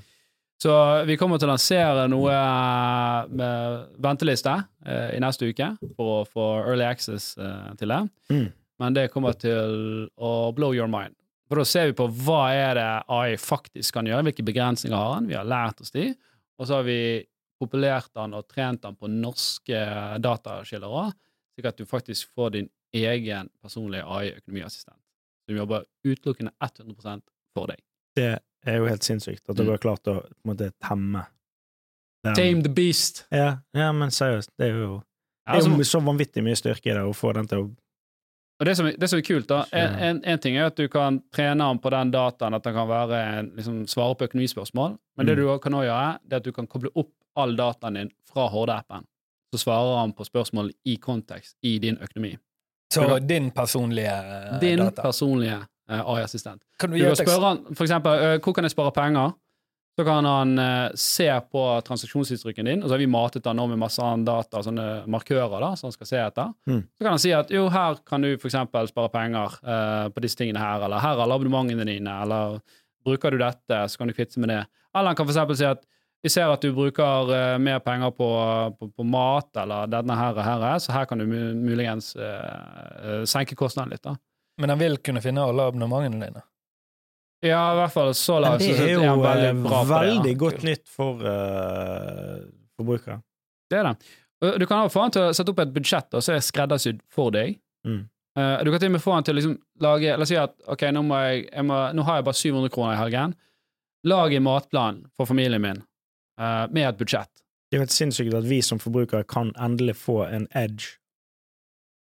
Så 0.63 0.75
vi 1.09 1.17
kommer 1.19 1.41
til 1.43 1.49
å 1.49 1.55
lansere 1.57 2.05
noe 2.11 2.35
eh, 2.35 3.31
med 3.35 3.87
venteliste 4.05 4.53
eh, 4.87 5.17
i 5.17 5.23
neste 5.23 5.49
uke 5.51 5.73
for 5.97 6.21
å 6.21 6.27
få 6.29 6.45
early 6.61 6.87
access 6.87 7.33
eh, 7.35 7.73
til 7.81 7.91
det. 7.91 8.03
Mm. 8.31 8.45
Men 8.83 8.99
det 8.99 9.09
kommer 9.15 9.35
til 9.39 10.07
å 10.15 10.53
blow 10.55 10.75
your 10.77 10.91
mind. 10.91 11.17
For 11.51 11.59
da 11.59 11.67
ser 11.69 11.91
vi 11.91 11.97
på 11.99 12.07
hva 12.25 12.45
er 12.55 12.79
det 12.79 12.87
AI 13.11 13.35
faktisk 13.43 13.99
kan 13.99 14.07
gjøre, 14.07 14.29
hvilke 14.29 14.47
begrensninger 14.47 14.97
har 14.97 15.19
den, 15.19 15.33
vi 15.33 15.37
har 15.37 15.49
lært 15.51 15.83
oss 15.83 15.93
de, 15.95 16.13
og 16.59 16.69
så 16.69 16.79
har 16.79 16.87
vi 16.87 17.01
populert 17.63 18.11
den 18.15 18.39
og 18.39 18.47
trent 18.51 18.83
den 18.87 18.97
på 18.99 19.11
norske 19.11 19.83
datakilder 20.23 20.95
òg, 21.03 21.13
slik 21.55 21.67
at 21.69 21.77
du 21.79 21.85
faktisk 21.87 22.29
får 22.35 22.51
din 22.57 22.69
egen 22.95 23.49
personlige 23.63 24.05
AI-økonomiassistent, 24.05 24.99
som 25.49 25.57
jobber 25.57 25.85
utelukkende 26.05 26.53
100 26.61 27.23
for 27.57 27.67
deg. 27.73 27.79
Det 28.17 28.39
er 28.67 28.77
jo 28.79 28.87
helt 28.89 29.03
sinnssykt 29.03 29.49
at 29.49 29.57
du 29.57 29.63
Mm. 29.65 29.71
har 29.71 29.79
klart 29.79 30.07
å 30.07 30.21
på 30.23 30.27
en 30.45 30.51
måte 30.57 30.73
temme 30.81 31.27
den. 32.25 32.35
Tame 32.35 32.63
the 32.63 32.69
beast! 32.69 33.27
Ja, 33.31 33.59
ja, 33.75 33.93
men 33.93 34.11
seriøst, 34.11 34.51
det 34.59 34.69
er 34.71 34.77
jo 34.79 34.99
det 34.99 35.51
er 35.51 35.55
altså, 35.57 35.71
jo 35.79 35.85
så 35.85 36.01
vanvittig 36.05 36.43
mye 36.45 36.55
styrke 36.57 36.91
i 36.91 36.95
det 36.95 37.03
å 37.03 37.13
få 37.17 37.33
den 37.35 37.47
til 37.49 37.59
å 37.59 37.71
Og 38.61 38.67
det 38.67 38.77
som, 38.77 38.87
det 38.87 39.09
som 39.11 39.19
er 39.19 39.23
kult, 39.27 39.49
da, 39.49 39.65
en, 39.73 39.95
en, 39.99 40.21
en 40.25 40.39
ting 40.39 40.55
er 40.57 40.67
at 40.69 40.77
du 40.77 40.87
kan 40.89 41.17
trene 41.35 41.65
ham 41.67 41.81
på 41.83 41.91
den 41.91 42.13
dataen, 42.13 42.55
at 42.55 42.63
den 42.63 42.75
kan 42.77 42.87
være 42.87 43.39
en, 43.39 43.49
liksom, 43.57 43.81
svare 43.91 44.15
på 44.15 44.29
økonomispørsmål, 44.29 44.99
men 45.17 45.27
det 45.27 45.35
Mm. 45.35 45.41
du 45.43 45.59
kan 45.59 45.73
også 45.75 45.89
gjøre, 45.89 46.19
det 46.29 46.33
er 46.33 46.37
at 46.37 46.45
du 46.45 46.53
kan 46.53 46.67
koble 46.69 46.91
opp 46.95 47.11
all 47.35 47.57
dataen 47.57 47.95
din 47.95 48.11
fra 48.31 48.47
Horde-appen. 48.53 49.05
Så 49.53 49.61
svarer 49.61 49.99
han 50.01 50.15
på 50.17 50.25
spørsmål 50.25 50.73
i 50.89 50.97
kontekst 50.97 51.59
i 51.63 51.77
din 51.79 51.99
økonomi. 52.01 52.37
Så 52.95 53.19
din 53.25 53.51
personlige 53.51 54.13
eh, 54.13 54.59
Din 54.61 54.79
data. 54.79 55.03
personlige 55.03 55.59
uh, 55.91 56.01
AI-assistent. 56.15 56.63
Kan 56.81 56.91
du 56.91 56.99
Du 56.99 57.05
kan 57.05 57.17
spørre 57.17 57.49
han 57.49 57.65
for 57.75 57.85
eksempel 57.85 58.13
uh, 58.13 58.39
hvor 58.41 58.57
kan 58.57 58.65
jeg 58.65 58.75
spare 58.75 58.93
penger. 58.93 59.33
Så 59.97 60.05
kan 60.05 60.25
han 60.25 60.59
eh, 60.59 60.91
se 60.95 61.41
på 61.53 61.63
transaksjonshistorikken 61.85 62.65
din, 62.65 62.83
og 62.83 62.89
så 62.89 62.95
har 62.95 63.01
vi 63.03 63.07
matet 63.13 63.45
han 63.45 63.59
nå 63.61 63.67
med 63.69 63.81
masse 63.83 64.01
annen 64.01 64.25
data, 64.25 64.63
sånne 64.65 64.87
markører 65.13 65.61
da, 65.61 65.75
som 65.77 65.91
han 65.91 65.97
skal 65.97 66.09
se 66.09 66.21
etter. 66.23 66.55
Mm. 66.65 66.79
Så 66.81 67.05
kan 67.05 67.11
han 67.13 67.21
si 67.21 67.33
at 67.37 67.53
jo, 67.53 67.67
her 67.73 67.99
kan 68.09 68.25
du 68.25 68.31
eksempel 68.33 68.89
spare 68.89 69.13
penger 69.13 69.59
eh, 69.61 70.07
på 70.15 70.23
disse 70.25 70.41
tingene 70.41 70.63
her, 70.63 70.87
eller 70.87 71.03
her 71.05 71.19
er 71.19 71.27
alle 71.27 71.37
abonnementene 71.37 71.85
dine, 71.85 72.15
eller 72.25 72.63
bruker 73.05 73.37
du 73.37 73.43
dette, 73.43 73.83
så 73.93 74.01
kan 74.01 74.09
du 74.09 74.17
kvitte 74.17 74.41
med 74.41 74.55
det. 74.55 74.63
Eller 74.95 75.13
han 75.13 75.19
kan 75.19 75.29
eksempel 75.29 75.61
si 75.61 75.69
at 75.69 75.85
vi 76.23 76.31
ser 76.31 76.53
at 76.53 76.63
du 76.63 76.71
bruker 76.75 77.31
uh, 77.33 77.59
mer 77.59 77.81
penger 77.83 78.13
på, 78.15 78.29
på, 78.79 78.89
på 78.97 79.07
mat, 79.07 79.51
eller 79.63 79.91
denne 79.91 80.17
her 80.19 80.37
og 80.37 80.45
her, 80.47 80.79
så 80.83 80.95
her 80.95 81.09
kan 81.11 81.19
du 81.19 81.27
muligens 81.27 82.13
uh, 82.15 82.23
uh, 83.03 83.23
senke 83.29 83.59
kostnaden 83.59 83.95
litt 83.95 84.05
da. 84.07 84.15
Men 84.63 84.75
han 84.75 84.81
vil 84.83 84.99
kunne 85.03 85.23
finne 85.25 85.45
alle 85.49 85.67
abonnementene 85.73 86.29
dine. 86.29 86.45
Ja, 87.43 87.73
i 87.73 87.79
hvert 87.81 87.95
fall 87.95 88.13
så 88.15 88.37
Men 88.39 88.45
langt. 88.47 88.63
det 88.63 88.79
er 88.79 88.93
jo 88.93 89.03
han 89.03 89.23
veldig 89.25 89.53
bra 89.65 89.83
på 89.89 90.01
det, 90.23 90.35
godt 90.39 90.63
nytt 90.67 90.87
for 90.87 91.25
uh, 91.27 92.39
forbrukere. 92.79 93.19
Det 93.71 93.81
er 93.81 93.91
det. 93.91 93.97
Du 94.63 94.67
kan 94.67 94.91
få 94.91 95.05
han 95.05 95.15
til 95.15 95.29
å 95.29 95.35
sette 95.35 95.51
opp 95.51 95.61
et 95.63 95.75
budsjett 95.75 96.09
da, 96.11 96.23
som 96.23 96.37
er 96.37 96.43
skreddersydd 96.43 97.03
for 97.11 97.35
deg. 97.35 97.57
Mm. 97.87 98.03
Eh, 98.39 98.65
du 98.65 98.71
kan 98.73 98.81
til 98.81 98.89
og 98.89 98.95
med 98.97 99.05
få 99.05 99.15
han 99.15 99.27
til 99.27 99.35
å 99.35 99.39
liksom 99.39 99.57
lage 99.85 100.15
La 100.17 100.25
oss 100.25 100.31
si 100.33 100.39
at 100.41 100.55
ok, 100.73 100.87
nå, 100.97 101.03
må 101.05 101.19
jeg, 101.27 101.47
jeg 101.51 101.67
må, 101.69 101.79
nå 101.93 102.05
har 102.09 102.21
jeg 102.21 102.27
bare 102.29 102.41
700 102.41 102.73
kroner 102.73 102.95
i 102.95 103.01
helgen. 103.01 103.35
Lag 104.09 104.35
en 104.35 104.47
matplan 104.47 105.03
for 105.17 105.29
familien 105.29 105.63
min 105.63 105.83
eh, 106.43 106.65
med 106.75 106.89
et 106.89 106.99
budsjett. 106.99 107.31
Det 107.71 107.79
er 107.79 107.81
jo 107.81 107.87
helt 107.87 107.95
sinnssykt 107.95 108.35
at 108.37 108.49
vi 108.49 108.59
som 108.65 108.81
forbrukere 108.83 109.25
kan 109.25 109.55
endelig 109.57 109.97
få 110.03 110.23
en 110.27 110.49
edge. 110.59 110.99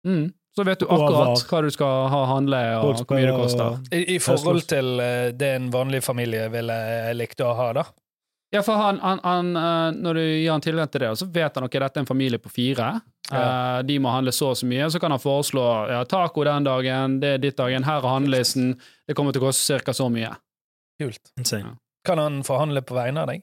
Mm. 0.06 0.34
Så 0.56 0.64
vet 0.64 0.80
du 0.80 0.86
akkurat 0.88 1.42
hva 1.50 1.60
du 1.64 1.70
skal 1.72 2.08
ha 2.12 2.18
handle, 2.30 2.58
og 2.80 3.02
hvor 3.02 3.18
mye 3.18 3.28
det 3.28 3.36
koster. 3.36 3.78
I, 3.92 4.02
i 4.14 4.18
forhold 4.22 4.64
til 4.68 5.00
eh, 5.04 5.30
det 5.36 5.52
en 5.58 5.70
vanlig 5.72 6.00
familie 6.04 6.46
ville 6.52 6.76
likt 7.16 7.40
å 7.44 7.52
ha, 7.56 7.70
da. 7.76 7.86
Ja, 8.54 8.62
for 8.62 8.78
han, 8.78 9.00
han, 9.02 9.20
han, 9.24 9.48
eh, 9.58 9.98
Når 10.00 10.14
du 10.14 10.22
gir 10.22 10.50
han 10.52 10.64
tilgang 10.64 10.88
til 10.92 11.02
det, 11.04 11.10
så 11.20 11.28
vet 11.32 11.58
han 11.58 11.66
ok, 11.66 11.76
dette 11.82 12.00
er 12.00 12.04
en 12.06 12.08
familie 12.08 12.40
på 12.40 12.52
fire. 12.52 12.94
Ja. 13.26 13.82
de 13.82 13.96
må 13.98 14.06
handle 14.14 14.30
så 14.30 14.52
og 14.52 14.58
så 14.60 14.68
mye. 14.70 14.84
Så 14.86 15.00
kan 15.02 15.10
han 15.10 15.18
foreslå 15.18 15.62
ja, 15.90 16.04
taco 16.06 16.44
den 16.46 16.68
dagen, 16.68 17.16
det 17.20 17.32
er 17.34 17.40
ditt 17.42 17.56
dagen, 17.58 17.82
her 17.82 17.98
er 17.98 18.06
handlelisten, 18.06 18.76
det 19.08 19.16
kommer 19.18 19.34
til 19.34 19.42
å 19.42 19.48
koste 19.48 19.80
ca. 19.82 19.96
så 19.96 20.06
mye. 20.12 20.30
Kult. 21.02 21.32
Ja. 21.50 21.74
Kan 22.06 22.22
han 22.22 22.44
forhandle 22.46 22.84
på 22.86 22.94
vegne 22.94 23.24
av 23.24 23.32
deg? 23.32 23.42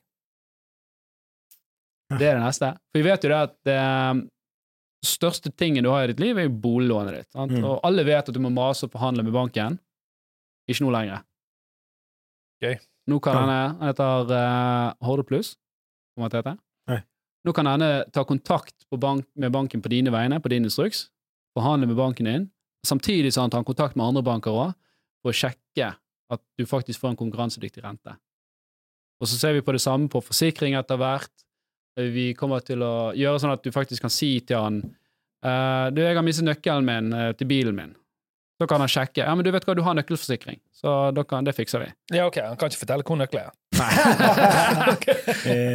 Det 2.19 2.29
er 2.29 2.37
det 2.37 2.45
neste. 2.45 2.71
For 2.91 3.01
vi 3.01 3.07
vet 3.07 3.25
jo 3.25 3.31
det 3.31 3.41
at 3.49 3.55
det 3.67 5.09
største 5.09 5.51
tingen 5.51 5.83
du 5.83 5.91
har 5.91 6.05
i 6.05 6.13
ditt 6.13 6.21
liv, 6.23 6.37
er 6.39 6.47
jo 6.47 6.55
boliglånet 6.63 7.17
ditt. 7.19 7.29
Mm. 7.35 7.61
Og 7.61 7.79
alle 7.83 8.05
vet 8.07 8.29
at 8.29 8.35
du 8.35 8.41
må 8.43 8.51
mase 8.53 8.87
og 8.87 8.93
forhandle 8.95 9.25
med 9.25 9.35
banken. 9.35 9.77
Ikke 10.69 10.85
nå 10.85 10.93
lenger. 10.95 11.25
Gøy. 12.63 12.77
Nå 13.11 13.17
kan 13.19 13.35
henne 13.35 13.57
Han 13.79 13.89
heter 13.89 14.29
uh, 14.31 14.93
Horde 15.03 15.25
Pluss, 15.27 15.57
kommer 16.13 16.29
han 16.29 16.31
til 16.31 16.39
å 16.39 16.43
hete. 16.43 16.59
Nå 17.43 17.51
kan 17.51 17.67
henne 17.67 18.05
ta 18.15 18.23
kontakt 18.23 18.85
på 18.89 18.97
bank, 18.97 19.27
med 19.35 19.51
banken 19.51 19.81
på 19.83 19.91
dine 19.91 20.13
vegne, 20.13 20.39
på 20.39 20.51
din 20.53 20.63
instruks, 20.63 21.09
forhandle 21.57 21.89
med 21.89 21.99
banken 21.99 22.29
din, 22.29 22.45
samtidig 22.87 23.33
som 23.35 23.45
han 23.45 23.51
tar 23.51 23.65
kontakt 23.67 23.97
med 23.99 24.05
andre 24.07 24.23
banker 24.23 24.55
òg, 24.55 24.77
for 25.23 25.33
å 25.33 25.35
sjekke 25.35 25.89
at 26.33 26.41
du 26.57 26.65
faktisk 26.67 27.01
får 27.01 27.13
en 27.13 27.19
konkurransedyktig 27.19 27.83
rente. 27.83 28.15
Og 29.19 29.27
så 29.27 29.39
ser 29.39 29.57
vi 29.57 29.63
på 29.63 29.75
det 29.75 29.83
samme 29.83 30.09
på 30.11 30.23
forsikring 30.23 30.77
etter 30.79 30.99
hvert. 30.99 31.31
Vi 31.99 32.31
kommer 32.37 32.63
til 32.65 32.81
å 32.81 33.11
gjøre 33.17 33.41
sånn 33.41 33.53
at 33.53 33.65
du 33.65 33.71
faktisk 33.73 34.01
kan 34.05 34.13
si 34.13 34.39
til 34.41 34.57
han 34.57 34.79
eh, 34.83 35.91
Du, 35.93 36.01
jeg 36.01 36.15
har 36.17 36.25
mistet 36.25 36.47
nøkkelen 36.47 36.87
min 36.87 37.13
eh, 37.13 37.33
til 37.37 37.49
bilen 37.49 37.77
min. 37.77 37.93
Så 38.61 38.67
kan 38.69 38.79
han 38.79 38.89
sjekke. 38.89 39.23
Ja, 39.25 39.33
men 39.35 39.45
du 39.45 39.49
vet 39.51 39.65
hva, 39.65 39.73
du 39.75 39.81
har 39.83 39.95
nøkkelforsikring, 39.97 40.59
så 40.77 41.11
da 41.11 41.23
kan, 41.27 41.43
det 41.43 41.55
fikser 41.57 41.81
vi. 41.81 41.87
Ja, 42.13 42.27
ok, 42.29 42.37
Han 42.45 42.57
kan 42.61 42.69
ikke 42.69 42.83
fortelle 42.83 43.05
hvor 43.05 43.17
nøkkelen 43.19 43.49
er. 43.49 43.55
Nei. 43.73 43.89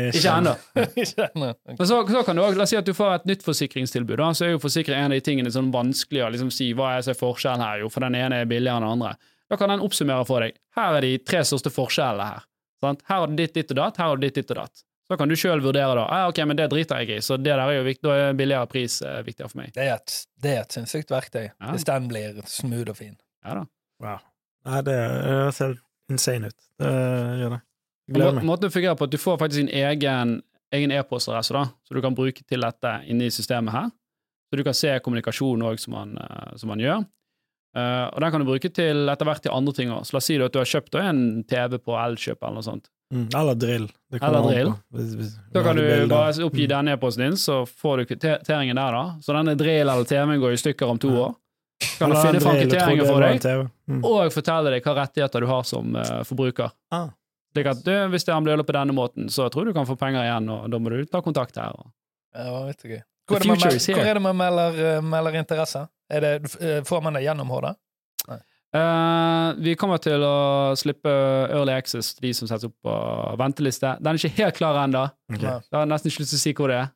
Ikke 0.14 0.34
ennå. 0.36 0.54
Ikke 1.02 1.26
ennå. 1.26 1.50
Men 1.74 1.82
så, 1.82 1.98
så 2.06 2.22
kan 2.24 2.38
du 2.38 2.44
også, 2.44 2.58
La 2.60 2.64
oss 2.64 2.72
si 2.72 2.78
at 2.78 2.86
du 2.86 2.94
får 2.96 3.16
et 3.16 3.26
nytt 3.32 3.42
forsikringstilbud. 3.46 4.14
Da, 4.22 4.30
så 4.38 4.46
er 4.46 4.54
jo 4.54 4.62
forsikring 4.62 4.98
en 4.98 5.10
av 5.10 5.18
de 5.18 5.26
tingene 5.26 5.52
som 5.52 5.68
er 5.68 5.74
vanskelig 5.74 6.22
å 6.24 6.30
liksom 6.34 6.52
si 6.54 6.70
hva 6.78 6.94
er 6.96 7.04
så 7.04 7.12
er 7.12 7.18
forskjellen 7.18 7.66
her. 7.66 7.82
Jo, 7.82 7.90
for 7.92 8.06
den 8.06 8.16
ene 8.18 8.44
er 8.44 8.48
billigere 8.50 8.78
enn 8.78 8.86
den 8.86 8.94
andre. 8.94 9.16
Da 9.50 9.58
kan 9.58 9.72
den 9.72 9.82
oppsummere 9.84 10.26
for 10.28 10.44
deg. 10.46 10.56
Her 10.78 10.98
er 11.00 11.04
de 11.04 11.16
tre 11.26 11.42
største 11.50 11.72
forskjellene 11.74 12.30
her. 12.30 12.46
Sant? 12.84 13.02
Her 13.10 13.24
har 13.24 13.30
du 13.30 13.38
ditt, 13.38 13.56
ditt 13.58 13.74
og 13.74 13.80
datt, 13.80 13.98
her 13.98 14.12
har 14.12 14.20
du 14.20 14.26
ditt, 14.26 14.38
ditt 14.38 14.54
og 14.54 14.62
datt. 14.62 14.84
Så 15.08 15.16
kan 15.16 15.28
du 15.30 15.34
sjøl 15.40 15.62
vurdere 15.64 15.94
da. 15.96 16.02
Ah, 16.12 16.26
ok, 16.28 16.38
men 16.44 16.56
det 16.58 16.66
driter 16.70 16.98
jeg 17.00 17.16
i, 17.16 17.20
så 17.24 17.38
det 17.40 17.48
der 17.48 17.62
er 17.62 17.78
jo 17.78 17.84
viktig, 17.86 18.02
da 18.04 18.16
er 18.28 18.34
billigere 18.36 18.68
pris 18.68 18.98
eh, 19.02 19.22
viktigere 19.24 19.48
for 19.48 19.60
meg. 19.62 19.70
Det 19.72 19.86
er 19.86 19.94
et, 19.94 20.16
det 20.44 20.50
er 20.52 20.60
et 20.66 20.74
sinnssykt 20.76 21.10
verktøy, 21.14 21.46
Ja. 21.48 21.70
hvis 21.72 21.86
den 21.88 22.08
blir 22.10 22.42
smooth 22.46 22.90
og 22.92 22.96
fin. 22.98 23.16
Ja 23.46 23.54
da. 23.60 23.64
Wow. 24.04 24.18
Nei, 24.68 24.82
det 24.84 24.98
ser 25.56 25.78
insane 26.12 26.50
ut. 26.52 26.58
Det 26.78 26.90
gjør 27.40 27.54
det. 27.56 27.60
Og 28.08 28.14
Gleder 28.14 28.32
må- 28.32 28.34
meg. 28.40 28.44
Måten 28.50 28.68
det 28.68 28.72
fungerer 28.76 28.96
på 29.00 29.04
at 29.08 29.10
du 29.10 29.16
får 29.18 29.38
faktisk 29.40 29.62
din 29.64 29.72
egen 29.72 30.42
egen 30.72 30.92
e-postadresse, 30.92 31.54
da, 31.56 31.64
så 31.88 31.94
du 31.96 32.02
kan 32.04 32.14
bruke 32.14 32.44
til 32.44 32.60
dette 32.60 32.90
inne 33.08 33.24
i 33.24 33.30
systemet 33.32 33.72
her. 33.72 33.88
Så 34.52 34.56
du 34.60 34.62
kan 34.64 34.74
se 34.76 34.98
kommunikasjon 35.00 35.62
òg, 35.64 35.78
som, 35.80 35.94
man, 35.96 36.18
eh, 36.20 36.56
som 36.60 36.68
man 36.68 36.78
gjør. 36.84 37.06
Eh, 37.76 38.06
og 38.12 38.20
den 38.20 38.30
kan 38.34 38.40
du 38.44 38.46
bruke 38.48 38.68
til 38.72 39.08
etter 39.08 39.24
hvert 39.28 39.40
til 39.44 39.52
andre 39.52 39.72
ting 39.72 39.88
òg. 39.88 40.04
Så 40.04 40.12
la 40.12 40.20
oss 40.20 40.28
si 40.28 40.36
da 40.36 40.44
at 40.48 40.52
du 40.52 40.58
har 40.60 40.68
kjøpt 40.68 40.90
da 40.92 41.06
en 41.08 41.44
TV 41.48 41.78
på 41.80 41.96
Elkjøp 41.96 42.42
eller 42.42 42.54
noe 42.60 42.66
sånt. 42.68 42.90
Mm, 43.14 43.28
eller 43.34 43.54
drill. 43.54 43.86
Det 44.12 44.22
Eller 44.22 44.42
drill. 44.42 44.72
Hvis- 44.92 45.14
hvis- 45.16 45.38
Da 45.52 45.62
kan 45.62 45.76
du 45.76 45.82
bilder. 45.82 46.06
bare 46.08 46.32
oppgi 46.44 46.64
Mm. 46.66 46.68
denne 46.68 46.92
e-posten 46.92 47.24
din, 47.24 47.32
så 47.36 47.64
får 47.66 47.96
du 47.96 48.04
kvitteringen 48.14 48.76
der, 48.76 48.92
da. 48.92 49.04
Så 49.22 49.32
denne 49.32 49.54
drill 49.56 49.88
eller 49.88 50.04
TV-en 50.04 50.40
går 50.40 50.52
i 50.52 50.56
stykker 50.56 50.86
om 50.90 50.98
to 50.98 51.08
Ja. 51.08 51.14
år. 51.28 51.34
Kan 51.98 52.10
du 52.10 52.16
finne 52.16 52.40
fram 52.40 52.56
kvitteringen 52.56 53.06
for 53.06 53.20
deg. 53.20 53.70
Mm. 53.88 54.04
og 54.04 54.32
fortelle 54.32 54.70
deg 54.70 54.82
hva 54.84 54.94
rettigheter 55.06 55.40
du 55.40 55.46
har 55.46 55.62
som 55.64 55.94
uh, 55.96 56.22
forbruker. 56.24 56.70
Ah, 56.92 57.08
Slik 57.54 57.66
at 57.66 57.82
du, 57.84 57.90
hvis 58.12 58.24
det 58.24 58.34
blir 58.44 58.62
på 58.62 58.72
denne 58.72 58.92
måten, 58.92 59.26
så 59.30 59.48
tror 59.50 59.64
du 59.64 59.72
du 59.72 59.72
kan 59.72 59.86
få 59.86 59.96
penger 59.98 60.20
igjen, 60.22 60.50
og 60.50 60.70
da 60.70 60.78
må 60.78 60.90
du 60.90 61.04
ta 61.06 61.20
kontakt 61.22 61.56
her. 61.56 61.72
Ja, 62.36 62.64
vet 62.66 62.84
ikke. 62.84 63.02
Hvor 63.26 63.36
er 63.36 63.40
det 63.40 63.48
man, 63.48 63.58
hvor 63.58 64.04
er 64.06 64.14
det 64.14 64.22
man 64.22 64.36
melder, 64.36 64.96
eh, 64.96 65.00
melder 65.00 65.32
interesse? 65.32 65.88
Er 66.10 66.20
det, 66.20 66.56
eh, 66.60 66.80
får 66.82 67.02
man 67.02 67.14
det 67.14 67.22
gjennom 67.24 67.48
Horde? 67.48 67.74
Eh, 68.76 69.54
vi 69.64 69.72
kommer 69.80 69.96
til 70.04 70.20
å 70.20 70.74
slippe 70.76 71.08
Early 71.48 71.72
Access, 71.72 72.12
de 72.20 72.34
som 72.36 72.48
settes 72.50 72.68
opp 72.68 72.74
på 72.84 72.94
venteliste. 73.40 73.94
Den 74.02 74.12
er 74.12 74.20
ikke 74.20 74.42
helt 74.42 74.58
klar 74.60 74.76
ennå. 74.84 75.06
Okay. 75.32 75.46
Ja. 75.46 75.54
Jeg 75.64 75.78
har 75.78 75.88
nesten 75.88 76.12
ikke 76.12 76.24
lyst 76.24 76.34
til 76.34 76.40
å 76.40 76.44
si 76.44 76.52
hvor 76.58 76.72
det 76.72 76.80
er. 76.82 76.90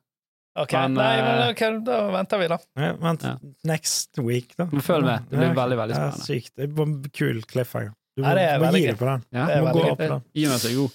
Ok, 0.53 0.73
Men, 0.77 0.93
Nei, 0.99 1.15
men 1.25 1.39
okay, 1.49 1.79
da 1.81 1.95
venter 2.13 2.37
vi, 2.43 2.47
da. 2.51 2.57
Ja, 2.77 2.91
vent, 3.01 3.23
Ja. 3.25 3.31
next 3.65 4.19
week, 4.21 4.51
da. 4.55 4.67
Men 4.69 4.81
følg 4.85 5.07
med. 5.07 5.23
Det 5.31 5.39
blir 5.39 5.47
Ja, 5.49 5.53
veldig, 5.57 5.77
veldig 5.79 5.95
det 5.97 6.03
er 6.03 6.19
sykt. 6.21 6.51
Det 6.55 6.69
er 6.69 7.09
kul 7.09 7.41
cliffhanger. 7.49 7.93
Du 8.15 8.21
må, 8.21 8.27
Nei, 8.29 8.35
det 8.35 8.59
må 8.61 8.77
gi 8.77 8.85
deg 8.85 8.99
på 8.99 9.07
den. 9.09 9.23
Ja. 9.33 9.47
Det 9.47 9.55
Du 9.57 9.65
må 9.65 9.73
gå 9.73 9.85
opp 9.89 9.97
på 9.97 10.09
den. 10.11 10.23
Gi 10.37 10.45
meg 10.45 10.59
seg 10.61 10.75
god. 10.77 10.91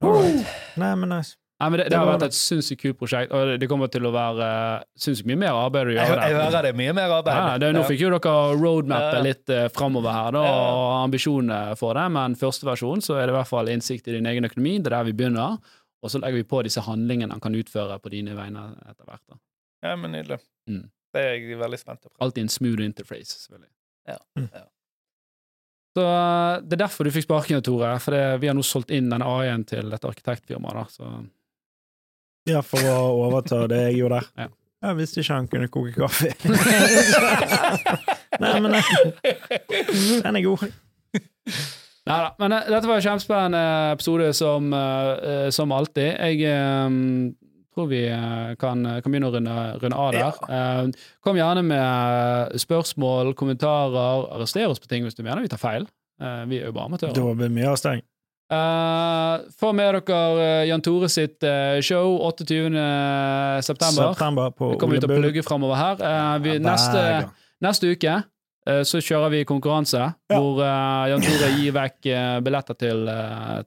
Alright. 0.00 0.46
Nei, 0.78 0.94
men 0.94 1.08
nice. 1.10 1.34
Nei, 1.58 1.68
men 1.72 1.80
det, 1.80 1.84
det, 1.88 1.90
Det 1.90 1.98
har 1.98 2.06
vært 2.06 2.24
et 2.28 2.36
sinnssykt 2.38 2.78
kult 2.84 2.98
prosjekt, 3.00 3.32
og 3.34 3.48
det- 3.58 3.68
kommer 3.68 3.88
til 3.90 4.04
å 4.06 4.12
være 4.14 4.46
uh, 4.78 4.84
sinnssykt 4.94 5.26
mye 5.26 5.40
mer 5.40 5.56
arbeid 5.58 5.88
å 5.90 5.94
gjøre 5.96 6.04
jeg 6.06 6.14
der. 6.20 6.36
hører 6.38 6.62
det 6.62 6.70
er 6.70 6.76
mye 6.78 6.92
mer 6.94 7.14
arbeid. 7.16 7.34
Ja, 7.34 7.56
det, 7.58 7.70
nå 7.74 7.82
fikk 7.88 8.04
jo 8.04 8.10
dere 8.14 8.34
roadmappet 8.60 9.24
litt 9.26 9.50
uh, 9.50 9.64
framover 9.74 10.14
her, 10.14 10.30
da, 10.36 10.44
og 10.46 10.84
ambisjonene 11.08 11.74
for 11.80 11.98
det, 11.98 12.04
men 12.14 12.36
første 12.38 12.68
versjon 12.68 13.02
så 13.02 13.18
er 13.18 13.26
det 13.26 13.34
i 13.34 13.38
hvert 13.40 13.50
fall 13.50 13.72
innsikt 13.72 14.06
i 14.06 14.14
din 14.14 14.30
egen 14.30 14.46
økonomi, 14.46 14.76
det 14.78 14.92
er 14.92 14.96
der 15.00 15.08
vi 15.10 15.16
begynner, 15.18 15.58
og 15.98 16.12
så 16.14 16.20
legger 16.22 16.38
vi 16.38 16.46
på 16.46 16.62
disse 16.62 16.84
handlingene 16.86 17.34
han 17.34 17.42
kan 17.42 17.58
utføre 17.58 17.98
på 17.98 18.12
dine 18.14 18.36
vegne 18.38 18.68
etter 18.86 19.02
hvert. 19.08 19.24
da. 19.26 19.40
Ja, 19.88 19.96
men 19.98 20.14
Nydelig. 20.14 20.38
Mm. 20.70 20.84
Det 21.14 21.24
er 21.24 21.34
jeg 21.40 21.58
veldig 21.58 21.78
spent 21.80 22.02
på. 22.04 22.12
Alltid 22.22 22.44
en 22.44 22.52
smooth 22.54 22.84
interface, 22.84 23.34
selvfølgelig. 23.34 23.72
Ja. 24.06 24.18
Mm. 24.38 24.46
Ja. 24.54 24.62
Så 25.98 26.04
uh, 26.06 26.60
det 26.62 26.76
er 26.78 26.84
derfor 26.84 27.08
du 27.08 27.10
fikk 27.10 27.26
sparken, 27.26 27.62
Tore, 27.66 27.96
for 27.98 28.14
det, 28.14 28.22
vi 28.44 28.46
har 28.50 28.54
nå 28.54 28.62
solgt 28.62 28.92
inn 28.94 29.10
denne 29.10 29.26
AI-en 29.26 29.64
til 29.66 29.90
et 29.90 30.06
arkitektfirma, 30.06 30.70
da, 30.76 30.84
så 30.92 31.10
Ja, 32.48 32.62
for 32.64 32.84
å 32.88 32.96
overta 33.26 33.64
det 33.70 33.82
jeg 33.88 34.02
gjorde 34.02 34.22
der. 34.22 34.30
Ja. 34.44 34.52
Jeg 34.78 34.94
visste 35.00 35.24
ikke 35.24 35.34
han 35.34 35.48
kunne 35.50 35.68
koke 35.74 35.90
kaffe. 35.96 36.28
Nei, 38.42 38.52
men 38.62 38.76
nei. 38.76 38.82
den 40.22 40.38
er 40.38 40.44
god. 40.44 40.62
Neida, 42.08 42.28
men 42.38 42.54
eh, 42.54 42.68
dette 42.70 42.86
var 42.86 43.00
en 43.00 43.04
kjempespennende 43.04 43.62
episode 43.96 44.28
som, 44.38 44.70
eh, 44.76 45.10
eh, 45.32 45.48
som 45.54 45.74
alltid. 45.74 46.14
Jeg 46.14 46.54
um, 46.86 47.32
tror 47.74 47.88
vi 47.90 48.04
eh, 48.06 48.52
kan, 48.60 48.84
kan 49.02 49.10
begynne 49.10 49.28
å 49.28 49.34
runde, 49.34 49.56
runde 49.82 49.98
av 50.04 50.14
der. 50.14 50.38
Eh, 50.58 51.08
kom 51.24 51.40
gjerne 51.40 51.62
med 51.66 52.58
spørsmål, 52.62 53.34
kommentarer, 53.38 54.28
arrester 54.36 54.70
oss 54.70 54.82
på 54.82 54.90
ting 54.90 55.06
hvis 55.06 55.18
du 55.18 55.24
mener 55.24 55.44
vi 55.44 55.52
tar 55.52 55.62
feil. 55.62 55.88
Uh, 56.18 56.42
vi 56.50 56.58
er 56.58 56.70
jo 56.70 56.74
bare 56.74 56.88
amatører. 56.90 57.14
Da 57.14 57.34
blir 57.38 57.52
mye 57.54 57.68
avsteng. 57.70 58.00
Uh, 58.48 59.44
få 59.60 59.74
med 59.76 59.90
dere 59.92 60.18
eh, 60.40 60.62
Jan 60.70 60.80
Tore 60.80 61.04
sitt 61.12 61.44
eh, 61.44 61.82
show 61.84 62.14
28. 62.24 62.48
september. 63.60 64.14
September 64.14 64.48
på 64.56 64.70
Det 64.72 64.78
kommer 64.80 64.96
ut 64.96 65.04
og 65.04 65.10
plugger 65.12 65.44
framover 65.44 65.76
her. 65.76 66.00
Uh, 66.00 66.38
vi, 66.42 66.54
Ja, 66.56 66.62
neste, 66.64 67.02
neste 67.60 67.90
uke 67.92 68.14
uh, 68.22 68.80
så 68.88 69.02
kjører 69.04 69.28
vi 69.34 69.42
konkurranse, 69.44 70.00
Ja. 70.00 70.38
hvor 70.40 70.62
Jan 70.64 71.20
Tore 71.26 71.50
gir 71.58 71.76
vekk 71.76 72.08
billetter 72.46 72.74
til, 72.80 73.04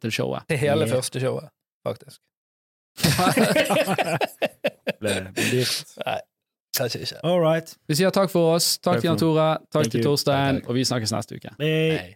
til 0.01 0.11
showet. 0.17 0.47
Til 0.49 0.57
hele 0.63 0.87
Yeah. 0.87 0.95
første 0.95 1.21
showet, 1.21 1.51
faktisk. 1.85 2.17
Ble 5.01 5.13
dyrt. 5.37 5.93
Nei, 6.05 6.17
kanskje 6.77 7.03
ikke. 7.05 7.21
All 7.23 7.37
right. 7.41 7.69
Vi 7.87 7.95
sier 8.01 8.09
takk 8.13 8.29
for 8.33 8.55
oss. 8.55 8.77
Takk 8.79 8.97
Takk 8.97 9.01
til 9.05 9.09
Jan 9.11 9.21
Tore. 9.21 9.47
Takk 9.69 9.85
Thank 9.85 9.93
til. 9.93 10.03
Torstein. 10.09 10.63
Og 10.65 10.73
vi 10.77 10.81
snakkes 10.89 11.13
neste 11.13 11.37
uke. 11.37 11.53
Hei. 11.61 11.77
Nei. 11.93 12.09